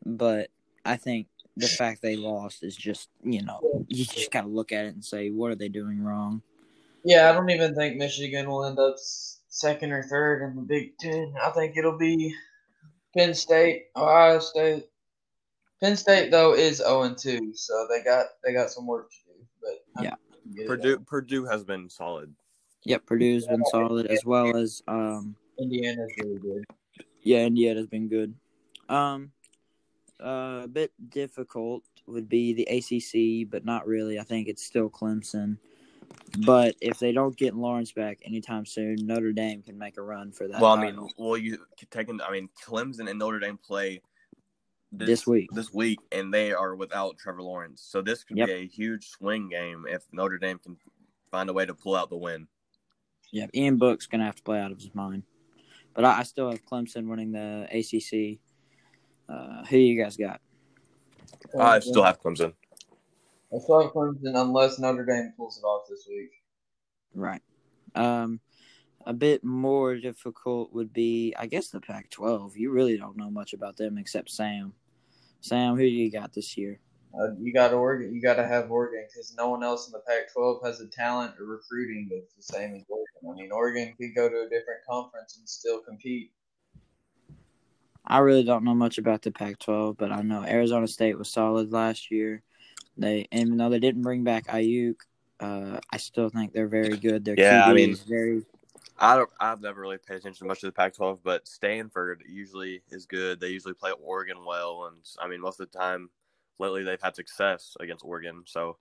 But 0.05 0.51
I 0.85 0.97
think 0.97 1.29
the 1.57 1.69
fact 1.69 2.03
they 2.03 2.17
lost 2.17 2.63
is 2.63 2.77
just, 2.77 3.09
you 3.23 3.43
know, 3.43 3.85
you 3.89 4.05
just 4.05 4.31
got 4.31 4.43
to 4.43 4.49
look 4.49 4.73
at 4.73 4.87
it 4.87 4.95
and 4.95 5.05
say, 5.05 5.31
what 5.31 5.51
are 5.51 5.57
they 5.57 5.69
doing 5.69 6.03
wrong? 6.03 6.43
Yeah, 7.05 7.29
I 7.31 7.33
don't 7.33 7.51
even 7.51 7.75
think 7.75 7.97
Michigan 7.97 8.49
will 8.49 8.65
end 8.65 8.79
up 8.79 8.95
second 9.49 9.93
or 9.93 10.03
third 10.05 10.43
in 10.49 10.57
the 10.57 10.63
Big 10.63 10.97
Ten. 10.99 11.35
I 11.43 11.51
think 11.51 11.77
it'll 11.77 11.99
be 11.99 12.35
Penn 13.17 13.35
State, 13.35 13.87
Ohio 13.97 14.39
State. 14.39 14.87
Penn 15.81 15.97
State 15.97 16.31
though 16.31 16.55
is 16.55 16.77
zero 16.77 17.03
and 17.03 17.19
two, 17.19 17.53
so 17.55 17.89
they 17.91 18.05
got 18.05 18.27
they 18.45 18.53
got 18.53 18.71
some 18.71 18.87
work 18.87 19.11
to 19.11 19.17
do. 19.27 19.47
But 19.61 20.01
I 20.01 20.03
Yeah. 20.05 20.11
think 20.11 20.21
they 20.31 20.39
can 20.43 20.53
get 20.55 20.63
it 20.63 20.67
Purdue 20.69 20.97
done. 20.97 21.05
Purdue 21.07 21.45
has 21.47 21.65
been 21.65 21.91
solid. 21.91 22.35
Yep, 22.85 23.07
Purdue's 23.07 23.47
been 23.49 23.65
solid 23.67 24.07
as 24.07 24.25
well 24.25 24.57
as, 24.57 24.83
um, 24.89 25.37
Indiana's 25.59 26.13
really 26.19 26.39
good. 26.39 26.65
Yeah, 27.23 27.45
Indiana's 27.45 27.87
been 27.87 28.09
good. 28.09 28.35
Um, 28.89 29.33
uh, 30.23 30.63
a 30.65 30.69
bit 30.69 30.93
difficult 31.09 31.83
would 32.07 32.29
be 32.29 32.53
the 32.53 32.65
ACC, 32.65 33.51
but 33.51 33.65
not 33.65 33.87
really. 33.87 34.19
I 34.19 34.23
think 34.23 34.49
it's 34.49 34.65
still 34.65 34.91
Clemson. 34.91 35.59
But 36.47 36.77
if 36.81 36.99
they 36.99 37.13
don't 37.13 37.37
get 37.37 37.55
Lawrence 37.55 37.93
back 37.93 38.21
anytime 38.25 38.65
soon, 38.65 38.97
Notre 39.07 39.33
Dame 39.33 39.63
can 39.63 39.79
make 39.79 39.99
a 39.99 40.03
run 40.03 40.33
for 40.33 40.49
that. 40.49 40.61
Well, 40.61 40.73
I 40.73 40.81
mean, 40.81 41.09
well, 41.17 41.37
you 41.37 41.59
taking. 41.91 42.21
I 42.21 42.31
mean, 42.31 42.49
Clemson 42.65 43.09
and 43.09 43.19
Notre 43.19 43.39
Dame 43.39 43.59
play 43.59 44.01
This 44.91 45.27
week. 45.27 45.49
This 45.53 45.73
week, 45.73 46.01
and 46.11 46.33
they 46.33 46.53
are 46.53 46.75
without 46.75 47.19
Trevor 47.19 47.43
Lawrence. 47.43 47.83
So 47.83 48.03
this 48.03 48.25
could 48.25 48.37
Yep. 48.37 48.49
be 48.49 48.53
a 48.55 48.67
huge 48.67 49.09
swing 49.09 49.49
game 49.49 49.87
if 49.89 50.05
Notre 50.13 50.39
Dame 50.39 50.59
can 50.59 50.77
find 51.31 51.49
a 51.49 51.53
way 51.53 51.65
to 51.65 51.75
pull 51.75 51.97
out 51.97 52.11
the 52.11 52.17
win. 52.17 52.47
Yeah, 53.31 53.47
Ian 53.55 53.79
Book's 53.79 54.07
gonna 54.07 54.25
have 54.27 54.37
to 54.37 54.43
play 54.43 54.61
out 54.61 54.71
of 54.71 54.79
his 54.79 54.95
mind. 54.95 55.23
But 55.95 56.05
I, 56.05 56.21
I 56.21 56.23
still 56.23 56.51
have 56.51 56.65
Clemson 56.65 57.09
winning 57.09 57.33
the 57.33 57.67
ACC. 57.71 58.39
Uh, 59.29 59.65
who 59.67 59.77
you 59.79 60.03
guys 60.03 60.17
got? 60.17 60.41
I 61.59 61.81
still 61.81 62.03
have 62.03 62.21
Clemson. 62.21 62.55
I 63.55 63.59
still 63.59 63.83
have 63.83 63.93
Clemson 63.93 64.35
unless 64.35 64.79
Notre 64.79 65.05
Dame 65.05 65.33
pulls 65.37 65.59
it 65.59 65.63
off 65.63 65.87
this 65.89 66.07
week. 66.09 66.31
Right. 67.15 67.43
Um, 67.95 68.41
a 69.05 69.13
bit 69.13 69.45
more 69.45 69.97
difficult 69.97 70.73
would 70.73 70.93
be, 70.93 71.35
I 71.37 71.47
guess, 71.47 71.69
the 71.69 71.81
Pac-12. 71.81 72.57
You 72.57 72.71
really 72.71 72.97
don't 72.97 73.17
know 73.17 73.31
much 73.31 73.53
about 73.53 73.77
them 73.77 73.99
except 73.99 74.31
Sam. 74.31 74.73
Sam, 75.41 75.77
who 75.77 75.83
you 75.83 76.11
got 76.11 76.33
this 76.33 76.57
year? 76.57 76.79
Uh, 77.15 77.35
you 77.41 77.53
got 77.53 77.73
Oregon. 77.75 78.15
You 78.15 78.23
got 78.23 78.35
to 78.35 78.47
have 78.47 78.71
Oregon 78.71 79.05
because 79.13 79.35
no 79.37 79.49
one 79.51 79.63
else 79.63 79.87
in 79.87 79.93
the 79.93 80.01
Pac-12 80.01 80.65
has 80.65 80.79
the 80.79 80.87
talent 80.87 81.35
or 81.39 81.45
recruiting 81.45 82.09
that's 82.11 82.35
the 82.35 82.43
same 82.43 82.75
as 82.75 82.85
Oregon. 82.89 83.07
I 83.31 83.43
mean, 83.43 83.53
Oregon 83.53 83.95
could 83.99 84.15
go 84.15 84.29
to 84.29 84.41
a 84.43 84.49
different 84.49 84.81
conference 84.89 85.37
and 85.37 85.47
still 85.49 85.81
compete. 85.81 86.33
I 88.07 88.19
really 88.19 88.45
don't 88.45 88.65
know 88.65 88.75
much 88.75 88.99
about 88.99 89.23
the 89.23 89.31
Pac-12, 89.31 89.97
but 89.97 90.11
I 90.11 90.23
know 90.23 90.43
Arizona 90.43 90.89
State 90.89 91.19
was 91.19 91.31
solid 91.31 91.71
last 91.71 92.11
year. 92.11 92.43
They, 92.97 93.29
even 93.31 93.57
though 93.57 93.69
they 93.71 93.79
didn't 93.79 94.03
bring 94.03 94.25
back 94.25 94.47
Aiyuk, 94.47 94.97
uh, 95.41 95.81
I 95.91 95.97
still 95.99 96.29
think 96.29 96.53
they're 96.53 96.67
very 96.69 96.97
good. 96.97 97.25
Their 97.25 97.37
Yeah, 97.37 97.63
QB 97.65 97.71
I 97.71 97.73
mean- 97.75 97.91
is 97.91 98.03
very 98.03 98.45
I 98.99 99.17
don't. 99.17 99.31
I've 99.41 99.61
never 99.61 99.81
really 99.81 99.99
paid 99.99 100.17
attention 100.19 100.47
much 100.47 100.61
to 100.61 100.67
the 100.67 100.73
Pac-12, 100.73 101.21
but 101.25 101.49
Stanford 101.49 102.23
usually 102.29 102.83
is 102.91 103.05
good. 103.07 103.41
They 103.41 103.49
usually 103.49 103.75
play 103.75 103.91
Oregon 104.01 104.45
well, 104.45 104.87
and 104.87 104.97
I 105.21 105.27
mean, 105.27 105.41
most 105.41 105.59
of 105.61 105.71
the 105.71 105.79
time 105.79 106.09
lately 106.63 106.83
they've 106.85 107.01
had 107.03 107.15
success 107.17 107.77
against 107.81 108.05
Oregon. 108.05 108.45
So 108.47 108.79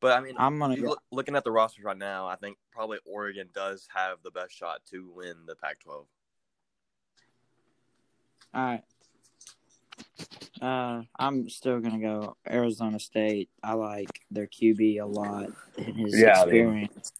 But 0.00 0.18
I 0.18 0.20
mean, 0.20 0.34
I'm 0.38 0.58
gonna 0.58 0.74
you 0.76 0.82
go. 0.82 0.88
look, 0.90 1.02
looking 1.10 1.34
at 1.36 1.44
the 1.44 1.50
rosters 1.52 1.84
right 1.84 1.96
now, 1.98 2.26
I 2.26 2.36
think 2.36 2.58
probably 2.70 2.98
Oregon 3.04 3.48
does 3.54 3.88
have 3.94 4.18
the 4.22 4.30
best 4.30 4.52
shot 4.56 4.80
to 4.90 5.10
win 5.14 5.34
the 5.46 5.56
Pac-12. 5.56 5.88
All 5.88 6.06
right. 8.54 8.82
Uh, 10.60 11.02
I'm 11.18 11.48
still 11.48 11.80
gonna 11.80 11.98
go 12.00 12.36
Arizona 12.48 13.00
State. 13.00 13.50
I 13.62 13.72
like 13.74 14.20
their 14.30 14.46
QB 14.46 15.00
a 15.00 15.06
lot 15.06 15.50
in 15.78 15.94
his 15.94 16.18
Yeah, 16.20 16.42
I 16.42 16.46
mean, 16.46 16.54
experience. 16.54 17.12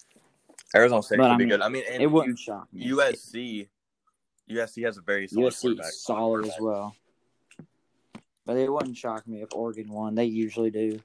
Arizona 0.75 1.03
State 1.03 1.19
But, 1.19 1.25
could 1.25 1.33
I 1.33 1.37
be 1.37 1.45
mean, 1.45 1.49
good. 1.51 1.61
I 1.63 1.69
mean, 1.69 1.85
and 1.91 2.03
it 2.03 2.07
wouldn't 2.07 2.39
shock 2.39 2.69
me. 2.73 2.89
USC, 2.91 3.69
USC 4.51 4.85
has 4.85 4.97
a 4.97 5.03
very 5.03 5.27
solid 5.29 5.53
USC 5.53 5.61
quarterback. 5.63 5.87
is 5.89 6.03
solid 6.03 6.47
as 6.47 6.55
well. 6.61 6.95
But 8.45 8.57
it 8.57 8.73
wouldn't 8.73 8.97
shock 8.97 9.27
me 9.27 9.43
if 9.43 9.49
Oregon 9.55 9.93
won. 9.93 10.15
They 10.15 10.25
usually 10.25 10.71
do. 10.71 11.01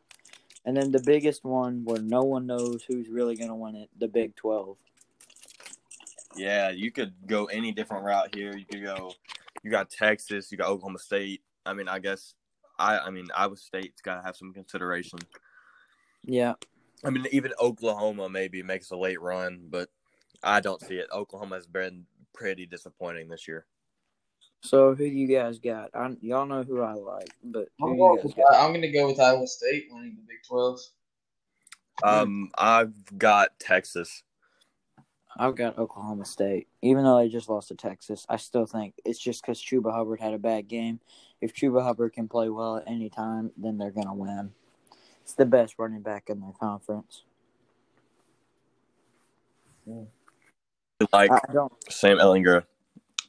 And 0.65 0.75
then 0.75 0.91
the 0.91 1.03
biggest 1.05 1.45
one 1.45 1.83
where 1.85 2.01
no 2.01 2.23
one 2.23 2.45
knows 2.45 2.83
who's 2.87 3.07
really 3.07 3.35
going 3.35 3.49
to 3.49 3.55
win 3.55 3.75
it, 3.75 3.89
the 3.97 4.07
Big 4.07 4.35
12. 4.35 4.77
Yeah, 6.35 6.69
you 6.69 6.91
could 6.91 7.13
go 7.25 7.45
any 7.45 7.71
different 7.71 8.03
route 8.03 8.35
here. 8.35 8.55
You 8.55 8.65
could 8.65 8.83
go. 8.83 9.11
You 9.63 9.71
got 9.71 9.89
Texas. 9.89 10.51
You 10.51 10.57
got 10.57 10.69
Oklahoma 10.69 10.99
State. 10.99 11.41
I 11.65 11.73
mean, 11.73 11.87
I 11.87 11.99
guess 11.99 12.35
I. 12.77 12.99
I 12.99 13.09
mean, 13.09 13.27
Iowa 13.35 13.55
State's 13.55 14.01
got 14.01 14.17
to 14.17 14.23
have 14.23 14.35
some 14.35 14.53
consideration. 14.53 15.19
Yeah. 16.23 16.53
I 17.03 17.09
mean, 17.11 17.25
even 17.31 17.53
Oklahoma 17.59 18.29
maybe 18.29 18.61
makes 18.63 18.91
a 18.91 18.97
late 18.97 19.21
run, 19.21 19.67
but 19.69 19.89
I 20.43 20.59
don't 20.59 20.81
see 20.81 20.95
it. 20.95 21.07
Oklahoma 21.13 21.55
has 21.55 21.67
been 21.67 22.05
pretty 22.33 22.65
disappointing 22.65 23.29
this 23.29 23.47
year. 23.47 23.65
So 24.61 24.95
who 24.95 25.09
do 25.09 25.15
you 25.15 25.27
guys 25.27 25.59
got? 25.59 25.91
I, 25.93 26.15
y'all 26.21 26.45
know 26.45 26.63
who 26.63 26.81
I 26.81 26.93
like, 26.93 27.29
but 27.43 27.69
who 27.79 27.91
I'm, 27.91 27.97
going 27.97 28.11
you 28.11 28.17
guys 28.17 28.25
with- 28.25 28.35
got? 28.35 28.53
I'm 28.55 28.71
going 28.71 28.81
to 28.81 28.91
go 28.91 29.07
with 29.07 29.19
Iowa 29.19 29.47
State 29.47 29.87
winning 29.91 30.15
the 30.15 30.21
Big 30.27 30.37
12. 30.47 30.79
Um, 32.03 32.51
I've 32.57 32.93
got 33.17 33.59
Texas. 33.59 34.23
I've 35.39 35.55
got 35.55 35.77
Oklahoma 35.77 36.25
State. 36.25 36.67
Even 36.81 37.03
though 37.03 37.19
they 37.19 37.29
just 37.29 37.49
lost 37.49 37.67
to 37.69 37.75
Texas, 37.75 38.25
I 38.27 38.37
still 38.37 38.65
think 38.65 38.95
it's 39.05 39.19
just 39.19 39.41
because 39.41 39.61
Chuba 39.61 39.93
Hubbard 39.93 40.19
had 40.19 40.33
a 40.33 40.39
bad 40.39 40.67
game. 40.67 40.99
If 41.41 41.53
Chuba 41.53 41.83
Hubbard 41.83 42.13
can 42.13 42.27
play 42.27 42.49
well 42.49 42.77
at 42.77 42.83
any 42.87 43.09
time, 43.09 43.51
then 43.55 43.77
they're 43.77 43.91
going 43.91 44.07
to 44.07 44.13
win. 44.13 44.51
It's 45.21 45.33
the 45.33 45.45
best 45.45 45.75
running 45.77 46.01
back 46.01 46.29
in 46.29 46.39
their 46.39 46.53
conference. 46.59 47.23
Like 51.13 51.31
I 51.31 51.53
don't. 51.53 51.71
Sam 51.89 52.17
Ehlinger. 52.17 52.63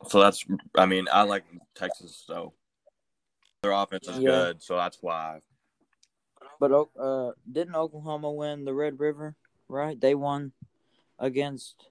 So 0.07 0.21
that's. 0.21 0.45
I 0.77 0.87
mean, 0.87 1.07
I 1.13 1.23
like 1.23 1.45
Texas. 1.75 2.23
So 2.27 2.55
their 3.63 3.73
offense 3.73 4.09
is 4.09 4.19
Yeah. 4.19 4.31
good. 4.31 4.63
So 4.63 4.77
that's 4.77 4.99
why. 5.01 5.41
But 6.61 6.73
uh, 6.99 7.33
didn't 7.51 7.75
Oklahoma 7.75 8.33
win 8.33 8.65
the 8.65 8.75
Red 8.75 8.99
River? 8.99 9.37
Right, 9.69 10.01
they 10.01 10.15
won 10.15 10.53
against 11.19 11.89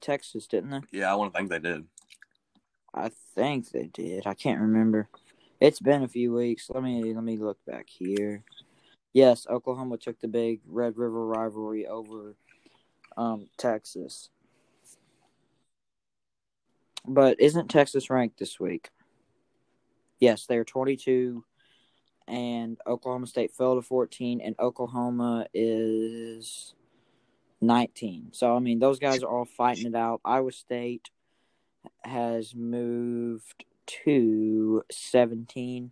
Texas, 0.00 0.46
didn't 0.46 0.70
they? 0.70 0.98
Yeah, 0.98 1.10
I 1.10 1.14
want 1.14 1.32
to 1.32 1.38
think 1.38 1.50
they 1.50 1.58
did. 1.58 1.86
I 2.92 3.10
think 3.34 3.70
they 3.70 3.86
did. 3.86 4.26
I 4.26 4.34
can't 4.34 4.60
remember. 4.60 5.08
It's 5.60 5.80
been 5.80 6.02
a 6.02 6.08
few 6.08 6.32
weeks. 6.32 6.68
Let 6.72 6.82
me 6.82 7.14
let 7.14 7.24
me 7.24 7.38
look 7.38 7.58
back 7.64 7.86
here. 7.88 8.44
Yes, 9.12 9.46
Oklahoma 9.48 9.96
took 9.96 10.20
the 10.20 10.28
big 10.28 10.60
Red 10.66 10.96
River 10.98 11.26
rivalry 11.26 11.86
over 11.86 12.34
um, 13.16 13.48
Texas. 13.56 14.28
But 17.06 17.40
isn't 17.40 17.68
Texas 17.68 18.10
ranked 18.10 18.38
this 18.38 18.58
week? 18.58 18.90
Yes, 20.20 20.46
they're 20.46 20.64
22 20.64 21.44
and 22.26 22.78
Oklahoma 22.86 23.26
State 23.26 23.52
fell 23.52 23.74
to 23.74 23.82
14 23.82 24.40
and 24.40 24.54
Oklahoma 24.58 25.46
is 25.52 26.74
19. 27.60 28.28
So 28.32 28.56
I 28.56 28.58
mean, 28.58 28.78
those 28.78 28.98
guys 28.98 29.22
are 29.22 29.28
all 29.28 29.44
fighting 29.44 29.86
it 29.86 29.94
out. 29.94 30.20
Iowa 30.24 30.52
State 30.52 31.10
has 32.02 32.54
moved 32.54 33.64
to 34.04 34.82
17. 34.90 35.90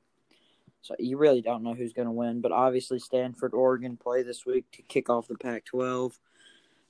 So 0.81 0.97
you 0.99 1.17
really 1.17 1.43
don't 1.43 1.63
know 1.63 1.75
who's 1.75 1.93
going 1.93 2.09
to 2.09 2.13
win, 2.13 2.41
but 2.41 2.51
obviously 2.51 2.99
Stanford, 2.99 3.55
Oregon 3.55 3.97
play 3.97 4.23
this 4.23 4.45
week 4.45 4.65
to 4.73 4.83
kick 4.83 5.09
off 5.09 5.29
the 5.29 5.37
Pac-12. 5.37 6.19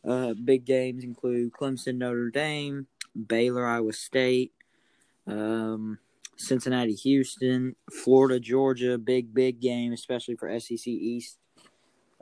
Uh, 0.05 0.35
big 0.35 0.65
games 0.65 1.05
include 1.05 1.53
Clemson, 1.53 1.97
Notre 1.97 2.31
Dame, 2.31 2.87
Baylor, 3.15 3.67
Iowa 3.67 3.93
State, 3.93 4.53
um, 5.27 5.99
Cincinnati, 6.37 6.95
Houston, 6.95 7.77
Florida, 7.91 8.41
Georgia. 8.41 8.99
Big, 8.99 9.33
big 9.33 9.61
game, 9.61 9.93
especially 9.93 10.37
for 10.37 10.59
SEC 10.59 10.87
East 10.87 11.39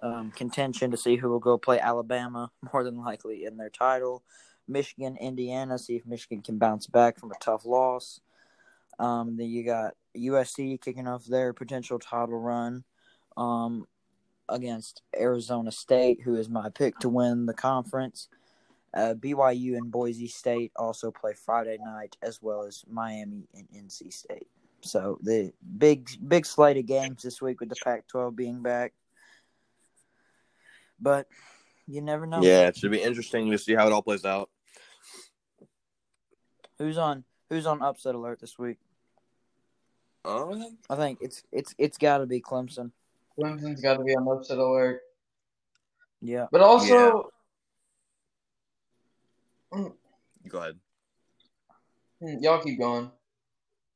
um, 0.03 0.30
contention 0.32 0.91
to 0.91 0.97
see 0.97 1.16
who 1.16 1.28
will 1.28 1.38
go 1.38 1.59
play 1.59 1.78
Alabama, 1.78 2.51
more 2.72 2.84
than 2.84 2.99
likely 2.99 3.45
in 3.45 3.57
their 3.57 3.70
title. 3.70 4.22
Michigan, 4.68 5.16
Indiana, 5.16 5.78
see 5.78 5.97
if 5.97 6.07
Michigan 6.07 6.43
can 6.43 6.59
bounce 6.59 6.86
back 6.86 7.18
from 7.18 7.32
a 7.32 7.38
tough 7.41 7.66
loss. 7.66 8.20
Um, 8.99 9.36
then 9.36 9.49
you 9.49 9.64
got 9.64 9.95
USC 10.16 10.80
kicking 10.80 11.09
off 11.09 11.24
their 11.24 11.53
potential 11.53 11.99
title 11.99 12.38
run 12.38 12.84
um, 13.36 13.86
against 14.49 15.03
Arizona 15.18 15.72
State, 15.72 16.20
who 16.22 16.36
is 16.36 16.49
my 16.49 16.68
pick 16.68 16.99
to 17.01 17.09
win 17.09 17.47
the 17.47 17.55
conference. 17.55 18.28
Uh, 18.93 19.14
BYU 19.14 19.76
and 19.76 19.91
Boise 19.91 20.26
State 20.26 20.72
also 20.76 21.11
play 21.11 21.32
Friday 21.32 21.78
night, 21.80 22.16
as 22.22 22.43
well 22.43 22.64
as 22.64 22.84
Miami 22.91 23.47
and 23.55 23.68
NC 23.74 24.12
State. 24.12 24.49
So 24.82 25.18
the 25.22 25.53
big 25.78 26.09
big 26.26 26.47
slate 26.47 26.78
of 26.78 26.86
games 26.86 27.22
this 27.22 27.41
week 27.41 27.61
with 27.61 27.68
the 27.68 27.76
Pac-12 27.84 28.34
being 28.34 28.62
back, 28.62 28.93
but 30.99 31.26
you 31.86 32.01
never 32.01 32.26
know. 32.26 32.43
Yeah, 32.43 32.68
it 32.68 32.76
should 32.76 32.91
be 32.91 33.03
interesting 33.03 33.51
to 33.51 33.59
see 33.59 33.74
how 33.74 33.86
it 33.86 33.93
all 33.93 34.03
plays 34.03 34.24
out. 34.24 34.51
Who's 36.78 36.99
on 36.99 37.24
Who's 37.51 37.66
on 37.66 37.82
upset 37.82 38.14
alert 38.14 38.41
this 38.41 38.59
week? 38.59 38.78
Um, 40.24 40.78
I 40.88 40.97
think 40.97 41.18
it's 41.20 41.43
it's 41.53 41.74
it's 41.78 41.99
got 41.99 42.18
to 42.18 42.26
be 42.26 42.41
Clemson. 42.41 42.93
Clemson's 43.38 43.80
got 43.80 43.97
to 43.97 44.05
be 44.05 44.14
on 44.14 44.26
upset 44.28 44.59
alert. 44.59 45.01
Yeah, 46.22 46.47
But 46.53 46.61
also, 46.61 47.30
go 49.73 50.59
ahead. 50.59 50.77
Hmm, 52.23 52.39
y'all 52.41 52.62
keep 52.62 52.79
going. 52.79 53.11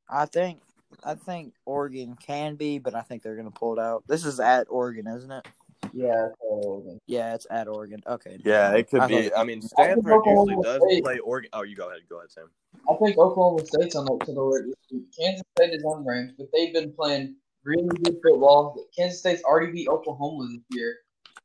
I 0.09 0.27
think 0.27 0.61
I 1.03 1.15
think 1.15 1.55
Oregon 1.67 2.17
can 2.21 2.55
be, 2.57 2.79
but 2.79 2.95
I 2.95 3.03
think 3.03 3.23
they're 3.23 3.37
gonna 3.37 3.51
pull 3.51 3.75
it 3.75 3.79
out. 3.81 4.05
This 4.07 4.25
is 4.25 4.41
at 4.41 4.67
Oregon, 4.71 5.07
isn't 5.07 5.31
it? 5.31 5.47
Yeah. 5.93 6.29
So, 6.41 6.99
Yeah, 7.07 7.35
it's 7.35 7.47
at 7.51 7.69
Oregon. 7.69 8.01
Okay. 8.07 8.39
Yeah, 8.45 8.73
it 8.73 8.89
could 8.91 9.01
I 9.01 9.07
be. 9.07 9.29
thought- 9.29 9.39
I 9.39 9.45
mean, 9.45 9.63
Stanford 9.63 10.13
Oklahoma 10.13 10.53
usually 10.53 10.63
does 10.63 10.83
State- 10.91 11.05
play 11.05 11.19
Oregon. 11.19 11.51
Oh, 11.53 11.63
you 11.63 11.77
go 11.77 11.89
ahead. 11.89 12.01
Go 12.09 12.19
ahead, 12.19 12.31
Sam. 12.33 12.51
I 12.89 12.95
think 12.97 13.17
Oklahoma 13.19 13.65
State's 13.67 13.95
on 13.95 14.09
upset 14.11 14.37
alert 14.37 14.67
this 14.67 14.75
week. 14.91 15.05
Kansas 15.17 15.43
State 15.57 15.75
is 15.75 15.85
unranked, 15.85 16.37
but 16.39 16.49
they've 16.53 16.73
been 16.73 16.93
playing 16.93 17.37
really 17.65 17.89
good 18.03 18.19
football. 18.23 18.77
Kansas 18.97 19.21
State's 19.21 19.43
already 19.45 19.73
beat 19.73 19.89
Oklahoma 19.89 20.49
this 20.51 20.63
year. 20.79 20.97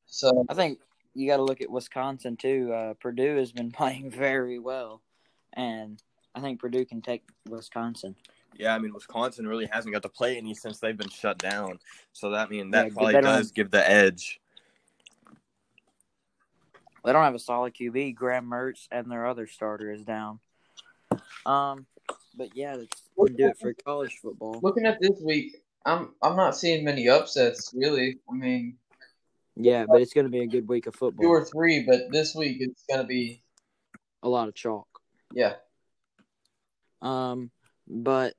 So, 0.06 0.46
I 0.50 0.54
think 0.56 0.80
you 1.14 1.28
got 1.28 1.38
to 1.38 1.44
look 1.44 1.62
at 1.62 1.70
Wisconsin 1.70 2.38
too. 2.38 2.72
Uh, 2.74 2.94
Purdue 2.96 3.38
has 3.38 3.52
been 3.52 3.72
playing 3.80 4.10
very 4.12 4.60
well, 4.60 5.02
and 5.54 6.02
I 6.36 6.42
think 6.42 6.60
Purdue 6.60 6.86
can 6.86 7.02
take 7.02 7.24
Wisconsin. 7.48 8.16
Yeah, 8.58 8.76
I 8.76 8.80
mean, 8.80 8.94
Wisconsin 8.94 9.48
really 9.48 9.68
hasn't 9.72 9.94
got 9.94 10.02
to 10.04 10.10
play 10.10 10.38
any 10.38 10.54
since 10.54 10.80
they've 10.80 10.98
been 10.98 11.10
shut 11.10 11.38
down. 11.38 11.80
So 12.14 12.32
that 12.32 12.48
I 12.48 12.50
mean 12.50 12.72
Yeah, 12.72 12.84
that 12.84 12.94
probably 12.94 13.14
does 13.22 13.48
have- 13.48 13.54
give 13.54 13.72
the 13.72 13.90
edge. 13.90 14.40
They 17.06 17.14
don't 17.14 17.24
have 17.24 17.36
a 17.36 17.40
solid 17.40 17.74
QB. 17.74 18.14
Graham 18.16 18.46
Mertz 18.50 18.88
and 18.92 19.10
their 19.10 19.26
other 19.26 19.48
starter 19.48 19.92
is 19.92 20.04
down. 20.04 20.40
Um, 21.46 21.86
but 22.36 22.56
yeah, 22.56 22.76
that's 22.76 23.04
gonna 23.18 23.30
do 23.32 23.48
it 23.48 23.58
for 23.58 23.74
college 23.74 24.18
football. 24.22 24.60
looking 24.62 24.86
at 24.86 25.00
this 25.00 25.20
week, 25.24 25.62
I'm 25.86 26.14
I'm 26.22 26.36
not 26.36 26.58
seeing 26.58 26.84
many 26.84 27.08
upsets 27.08 27.72
really. 27.74 28.20
I 28.30 28.34
mean, 28.34 28.78
Yeah, 29.62 29.86
but 29.88 30.02
it's 30.02 30.14
gonna 30.14 30.30
be 30.30 30.40
a 30.42 30.48
good 30.48 30.68
week 30.68 30.88
of 30.88 30.96
football. 30.96 31.24
two 31.24 31.30
or 31.30 31.44
three, 31.46 31.84
but 31.84 32.12
this 32.12 32.34
week 32.34 32.58
it's 32.62 32.84
gonna 32.90 33.04
be 33.04 33.44
A 34.24 34.30
lot 34.30 34.48
of 34.48 34.56
chalk. 34.56 34.88
yeah. 35.34 35.56
Um, 37.02 37.52
but 37.88 38.36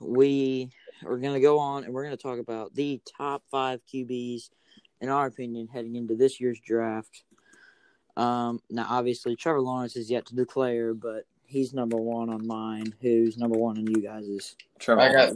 we 0.00 0.70
are 1.04 1.16
going 1.18 1.34
to 1.34 1.40
go 1.40 1.58
on 1.58 1.84
and 1.84 1.92
we're 1.92 2.04
going 2.04 2.16
to 2.16 2.22
talk 2.22 2.38
about 2.38 2.74
the 2.74 3.00
top 3.16 3.42
five 3.50 3.80
QBs, 3.92 4.50
in 5.00 5.08
our 5.08 5.26
opinion, 5.26 5.66
heading 5.66 5.96
into 5.96 6.14
this 6.14 6.40
year's 6.40 6.60
draft. 6.60 7.24
Um, 8.16 8.60
now, 8.70 8.86
obviously, 8.88 9.34
Trevor 9.36 9.60
Lawrence 9.60 9.96
is 9.96 10.10
yet 10.10 10.24
to 10.26 10.34
declare, 10.36 10.94
but 10.94 11.24
he's 11.44 11.74
number 11.74 11.96
one 11.96 12.30
on 12.30 12.46
mine. 12.46 12.94
Who's 13.00 13.36
number 13.36 13.58
one 13.58 13.76
on 13.78 13.86
you 13.86 14.00
guys'? 14.00 14.54
Trevor, 14.78 15.00
I 15.00 15.12
got 15.12 15.32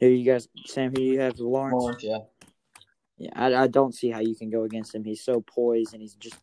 Who 0.00 0.06
you 0.06 0.24
guys, 0.24 0.48
Sam? 0.66 0.94
Here 0.94 1.04
you 1.04 1.20
have 1.20 1.38
Lawrence? 1.38 1.74
Lawrence, 1.74 2.02
yeah. 2.04 2.18
Yeah, 3.18 3.30
I, 3.34 3.64
I 3.64 3.66
don't 3.66 3.94
see 3.94 4.10
how 4.10 4.20
you 4.20 4.36
can 4.36 4.48
go 4.48 4.62
against 4.62 4.94
him. 4.94 5.02
He's 5.02 5.22
so 5.22 5.40
poised 5.40 5.92
and 5.92 6.00
he's 6.00 6.14
just. 6.14 6.36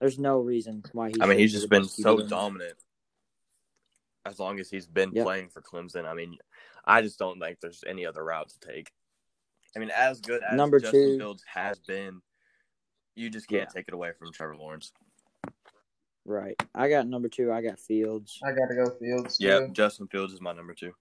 There's 0.00 0.18
no 0.18 0.38
reason 0.40 0.82
why 0.92 1.10
he. 1.10 1.16
I 1.20 1.26
mean, 1.26 1.38
he's 1.38 1.52
just 1.52 1.68
been 1.68 1.82
best 1.82 1.98
QB 1.98 2.02
so 2.02 2.18
in 2.20 2.28
dominant. 2.28 2.74
As 4.26 4.38
long 4.40 4.58
as 4.58 4.70
he's 4.70 4.86
been 4.86 5.10
Yep. 5.12 5.24
playing 5.24 5.48
for 5.50 5.60
Clemson, 5.60 6.06
I 6.06 6.14
mean, 6.14 6.38
I 6.86 7.02
just 7.02 7.18
don't 7.18 7.38
think 7.38 7.60
there's 7.60 7.84
any 7.86 8.06
other 8.06 8.24
route 8.24 8.48
to 8.48 8.58
take. 8.60 8.90
I 9.76 9.78
mean, 9.78 9.90
as 9.90 10.20
good 10.22 10.42
as 10.42 10.56
Number 10.56 10.80
Justin 10.80 11.12
two. 11.12 11.18
Fields 11.18 11.44
has 11.46 11.78
been, 11.80 12.22
you 13.14 13.28
just 13.28 13.48
can't 13.48 13.68
Yeah. 13.68 13.74
take 13.74 13.88
it 13.88 13.94
away 13.94 14.12
from 14.18 14.32
Trevor 14.32 14.56
Lawrence. 14.56 14.92
Right. 16.24 16.56
I 16.74 16.88
got 16.88 17.06
number 17.06 17.28
two. 17.28 17.52
I 17.52 17.60
got 17.60 17.78
Fields. 17.78 18.40
I 18.42 18.52
gotta 18.52 18.74
go 18.74 18.90
Fields. 18.98 19.36
Too. 19.36 19.44
Yep, 19.44 19.72
Justin 19.72 20.06
Fields 20.08 20.32
is 20.32 20.40
my 20.40 20.54
number 20.54 20.72
two. 20.72 20.94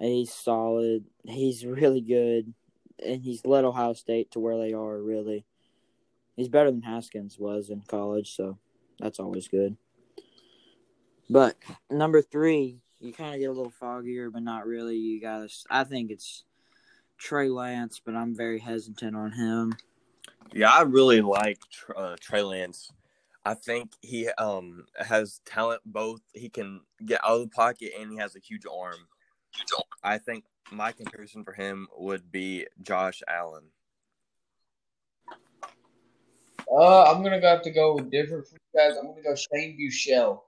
He's 0.00 0.32
solid. 0.32 1.04
He's 1.24 1.64
really 1.64 2.00
good, 2.00 2.54
and 3.04 3.22
he's 3.22 3.44
led 3.44 3.64
Ohio 3.64 3.92
State 3.92 4.30
to 4.32 4.40
where 4.40 4.58
they 4.58 4.72
are. 4.72 4.98
Really, 4.98 5.44
he's 6.36 6.48
better 6.48 6.70
than 6.70 6.82
Haskins 6.82 7.38
was 7.38 7.70
in 7.70 7.82
college, 7.82 8.34
so 8.34 8.58
that's 8.98 9.20
always 9.20 9.48
good. 9.48 9.76
But 11.28 11.56
number 11.90 12.22
three, 12.22 12.80
you 12.98 13.12
kind 13.12 13.34
of 13.34 13.40
get 13.40 13.46
a 13.46 13.52
little 13.52 13.72
foggier, 13.80 14.32
but 14.32 14.42
not 14.42 14.66
really. 14.66 14.96
You 14.96 15.20
to. 15.20 15.48
I 15.70 15.84
think 15.84 16.10
it's 16.10 16.44
Trey 17.18 17.48
Lance, 17.48 18.00
but 18.04 18.16
I'm 18.16 18.34
very 18.34 18.58
hesitant 18.58 19.14
on 19.14 19.32
him. 19.32 19.74
Yeah, 20.52 20.70
I 20.70 20.82
really 20.82 21.20
like 21.20 21.60
uh, 21.94 22.16
Trey 22.20 22.42
Lance. 22.42 22.90
I 23.44 23.54
think 23.54 23.92
he 24.00 24.28
um 24.30 24.84
has 24.98 25.40
talent. 25.44 25.82
Both 25.84 26.20
he 26.34 26.48
can 26.48 26.80
get 27.04 27.20
out 27.24 27.36
of 27.36 27.40
the 27.42 27.48
pocket 27.48 27.92
and 27.98 28.10
he 28.10 28.18
has 28.18 28.36
a 28.36 28.40
huge 28.40 28.64
arm. 28.66 29.06
I 30.02 30.18
think 30.18 30.44
my 30.70 30.92
comparison 30.92 31.44
for 31.44 31.52
him 31.52 31.88
would 31.96 32.30
be 32.30 32.66
Josh 32.82 33.22
Allen. 33.28 33.64
Uh, 36.70 37.10
I'm 37.10 37.22
gonna 37.22 37.40
have 37.40 37.62
to 37.62 37.70
go 37.70 37.94
with 37.96 38.10
different 38.10 38.46
from 38.46 38.58
you 38.74 38.80
guys. 38.80 38.96
I'm 38.96 39.06
gonna 39.06 39.22
go 39.22 39.34
Shane 39.34 39.76
Buechele 39.76 40.40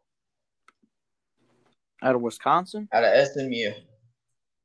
Out 2.02 2.14
of 2.14 2.20
Wisconsin. 2.20 2.88
out 2.92 3.04
of 3.04 3.28
SMU. 3.28 3.72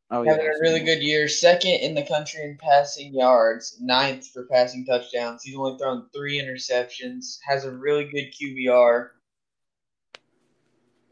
Oh 0.09 0.21
yeah, 0.21 0.31
Having 0.31 0.45
a 0.45 0.59
really 0.61 0.79
good 0.79 1.03
year, 1.03 1.27
second 1.27 1.71
in 1.81 1.93
the 1.93 2.03
country 2.03 2.43
in 2.43 2.57
passing 2.57 3.13
yards, 3.13 3.77
ninth 3.81 4.27
for 4.27 4.45
passing 4.45 4.85
touchdowns. 4.85 5.43
He's 5.43 5.57
only 5.57 5.77
thrown 5.77 6.07
three 6.15 6.39
interceptions. 6.41 7.39
Has 7.45 7.65
a 7.65 7.71
really 7.71 8.05
good 8.05 8.31
QBR. 8.31 9.09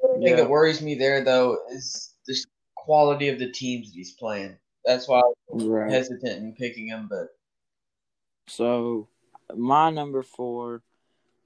The 0.02 0.22
thing 0.24 0.36
that 0.38 0.50
worries 0.50 0.82
me 0.82 0.96
there, 0.96 1.24
though, 1.26 1.58
is 1.70 2.14
the 2.26 2.36
quality 2.86 3.30
of 3.30 3.40
the 3.40 3.52
teams 3.52 3.90
that 3.92 3.98
he's 3.98 4.12
playing. 4.12 4.56
That's 4.86 5.08
why 5.08 5.22
I'm 5.52 5.68
Right. 5.68 5.92
hesitant 5.92 6.38
in 6.44 6.54
picking 6.54 6.88
him. 6.88 7.08
But 7.10 7.36
So 8.48 9.08
my 9.56 9.90
number 9.90 10.22
four, 10.22 10.84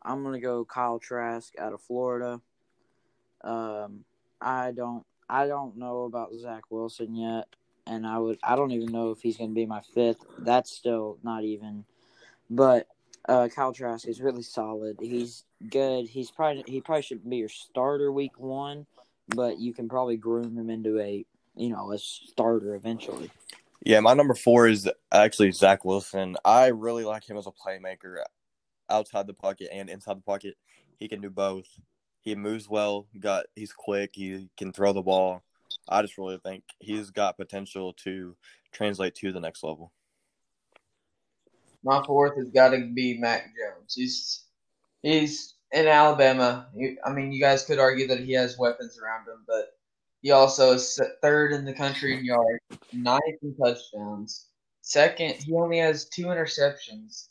I'm 0.04 0.22
gonna 0.24 0.42
go 0.42 0.66
Kyle 0.66 1.00
Trask 1.00 1.54
out 1.58 1.72
of 1.74 1.82
Florida. 1.82 2.42
Um, 3.42 4.04
I 4.42 4.72
don't, 4.72 5.06
I 5.30 5.48
don't 5.48 5.78
know 5.78 6.04
about 6.04 6.34
Zach 6.36 6.64
Wilson 6.70 7.16
yet, 7.16 7.48
and 7.88 8.06
I 8.06 8.18
would, 8.18 8.38
I 8.44 8.58
don't 8.58 8.72
even 8.72 8.92
know 8.92 9.12
if 9.12 9.22
he's 9.22 9.38
gonna 9.38 9.54
be 9.54 9.66
my 9.66 9.82
fifth. 9.94 10.26
That's 10.40 10.72
still 10.72 11.20
not 11.24 11.46
even, 11.46 11.86
but 12.50 12.88
uh, 13.30 13.48
Kyle 13.48 13.72
Trask 13.72 14.08
is 14.10 14.20
really 14.20 14.42
solid. 14.42 14.98
He's 15.00 15.46
good. 15.70 16.08
He's 16.08 16.32
probably 16.32 16.64
he 16.68 16.82
probably 16.82 17.04
shouldn't 17.04 17.30
be 17.30 17.38
your 17.38 17.50
starter 17.50 18.12
week 18.12 18.38
one, 18.38 18.86
but 19.36 19.60
you 19.60 19.74
can 19.74 19.88
probably 19.88 20.18
groom 20.18 20.58
him 20.58 20.70
into 20.70 21.00
a 21.00 21.26
you 21.56 21.70
know 21.70 21.92
a 21.92 21.98
starter 21.98 22.76
eventually. 22.76 23.32
Yeah, 23.86 24.02
my 24.02 24.14
number 24.14 24.34
four 24.34 24.68
is 24.68 24.90
actually 25.12 25.52
Zach 25.52 25.86
Wilson. 25.86 26.36
I 26.44 26.68
really 26.68 27.06
like 27.06 27.30
him 27.30 27.38
as 27.38 27.48
a 27.48 27.52
playmaker 27.52 28.18
outside 28.90 29.28
the 29.28 29.34
pocket 29.34 29.70
and 29.72 29.90
inside 29.90 30.18
the 30.18 30.22
pocket. 30.22 30.56
He 30.98 31.08
can 31.08 31.22
do 31.22 31.30
both. 31.30 31.68
He 32.22 32.36
moves 32.36 32.68
well, 32.70 33.08
got 33.20 33.46
he's 33.56 33.72
quick, 33.72 34.12
he 34.14 34.50
can 34.58 34.74
throw 34.74 34.92
the 34.92 35.02
ball. 35.02 35.42
I 35.88 36.02
just 36.02 36.18
really 36.18 36.40
think 36.44 36.64
he's 36.80 37.10
got 37.10 37.38
potential 37.38 37.94
to 38.04 38.36
translate 38.72 39.16
to 39.16 39.32
the 39.32 39.40
next 39.40 39.64
level. 39.64 39.92
my 41.84 42.04
fourth 42.06 42.38
has 42.38 42.50
got 42.50 42.70
to 42.70 42.90
be 42.94 43.18
Mac 43.18 43.46
Jones. 43.46 43.96
He's 43.96 44.44
he's 45.02 45.56
in 45.72 45.88
Alabama. 45.88 46.70
You- 46.74 46.98
I 47.06 47.12
mean, 47.12 47.32
you 47.32 47.40
guys 47.40 47.64
could 47.66 47.80
argue 47.80 48.08
that 48.08 48.20
he 48.20 48.34
has 48.34 48.58
weapons 48.58 49.00
around 49.00 49.28
him, 49.28 49.44
but 49.48 49.78
he 50.22 50.32
also 50.32 50.74
is 50.74 51.00
third 51.22 51.54
in 51.54 51.66
the 51.66 51.74
country 51.74 52.18
in 52.18 52.26
yards, 52.26 52.60
ninth 52.92 53.42
in 53.42 53.56
touchdowns. 53.56 54.48
Second, 54.82 55.36
he 55.36 55.54
only 55.54 55.78
has 55.78 56.10
two 56.10 56.26
interceptions, 56.26 57.28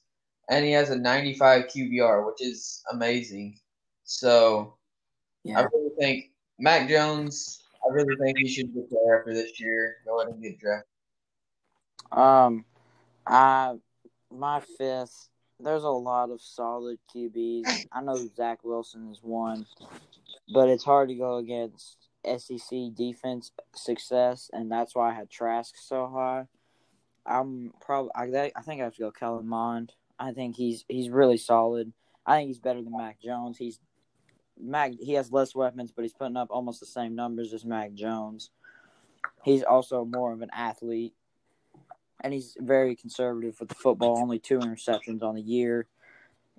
and 0.49 0.64
he 0.64 0.70
has 0.72 0.91
a 0.91 0.97
95 0.97 1.64
QBR, 1.66 2.24
which 2.26 2.41
is 2.41 2.82
amazing. 2.93 3.59
So 4.05 4.78
I 5.59 5.62
really 5.62 5.91
think 5.99 6.32
Mac 6.59 6.89
Jones. 6.89 7.62
I 7.84 7.93
really 7.93 8.16
think 8.16 8.39
he 8.39 8.49
should 8.49 8.74
declare 8.74 9.18
after 9.20 9.32
this 9.34 9.59
year. 9.61 9.97
Go 10.05 10.20
ahead 10.20 10.32
and 10.32 10.43
get 10.43 10.59
drafted. 10.59 10.89
Um, 12.12 12.64
I 13.26 13.76
my 14.30 14.61
fifth. 14.61 15.28
There's 15.61 15.85
a 15.85 15.89
lot 15.89 16.31
of 16.31 16.41
solid 16.41 16.99
QBs. 17.15 17.87
I 17.93 18.01
know 18.01 18.15
Zach 18.37 18.63
Wilson 18.63 19.11
is 19.11 19.19
one, 19.23 19.67
but 20.53 20.69
it's 20.69 20.85
hard 20.85 21.09
to 21.09 21.17
go 21.17 21.39
against 21.39 21.97
SEC 22.25 22.95
defense 22.95 23.51
success, 23.75 24.51
and 24.53 24.71
that's 24.71 24.95
why 24.95 25.11
I 25.11 25.15
had 25.15 25.31
Trask 25.31 25.75
so 25.77 26.07
high. 26.07 26.47
I'm 27.27 27.73
probably 27.81 28.11
I, 28.15 28.53
I 28.55 28.63
think 28.63 28.81
I 28.81 28.85
have 28.85 28.95
to 28.95 29.01
go 29.01 29.11
Kellen 29.11 29.49
Mond. 29.49 29.95
I 30.19 30.33
think 30.33 30.57
he's 30.57 30.85
he's 30.89 31.11
really 31.11 31.37
solid. 31.37 31.93
I 32.25 32.37
think 32.37 32.49
he's 32.49 32.61
better 32.61 32.83
than 32.83 32.97
Mac 32.97 33.21
Jones. 33.21 33.59
He's 33.59 33.81
Mac. 34.61 34.93
He 35.01 35.15
has 35.15 35.33
less 35.33 35.55
weapons, 35.57 35.91
but 35.91 36.03
he's 36.03 36.15
putting 36.15 36.37
up 36.37 36.49
almost 36.51 36.79
the 36.79 36.87
same 36.87 37.17
numbers 37.17 37.53
as 37.53 37.65
Mac 37.65 37.95
Jones. 37.95 38.51
He's 39.43 39.63
also 39.63 40.05
more 40.05 40.33
of 40.33 40.41
an 40.41 40.51
athlete 40.53 41.15
and 42.21 42.33
he's 42.33 42.57
very 42.59 42.97
conservative 42.97 43.59
with 43.61 43.69
the 43.69 43.75
football. 43.75 44.19
Only 44.19 44.39
two 44.39 44.59
interceptions 44.59 45.23
on 45.23 45.35
the 45.35 45.43
year. 45.43 45.87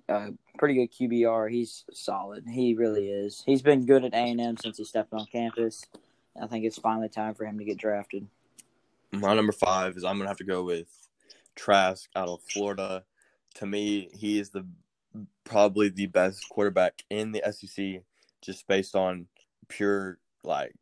Uh, 0.08 0.30
pretty 0.58 0.74
good 0.74 0.92
QBR. 0.92 1.50
He's 1.50 1.84
solid. 1.92 2.44
He 2.48 2.74
really 2.74 3.08
is. 3.08 3.42
He's 3.46 3.62
been 3.62 3.86
good 3.86 4.04
at 4.04 4.14
A 4.14 4.16
and 4.16 4.40
M 4.40 4.56
since 4.56 4.78
he 4.78 4.84
stepped 4.84 5.12
on 5.12 5.26
campus. 5.26 5.84
I 6.40 6.46
think 6.46 6.64
it's 6.64 6.78
finally 6.78 7.08
time 7.08 7.34
for 7.34 7.44
him 7.44 7.58
to 7.58 7.64
get 7.64 7.78
drafted. 7.78 8.26
My 9.12 9.34
number 9.34 9.52
five 9.52 9.96
is 9.96 10.04
I'm 10.04 10.16
gonna 10.18 10.28
have 10.28 10.38
to 10.38 10.44
go 10.44 10.62
with 10.62 10.88
Trask 11.54 12.08
out 12.16 12.28
of 12.28 12.42
Florida. 12.42 13.04
To 13.56 13.66
me, 13.66 14.08
he 14.14 14.38
is 14.38 14.50
the 14.50 14.66
probably 15.44 15.88
the 15.88 16.06
best 16.06 16.48
quarterback 16.48 17.02
in 17.10 17.32
the 17.32 17.42
SEC, 17.52 18.02
just 18.40 18.66
based 18.66 18.94
on 18.94 19.26
pure 19.68 20.18
like 20.44 20.74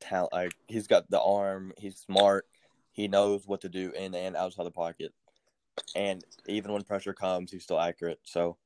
talent. 0.00 0.32
Like 0.32 0.52
he's 0.68 0.86
got 0.86 1.10
the 1.10 1.20
arm, 1.20 1.72
he's 1.76 1.96
smart, 1.96 2.46
he 2.94 3.08
knows 3.08 3.46
what 3.46 3.60
to 3.60 3.68
do 3.68 3.90
in 3.90 4.14
and 4.14 4.36
outside 4.36 4.64
the 4.64 4.70
pocket, 4.70 5.12
and 5.94 6.24
even 6.46 6.72
when 6.72 6.82
pressure 6.82 7.12
comes, 7.12 7.50
he's 7.50 7.64
still 7.64 7.80
accurate. 7.80 8.20
So, 8.22 8.56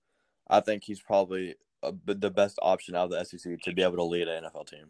I 0.48 0.60
think 0.60 0.84
he's 0.84 1.00
probably 1.00 1.56
a, 1.82 1.92
the 2.04 2.30
best 2.30 2.58
option 2.62 2.94
out 2.94 3.10
of 3.12 3.18
the 3.18 3.24
SEC 3.24 3.60
to 3.62 3.72
be 3.72 3.82
able 3.82 3.96
to 3.96 4.04
lead 4.04 4.28
an 4.28 4.44
NFL 4.44 4.68
team. 4.68 4.86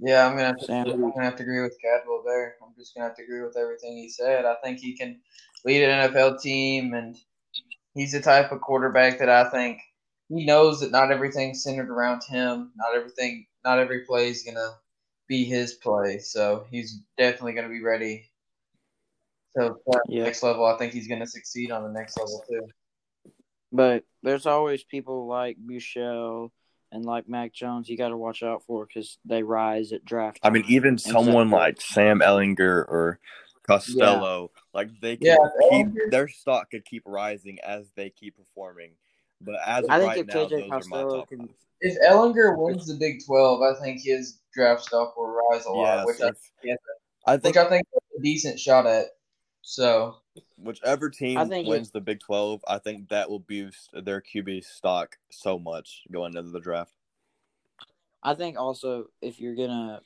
Yeah, 0.00 0.26
I'm 0.26 0.36
gonna 0.36 0.46
have 0.46 0.58
to, 0.58 0.92
I'm 0.92 1.00
gonna 1.00 1.24
have 1.24 1.36
to 1.36 1.42
agree 1.42 1.60
with 1.60 1.76
Cadwell 1.82 2.22
there. 2.24 2.56
I'm 2.62 2.72
just 2.78 2.94
gonna 2.94 3.08
have 3.08 3.16
to 3.16 3.24
agree 3.24 3.42
with 3.42 3.56
everything 3.56 3.96
he 3.96 4.08
said. 4.08 4.44
I 4.44 4.54
think 4.62 4.78
he 4.78 4.96
can 4.96 5.20
lead 5.64 5.82
an 5.82 6.10
NFL 6.10 6.40
team, 6.40 6.94
and 6.94 7.16
he's 7.94 8.12
the 8.12 8.20
type 8.20 8.52
of 8.52 8.60
quarterback 8.60 9.18
that 9.18 9.28
I 9.28 9.50
think 9.50 9.80
he 10.28 10.46
knows 10.46 10.80
that 10.80 10.92
not 10.92 11.10
everything's 11.10 11.64
centered 11.64 11.90
around 11.90 12.22
him. 12.28 12.70
Not 12.76 12.94
everything, 12.94 13.46
not 13.64 13.80
every 13.80 14.04
play 14.04 14.28
is 14.28 14.44
gonna 14.44 14.76
be 15.28 15.44
his 15.44 15.74
play. 15.74 16.18
So 16.18 16.66
he's 16.70 17.02
definitely 17.16 17.52
gonna 17.52 17.68
be 17.68 17.82
ready 17.82 18.30
to 19.56 19.74
play 19.84 19.98
at 19.98 20.02
the 20.08 20.14
Yeah. 20.14 20.24
next 20.24 20.42
level. 20.42 20.64
I 20.66 20.76
think 20.76 20.92
he's 20.92 21.08
gonna 21.08 21.26
succeed 21.26 21.70
on 21.70 21.82
the 21.84 21.90
next 21.90 22.18
level 22.18 22.44
too. 22.48 22.66
But 23.70 24.04
there's 24.22 24.46
always 24.46 24.82
people 24.82 25.26
like 25.26 25.58
Buechele 25.58 26.50
and 26.90 27.04
like 27.04 27.28
Mac 27.28 27.52
Jones 27.52 27.88
you 27.88 27.98
got 27.98 28.08
to 28.08 28.16
watch 28.16 28.42
out 28.42 28.62
for 28.64 28.86
because 28.86 29.18
they 29.26 29.42
rise 29.42 29.92
at 29.92 30.04
draft. 30.04 30.38
I 30.42 30.50
mean, 30.50 30.62
time. 30.62 30.72
even 30.72 30.98
someone 30.98 31.48
Exactly. 31.48 31.58
like 31.58 31.80
Sam 31.82 32.20
Ehlinger 32.20 32.88
or 32.88 33.20
Costello, 33.66 34.50
like 34.72 34.88
they 35.02 35.16
can 35.16 35.26
Yeah, 35.26 35.36
keep 35.68 35.86
their 36.10 36.28
stock 36.28 36.70
could 36.70 36.86
keep 36.86 37.02
rising 37.04 37.58
as 37.60 37.90
they 37.94 38.08
keep 38.08 38.36
performing. 38.36 38.92
But 39.40 39.56
as 39.64 39.84
of 39.84 39.90
I 39.90 39.98
think 39.98 40.08
right 40.08 40.18
if 40.18 40.26
now, 40.26 40.34
KJ 40.34 40.50
those 40.50 40.62
are 40.62 40.68
my 40.68 40.78
Costello 40.78 41.26
can- 41.26 41.54
If 41.80 41.96
Ehlinger 42.02 42.58
wins 42.58 42.86
the 42.86 42.94
Big 42.94 43.24
Twelve, 43.24 43.62
I 43.62 43.74
think 43.80 44.00
his 44.02 44.40
draft 44.52 44.84
stock 44.84 45.16
will 45.16 45.28
rise 45.28 45.64
a 45.64 45.70
lot, 45.70 45.98
Yes, 45.98 46.06
which 46.06 46.20
I, 46.20 46.28
if- 46.28 46.50
yeah, 46.64 46.74
I 47.26 47.34
which 47.34 47.42
think 47.42 47.56
I 47.56 47.68
think 47.68 47.86
a 47.94 48.20
decent 48.22 48.58
shot 48.58 48.86
at. 48.86 49.06
So 49.62 50.16
whichever 50.56 51.10
team 51.10 51.38
I 51.38 51.44
think 51.44 51.68
wins 51.68 51.90
the 51.90 52.00
Big 52.00 52.20
Twelve, 52.20 52.64
I 52.66 52.78
think 52.78 53.08
that 53.10 53.30
will 53.30 53.38
boost 53.38 53.90
their 53.92 54.20
QB 54.20 54.64
stock 54.64 55.16
so 55.30 55.58
much 55.58 56.02
going 56.10 56.36
into 56.36 56.50
the 56.50 56.60
draft. 56.60 56.92
I 58.22 58.34
think 58.34 58.58
also 58.58 59.10
if 59.22 59.40
you're 59.40 59.54
gonna 59.54 60.00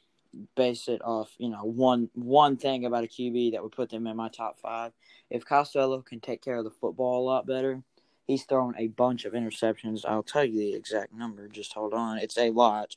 base 0.57 0.89
it 0.89 1.01
off, 1.03 1.31
you 1.39 1.49
know, 1.49 1.65
one 1.65 2.11
one 2.15 2.57
thing 2.57 2.85
about 2.85 3.05
a 3.05 3.09
QB 3.09 3.53
that 3.53 3.63
would 3.63 3.73
put 3.73 3.89
them 3.89 4.07
in 4.07 4.17
my 4.17 4.29
top 4.29 4.59
five, 4.59 4.93
if 5.31 5.45
Costello 5.45 6.03
can 6.03 6.21
take 6.21 6.43
care 6.43 6.57
of 6.57 6.65
the 6.65 6.71
football 6.71 7.23
a 7.23 7.25
lot 7.25 7.47
better, 7.47 7.83
he's 8.27 8.45
thrown 8.45 8.75
a 8.79 8.89
bunch 8.89 9.25
of 9.25 9.33
interceptions. 9.33 10.05
I'll 10.07 10.23
tell 10.23 10.45
you 10.45 10.59
the 10.59 10.75
exact 10.75 11.13
number. 11.13 11.49
Just 11.49 11.73
hold 11.73 11.95
on, 11.95 12.19
it's 12.19 12.39
a 12.39 12.51
lot 12.51 12.97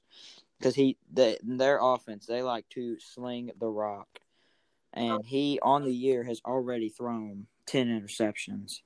because 0.60 0.76
he 0.76 0.98
they, 1.12 1.38
their 1.44 1.80
offense 1.82 2.26
they 2.26 2.42
like 2.42 2.68
to 2.70 3.00
sling 3.00 3.52
the 3.60 3.68
rock, 3.68 4.08
and 4.94 5.26
he 5.26 5.60
on 5.62 5.84
the 5.84 5.94
year 5.94 6.24
has 6.24 6.42
already 6.46 6.90
thrown 6.90 7.48
ten 7.66 7.88
interceptions. 7.88 8.82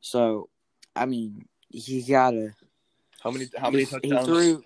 So, 0.00 0.48
I 0.96 1.06
mean, 1.06 1.46
he 1.68 2.02
gotta. 2.02 2.54
How 3.22 3.30
many? 3.30 3.46
How 3.56 3.70
many 3.70 3.84
he, 3.84 3.90
touchdowns? 3.90 4.26
He 4.26 4.32
threw. 4.32 4.64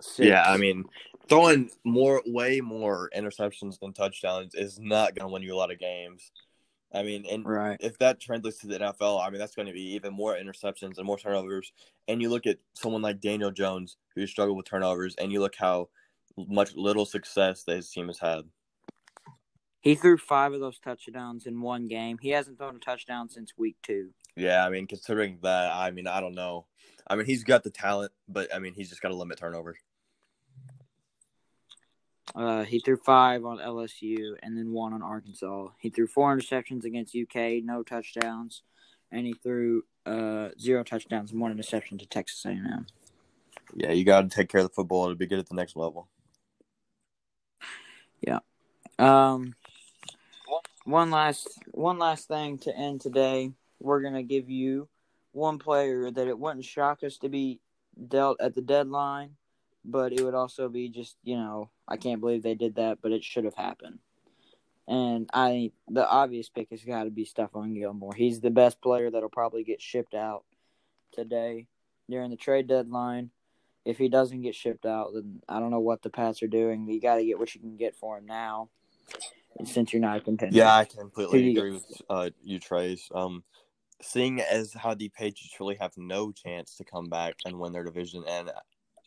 Six. 0.00 0.28
Yeah, 0.28 0.44
I 0.46 0.58
mean, 0.58 0.84
throwing 1.28 1.70
more, 1.84 2.22
way 2.26 2.60
more 2.60 3.10
interceptions 3.16 3.80
than 3.80 3.92
touchdowns 3.92 4.54
is 4.54 4.78
not 4.78 5.14
going 5.14 5.28
to 5.28 5.32
win 5.32 5.42
you 5.42 5.54
a 5.54 5.56
lot 5.56 5.72
of 5.72 5.78
games. 5.78 6.30
I 6.92 7.02
mean, 7.02 7.26
and 7.30 7.46
right. 7.46 7.76
if 7.80 7.98
that 7.98 8.20
translates 8.20 8.58
to 8.58 8.66
the 8.66 8.78
NFL, 8.78 9.24
I 9.24 9.28
mean, 9.28 9.38
that's 9.38 9.54
going 9.54 9.66
to 9.66 9.74
be 9.74 9.94
even 9.94 10.14
more 10.14 10.34
interceptions 10.34 10.96
and 10.96 11.04
more 11.04 11.18
turnovers. 11.18 11.72
And 12.06 12.22
you 12.22 12.30
look 12.30 12.46
at 12.46 12.58
someone 12.72 13.02
like 13.02 13.20
Daniel 13.20 13.50
Jones, 13.50 13.98
who 14.14 14.26
struggled 14.26 14.56
with 14.56 14.66
turnovers, 14.66 15.14
and 15.16 15.30
you 15.30 15.40
look 15.40 15.54
how 15.58 15.90
much 16.36 16.74
little 16.74 17.04
success 17.04 17.64
that 17.64 17.76
his 17.76 17.90
team 17.90 18.06
has 18.06 18.18
had. 18.18 18.44
He 19.80 19.94
threw 19.94 20.16
five 20.16 20.52
of 20.52 20.60
those 20.60 20.78
touchdowns 20.78 21.46
in 21.46 21.60
one 21.60 21.86
game. 21.88 22.18
He 22.20 22.30
hasn't 22.30 22.58
thrown 22.58 22.76
a 22.76 22.80
touchdown 22.80 23.28
since 23.28 23.52
week 23.56 23.76
two. 23.82 24.10
Yeah, 24.36 24.64
I 24.64 24.70
mean, 24.70 24.86
considering 24.86 25.38
that, 25.42 25.72
I 25.72 25.90
mean, 25.90 26.06
I 26.06 26.20
don't 26.20 26.34
know. 26.34 26.66
I 27.06 27.16
mean, 27.16 27.26
he's 27.26 27.44
got 27.44 27.64
the 27.64 27.70
talent, 27.70 28.12
but 28.28 28.54
I 28.54 28.58
mean, 28.58 28.74
he's 28.74 28.88
just 28.88 29.02
got 29.02 29.08
to 29.08 29.16
limit 29.16 29.38
turnovers. 29.38 29.78
Uh, 32.34 32.64
he 32.64 32.78
threw 32.78 32.96
five 32.96 33.44
on 33.44 33.58
LSU 33.58 34.34
and 34.42 34.56
then 34.56 34.72
one 34.72 34.92
on 34.92 35.02
Arkansas. 35.02 35.68
He 35.78 35.90
threw 35.90 36.06
four 36.06 36.36
interceptions 36.36 36.84
against 36.84 37.16
UK, 37.16 37.64
no 37.64 37.82
touchdowns, 37.82 38.62
and 39.10 39.26
he 39.26 39.32
threw 39.32 39.84
uh, 40.06 40.50
zero 40.60 40.84
touchdowns 40.84 41.32
and 41.32 41.40
one 41.40 41.50
interception 41.50 41.98
to 41.98 42.06
Texas 42.06 42.44
A&M. 42.44 42.86
Yeah, 43.74 43.92
you 43.92 44.04
got 44.04 44.22
to 44.22 44.28
take 44.28 44.48
care 44.48 44.60
of 44.60 44.68
the 44.68 44.74
football 44.74 45.08
to 45.08 45.14
be 45.14 45.26
good 45.26 45.38
at 45.38 45.48
the 45.48 45.54
next 45.54 45.76
level. 45.76 46.08
Yeah. 48.20 48.40
Um. 48.98 49.54
One 50.84 51.10
last 51.10 51.48
one 51.72 51.98
last 51.98 52.28
thing 52.28 52.56
to 52.60 52.74
end 52.74 53.02
today. 53.02 53.52
We're 53.78 54.00
gonna 54.00 54.22
give 54.22 54.48
you 54.48 54.88
one 55.32 55.58
player 55.58 56.10
that 56.10 56.26
it 56.26 56.38
wouldn't 56.38 56.64
shock 56.64 57.04
us 57.04 57.18
to 57.18 57.28
be 57.28 57.60
dealt 58.08 58.40
at 58.40 58.54
the 58.54 58.62
deadline, 58.62 59.36
but 59.84 60.12
it 60.14 60.22
would 60.22 60.34
also 60.34 60.70
be 60.70 60.88
just 60.88 61.16
you 61.22 61.36
know 61.36 61.68
I 61.88 61.96
can't 61.96 62.20
believe 62.20 62.42
they 62.42 62.54
did 62.54 62.76
that, 62.76 62.98
but 63.02 63.12
it 63.12 63.24
should 63.24 63.44
have 63.44 63.54
happened. 63.54 63.98
And 64.86 65.28
I 65.32 65.72
the 65.88 66.08
obvious 66.08 66.48
pick 66.48 66.70
has 66.70 66.82
got 66.82 67.04
to 67.04 67.10
be 67.10 67.26
Stephon 67.26 67.74
Gilmore. 67.74 68.14
He's 68.14 68.40
the 68.40 68.50
best 68.50 68.80
player 68.80 69.10
that'll 69.10 69.28
probably 69.28 69.64
get 69.64 69.82
shipped 69.82 70.14
out 70.14 70.44
today 71.12 71.66
during 72.08 72.30
the 72.30 72.36
trade 72.36 72.68
deadline. 72.68 73.30
If 73.84 73.98
he 73.98 74.08
doesn't 74.08 74.42
get 74.42 74.54
shipped 74.54 74.86
out, 74.86 75.12
then 75.14 75.40
I 75.48 75.60
don't 75.60 75.70
know 75.70 75.80
what 75.80 76.02
the 76.02 76.10
Pats 76.10 76.42
are 76.42 76.48
doing. 76.48 76.88
You 76.88 77.00
got 77.00 77.16
to 77.16 77.24
get 77.24 77.38
what 77.38 77.54
you 77.54 77.60
can 77.60 77.76
get 77.76 77.96
for 77.96 78.18
him 78.18 78.26
now, 78.26 78.68
since 79.64 79.92
you're 79.92 80.02
not 80.02 80.18
a 80.18 80.20
contender. 80.20 80.56
Yeah, 80.56 80.74
I 80.74 80.84
completely 80.84 81.50
agree 81.50 81.72
with 81.72 82.02
uh, 82.08 82.30
you, 82.42 82.58
Trace. 82.58 83.08
Um, 83.14 83.44
seeing 84.02 84.40
as 84.40 84.72
how 84.74 84.94
the 84.94 85.10
Patriots 85.10 85.56
really 85.60 85.76
have 85.76 85.92
no 85.96 86.32
chance 86.32 86.76
to 86.76 86.84
come 86.84 87.08
back 87.08 87.36
and 87.44 87.58
win 87.58 87.72
their 87.72 87.84
division, 87.84 88.24
and 88.26 88.50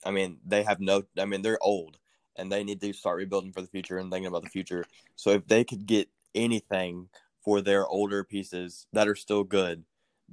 I 0.04 0.12
mean 0.12 0.38
they 0.46 0.64
have 0.64 0.80
no. 0.80 1.04
I 1.18 1.26
mean 1.26 1.42
they're 1.42 1.60
old 1.62 1.98
and 2.42 2.52
they 2.52 2.64
need 2.64 2.82
to 2.82 2.92
start 2.92 3.18
rebuilding 3.18 3.54
for 3.54 3.62
the 3.62 3.68
future 3.68 4.00
and 4.00 4.12
thinking 4.12 4.28
about 4.28 4.44
the 4.44 4.50
future. 4.50 4.84
So 5.16 5.30
if 5.30 5.46
they 5.48 5.64
could 5.64 5.86
get 5.86 6.10
anything 6.34 7.08
for 7.46 7.62
their 7.62 7.88
older 7.88 8.24
pieces 8.24 8.88
that 8.94 9.08
are 9.08 9.16
still 9.16 9.44
good, 9.44 9.84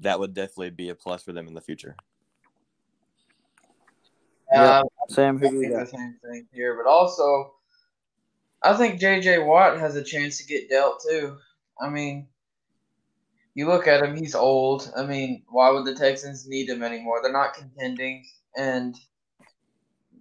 that 0.01 0.19
would 0.19 0.33
definitely 0.33 0.71
be 0.71 0.89
a 0.89 0.95
plus 0.95 1.23
for 1.23 1.33
them 1.33 1.47
in 1.47 1.55
the 1.55 1.61
future. 1.61 1.97
Yeah, 4.51 4.83
Sam, 5.11 5.39
who 5.39 5.51
do 5.51 5.61
you 5.61 5.79
the 5.79 5.85
same 5.85 6.17
thing 6.25 6.47
here, 6.51 6.75
but 6.83 6.89
also, 6.89 7.53
I 8.63 8.75
think 8.75 8.99
J.J. 8.99 9.41
Watt 9.41 9.79
has 9.79 9.95
a 9.95 10.03
chance 10.03 10.39
to 10.39 10.47
get 10.47 10.71
dealt 10.71 11.05
too. 11.07 11.37
I 11.79 11.91
mean, 11.91 12.29
you 13.55 13.67
look 13.67 13.87
at 13.87 14.03
him; 14.03 14.17
he's 14.17 14.35
old. 14.35 14.91
I 14.97 15.05
mean, 15.05 15.43
why 15.51 15.69
would 15.71 15.85
the 15.85 15.95
Texans 15.95 16.49
need 16.49 16.71
him 16.71 16.83
anymore? 16.83 17.21
They're 17.23 17.31
not 17.31 17.53
contending, 17.53 18.25
and 18.57 18.97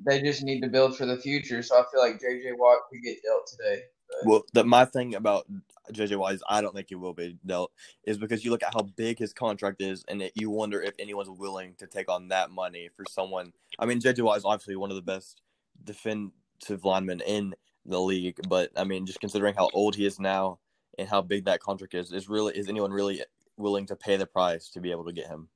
they 0.06 0.22
just 0.22 0.44
need 0.44 0.62
to 0.62 0.68
build 0.68 0.98
for 0.98 1.06
the 1.06 1.18
future. 1.18 1.62
So 1.62 1.76
I 1.76 1.84
feel 1.92 2.02
like 2.02 2.20
J.J. 2.20 2.54
Watt 2.58 2.80
could 2.92 3.02
get 3.04 3.22
dealt 3.24 3.48
today. 3.48 3.84
Well, 4.24 4.44
the, 4.54 4.64
my 4.64 4.86
thing 4.86 5.16
about 5.16 5.46
JJ 5.92 6.18
Watt 6.18 6.34
is 6.34 6.44
I 6.48 6.62
don't 6.62 6.74
think 6.74 6.88
he 6.90 6.96
will 6.96 7.14
be 7.14 7.38
dealt 7.46 7.72
is 8.06 8.18
because 8.18 8.44
you 8.44 8.52
look 8.52 8.64
at 8.64 8.74
how 8.74 8.82
big 8.82 9.20
his 9.20 9.34
contract 9.34 9.82
is, 9.82 10.04
and 10.08 10.22
it, 10.22 10.32
you 10.36 10.50
wonder 10.50 10.82
if 10.82 10.94
anyone's 11.00 11.30
willing 11.30 11.76
to 11.78 11.88
take 11.88 12.10
on 12.10 12.30
that 12.30 12.52
money 12.52 12.90
for 12.96 13.06
someone. 13.10 13.54
I 13.80 13.86
mean, 13.86 14.00
JJ 14.00 14.22
Watt 14.24 14.38
is 14.38 14.46
obviously 14.46 14.76
one 14.76 14.90
of 14.90 14.96
the 14.96 15.02
best 15.02 15.42
defensive 15.84 16.84
linemen 16.84 17.22
in 17.22 17.54
the 17.86 18.00
league, 18.00 18.40
but 18.48 18.72
I 18.76 18.84
mean, 18.84 19.06
just 19.06 19.20
considering 19.20 19.54
how 19.54 19.70
old 19.74 19.96
he 19.96 20.06
is 20.06 20.20
now 20.20 20.60
and 20.98 21.08
how 21.08 21.22
big 21.22 21.46
that 21.46 21.62
contract 21.62 21.94
is, 21.94 22.12
is 22.12 22.28
really 22.28 22.58
is 22.58 22.70
anyone 22.70 22.92
really 22.92 23.22
willing 23.58 23.86
to 23.88 23.96
pay 23.96 24.18
the 24.18 24.28
price 24.28 24.70
to 24.70 24.82
be 24.82 24.92
able 24.92 25.06
to 25.06 25.14
get 25.14 25.28
him? 25.28 25.50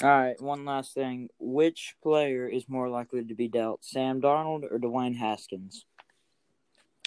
All 0.00 0.08
right, 0.08 0.40
one 0.40 0.64
last 0.64 0.94
thing. 0.94 1.28
Which 1.40 1.96
player 2.02 2.46
is 2.46 2.68
more 2.68 2.88
likely 2.88 3.24
to 3.24 3.34
be 3.34 3.48
dealt, 3.48 3.84
Sam 3.84 4.20
Darnold 4.20 4.62
or 4.70 4.78
Dwayne 4.78 5.16
Haskins? 5.16 5.84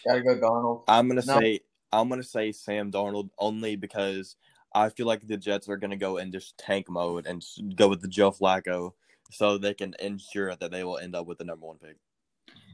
Gotta 0.06 0.22
go 0.22 0.36
Darnold. 0.36 0.84
I'm 0.88 1.08
gonna 1.08 1.24
No. 1.26 1.40
say 1.40 1.62
I'm 1.94 2.10
gonna 2.10 2.24
say 2.24 2.52
Sam 2.52 2.92
Darnold 2.92 3.30
only 3.38 3.76
because 3.76 4.36
I 4.74 4.90
feel 4.90 5.06
like 5.06 5.26
the 5.28 5.38
Jets 5.38 5.70
are 5.70 5.78
gonna 5.78 5.96
go 5.98 6.18
in 6.18 6.32
just 6.32 6.58
tank 6.58 6.90
mode 6.90 7.28
and 7.28 7.46
go 7.76 7.88
with 7.88 8.02
the 8.02 8.08
Joe 8.08 8.32
Flacco, 8.32 8.94
so 9.30 9.58
they 9.58 9.74
can 9.74 9.94
ensure 10.00 10.54
that 10.56 10.72
they 10.72 10.84
will 10.84 10.98
end 10.98 11.16
up 11.16 11.28
with 11.28 11.38
the 11.38 11.44
number 11.46 11.66
one 11.68 11.78
pick. 11.78 11.98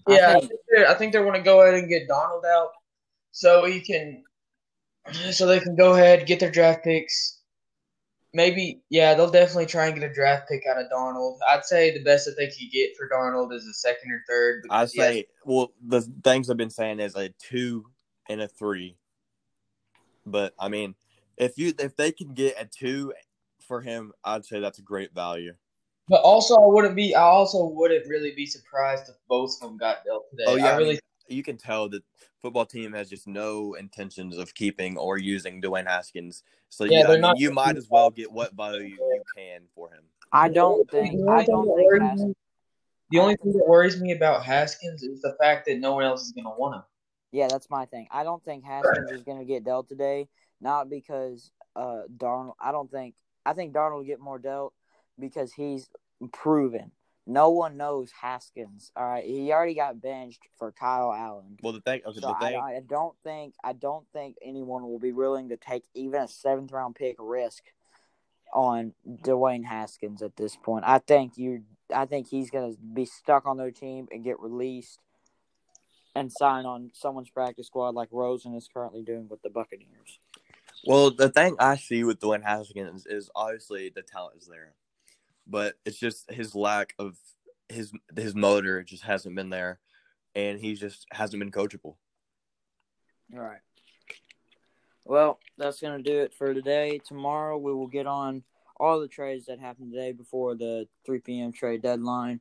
Yeah, 0.08 0.30
I 0.30 0.34
think- 0.40 0.50
think 0.50 0.62
they're, 0.70 0.90
I 0.90 0.94
think 0.96 1.14
they 1.14 1.22
want 1.22 1.36
to 1.36 1.42
go 1.44 1.62
ahead 1.62 1.76
and 1.76 1.90
get 1.90 2.08
Darnold 2.08 2.46
out 2.46 2.72
so 3.32 3.66
he 3.66 3.82
can, 3.82 4.24
so 5.32 5.46
they 5.46 5.60
can 5.60 5.76
go 5.76 5.94
ahead 5.94 6.26
get 6.26 6.40
their 6.40 6.50
draft 6.52 6.84
picks. 6.84 7.37
Maybe, 8.34 8.82
yeah, 8.90 9.14
they'll 9.14 9.32
definitely 9.32 9.66
try 9.66 9.88
and 9.88 10.00
get 10.00 10.10
a 10.10 10.14
draft 10.14 10.50
pick 10.50 10.64
out 10.70 10.78
of 10.78 10.92
Darnold. 10.92 11.38
I'd 11.50 11.66
say 11.66 11.92
the 11.98 12.04
best 12.04 12.26
that 12.26 12.36
they 12.38 12.48
could 12.48 12.72
get 12.72 12.96
for 12.98 13.10
Darnold 13.10 13.54
is 13.54 13.66
a 13.66 13.74
second 13.74 14.12
or 14.12 14.22
third. 14.28 14.64
I 14.70 14.86
say, 14.86 15.26
well, 15.46 15.72
the 15.86 16.02
things 16.24 16.50
I've 16.50 16.58
been 16.58 16.70
saying 16.70 17.00
is 17.00 17.16
a 17.16 17.30
two 17.40 17.86
and 18.30 18.42
a 18.42 18.48
three, 18.48 18.98
but 20.26 20.54
I 20.60 20.68
mean, 20.68 20.96
if 21.38 21.58
you 21.58 21.74
if 21.80 21.96
they 21.96 22.12
can 22.12 22.34
get 22.34 22.62
a 22.62 22.66
two 22.66 23.14
for 23.66 23.82
him, 23.82 24.12
I'd 24.24 24.46
say 24.46 24.60
that's 24.60 24.80
a 24.80 24.84
great 24.84 25.14
value. 25.14 25.54
but 26.10 26.22
also 26.22 26.56
I 26.56 26.68
wouldn't 26.68 26.96
be. 26.96 27.16
I 27.16 27.22
also 27.22 27.66
wouldn't 27.66 28.08
really 28.08 28.34
be 28.36 28.46
surprised 28.46 29.10
if 29.10 29.16
both 29.28 29.56
of 29.62 29.70
them 29.70 29.78
got 29.78 30.04
dealt 30.06 30.30
today. 30.30 30.44
Oh 30.48 30.56
yeah, 30.56 30.74
I 30.74 30.78
really. 30.78 31.00
Mean, 31.30 31.38
you 31.38 31.44
can 31.44 31.58
tell 31.58 31.90
that 31.90 32.04
football 32.42 32.66
team 32.66 32.94
has 32.94 33.10
just 33.10 33.28
no 33.28 33.74
intentions 33.74 34.38
of 34.38 34.54
keeping 34.54 34.98
or 34.98 35.18
using 35.18 35.62
Dwayne 35.62 35.88
Haskins. 35.88 36.44
So 36.70 36.84
Yeah, 36.84 37.00
you, 37.00 37.06
I 37.06 37.12
mean, 37.12 37.22
not- 37.22 37.38
you 37.40 37.52
might 37.52 37.78
as 37.78 37.88
well 37.90 38.10
get 38.10 38.32
what 38.32 38.54
value 38.54 38.98
you 39.00 39.24
can 39.36 39.62
for 39.76 39.90
him. 39.90 40.04
I 40.32 40.50
don't 40.50 40.90
think. 40.90 41.22
I 41.30 41.46
don't 41.46 41.74
think 41.76 42.02
Haskins. 42.02 42.36
The 43.10 43.20
only 43.20 43.36
thing 43.38 43.54
that 43.54 43.66
worries 43.66 44.02
me 44.02 44.12
about 44.12 44.44
Haskins 44.44 45.02
is 45.02 45.22
the 45.22 45.36
fact 45.40 45.66
that 45.68 45.80
no 45.80 45.94
one 45.94 46.04
else 46.04 46.24
is 46.26 46.34
going 46.34 46.44
to 46.44 46.52
want 46.58 46.76
him. 46.76 46.84
Yeah, 47.32 47.48
that's 47.48 47.70
my 47.70 47.86
thing. 47.86 48.08
I 48.12 48.24
don't 48.24 48.44
think 48.44 48.66
Haskins 48.66 49.12
is 49.12 49.24
going 49.24 49.40
to 49.40 49.46
get 49.46 49.64
dealt 49.64 49.88
today. 49.88 50.28
Not 50.60 50.90
because 50.90 51.52
uh 51.76 52.02
Darnold. 52.16 52.56
I 52.60 52.72
don't 52.72 52.92
think. 52.92 53.16
I 53.46 53.54
think 53.54 53.74
Darnold 53.74 53.98
will 53.98 54.04
get 54.04 54.20
more 54.20 54.40
dealt 54.40 54.74
because 55.20 55.54
he's 55.54 55.88
proven. 56.34 56.92
No 57.30 57.50
one 57.50 57.76
knows 57.76 58.10
Haskins. 58.22 58.92
All 58.96 59.06
right, 59.06 59.26
he 59.26 59.52
already 59.52 59.76
got 59.76 60.02
benched 60.02 60.48
for 60.58 60.72
Kyle 60.72 61.14
Allen. 61.14 61.58
Well, 61.62 61.74
the 61.74 61.82
thing, 61.82 62.02
okay, 62.06 62.20
So 62.22 62.28
the 62.28 62.36
I, 62.36 62.40
thing, 62.40 62.58
I 62.58 62.80
don't 62.88 63.16
think 63.22 63.54
I 63.62 63.74
don't 63.74 64.06
think 64.14 64.38
anyone 64.42 64.84
will 64.84 65.00
be 65.00 65.12
willing 65.12 65.50
to 65.50 65.58
take 65.58 65.84
even 65.94 66.22
a 66.22 66.28
seventh 66.30 66.72
round 66.72 66.96
pick 66.96 67.18
risk 67.20 67.64
on 68.54 68.94
Dwayne 69.24 69.66
Haskins 69.66 70.22
at 70.22 70.38
this 70.38 70.56
point. 70.56 70.86
I 70.88 71.00
think 71.00 71.38
you 71.38 71.64
I 71.94 72.06
think 72.06 72.30
he's 72.30 72.50
gonna 72.50 72.74
be 72.94 73.04
stuck 73.04 73.46
on 73.46 73.58
their 73.58 73.72
team 73.72 74.08
and 74.10 74.24
get 74.24 74.40
released 74.40 75.00
and 76.16 76.32
sign 76.32 76.66
on 76.66 76.92
someone's 76.94 77.30
practice 77.30 77.68
squad 77.68 77.94
like 77.94 78.10
Rosen 78.12 78.56
is 78.56 78.70
currently 78.74 79.04
doing 79.04 79.28
with 79.30 79.42
the 79.42 79.50
Buccaneers. 79.50 80.20
Well, 80.86 81.12
the 81.12 81.30
thing 81.30 81.58
I 81.60 81.76
see 81.76 82.06
with 82.06 82.22
Dwayne 82.22 82.44
Haskins 82.44 83.06
is 83.06 83.30
obviously 83.36 83.90
the 83.94 84.02
talent 84.02 84.38
is 84.40 84.48
there, 84.48 84.74
but 85.50 85.76
it's 85.86 85.98
just 85.98 86.32
his 86.32 86.56
lack 86.56 86.94
of 87.00 87.18
his 87.70 87.92
his 88.16 88.36
motor 88.36 88.84
just 88.84 89.04
hasn't 89.04 89.36
been 89.36 89.50
there, 89.50 89.80
and 90.36 90.60
he 90.60 90.76
just 90.76 91.06
hasn't 91.12 91.40
been 91.40 91.52
coachable. 91.52 91.96
All 93.34 93.42
right. 93.42 93.60
Well, 95.06 95.40
that's 95.58 95.80
to 95.80 96.00
do 96.00 96.20
it 96.20 96.34
for 96.34 96.54
today. 96.54 97.00
Tomorrow 97.06 97.58
we 97.58 97.74
will 97.74 97.88
get 97.88 98.08
on 98.08 98.44
all 98.78 99.00
the 99.00 99.08
trades 99.08 99.46
that 99.46 99.60
happened 99.60 99.92
today 99.92 100.12
before 100.12 100.56
the 100.56 100.88
3 101.06 101.20
p.m. 101.20 101.52
trade 101.52 101.82
deadline. 101.82 102.40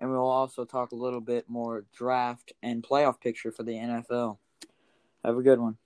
And 0.00 0.10
we'll 0.10 0.20
also 0.20 0.64
talk 0.64 0.92
a 0.92 0.96
little 0.96 1.20
bit 1.20 1.48
more 1.48 1.84
draft 1.96 2.52
and 2.62 2.82
playoff 2.82 3.20
picture 3.20 3.50
for 3.50 3.62
the 3.62 3.72
NFL. 3.72 4.38
Have 5.24 5.36
a 5.36 5.42
good 5.42 5.58
one. 5.58 5.76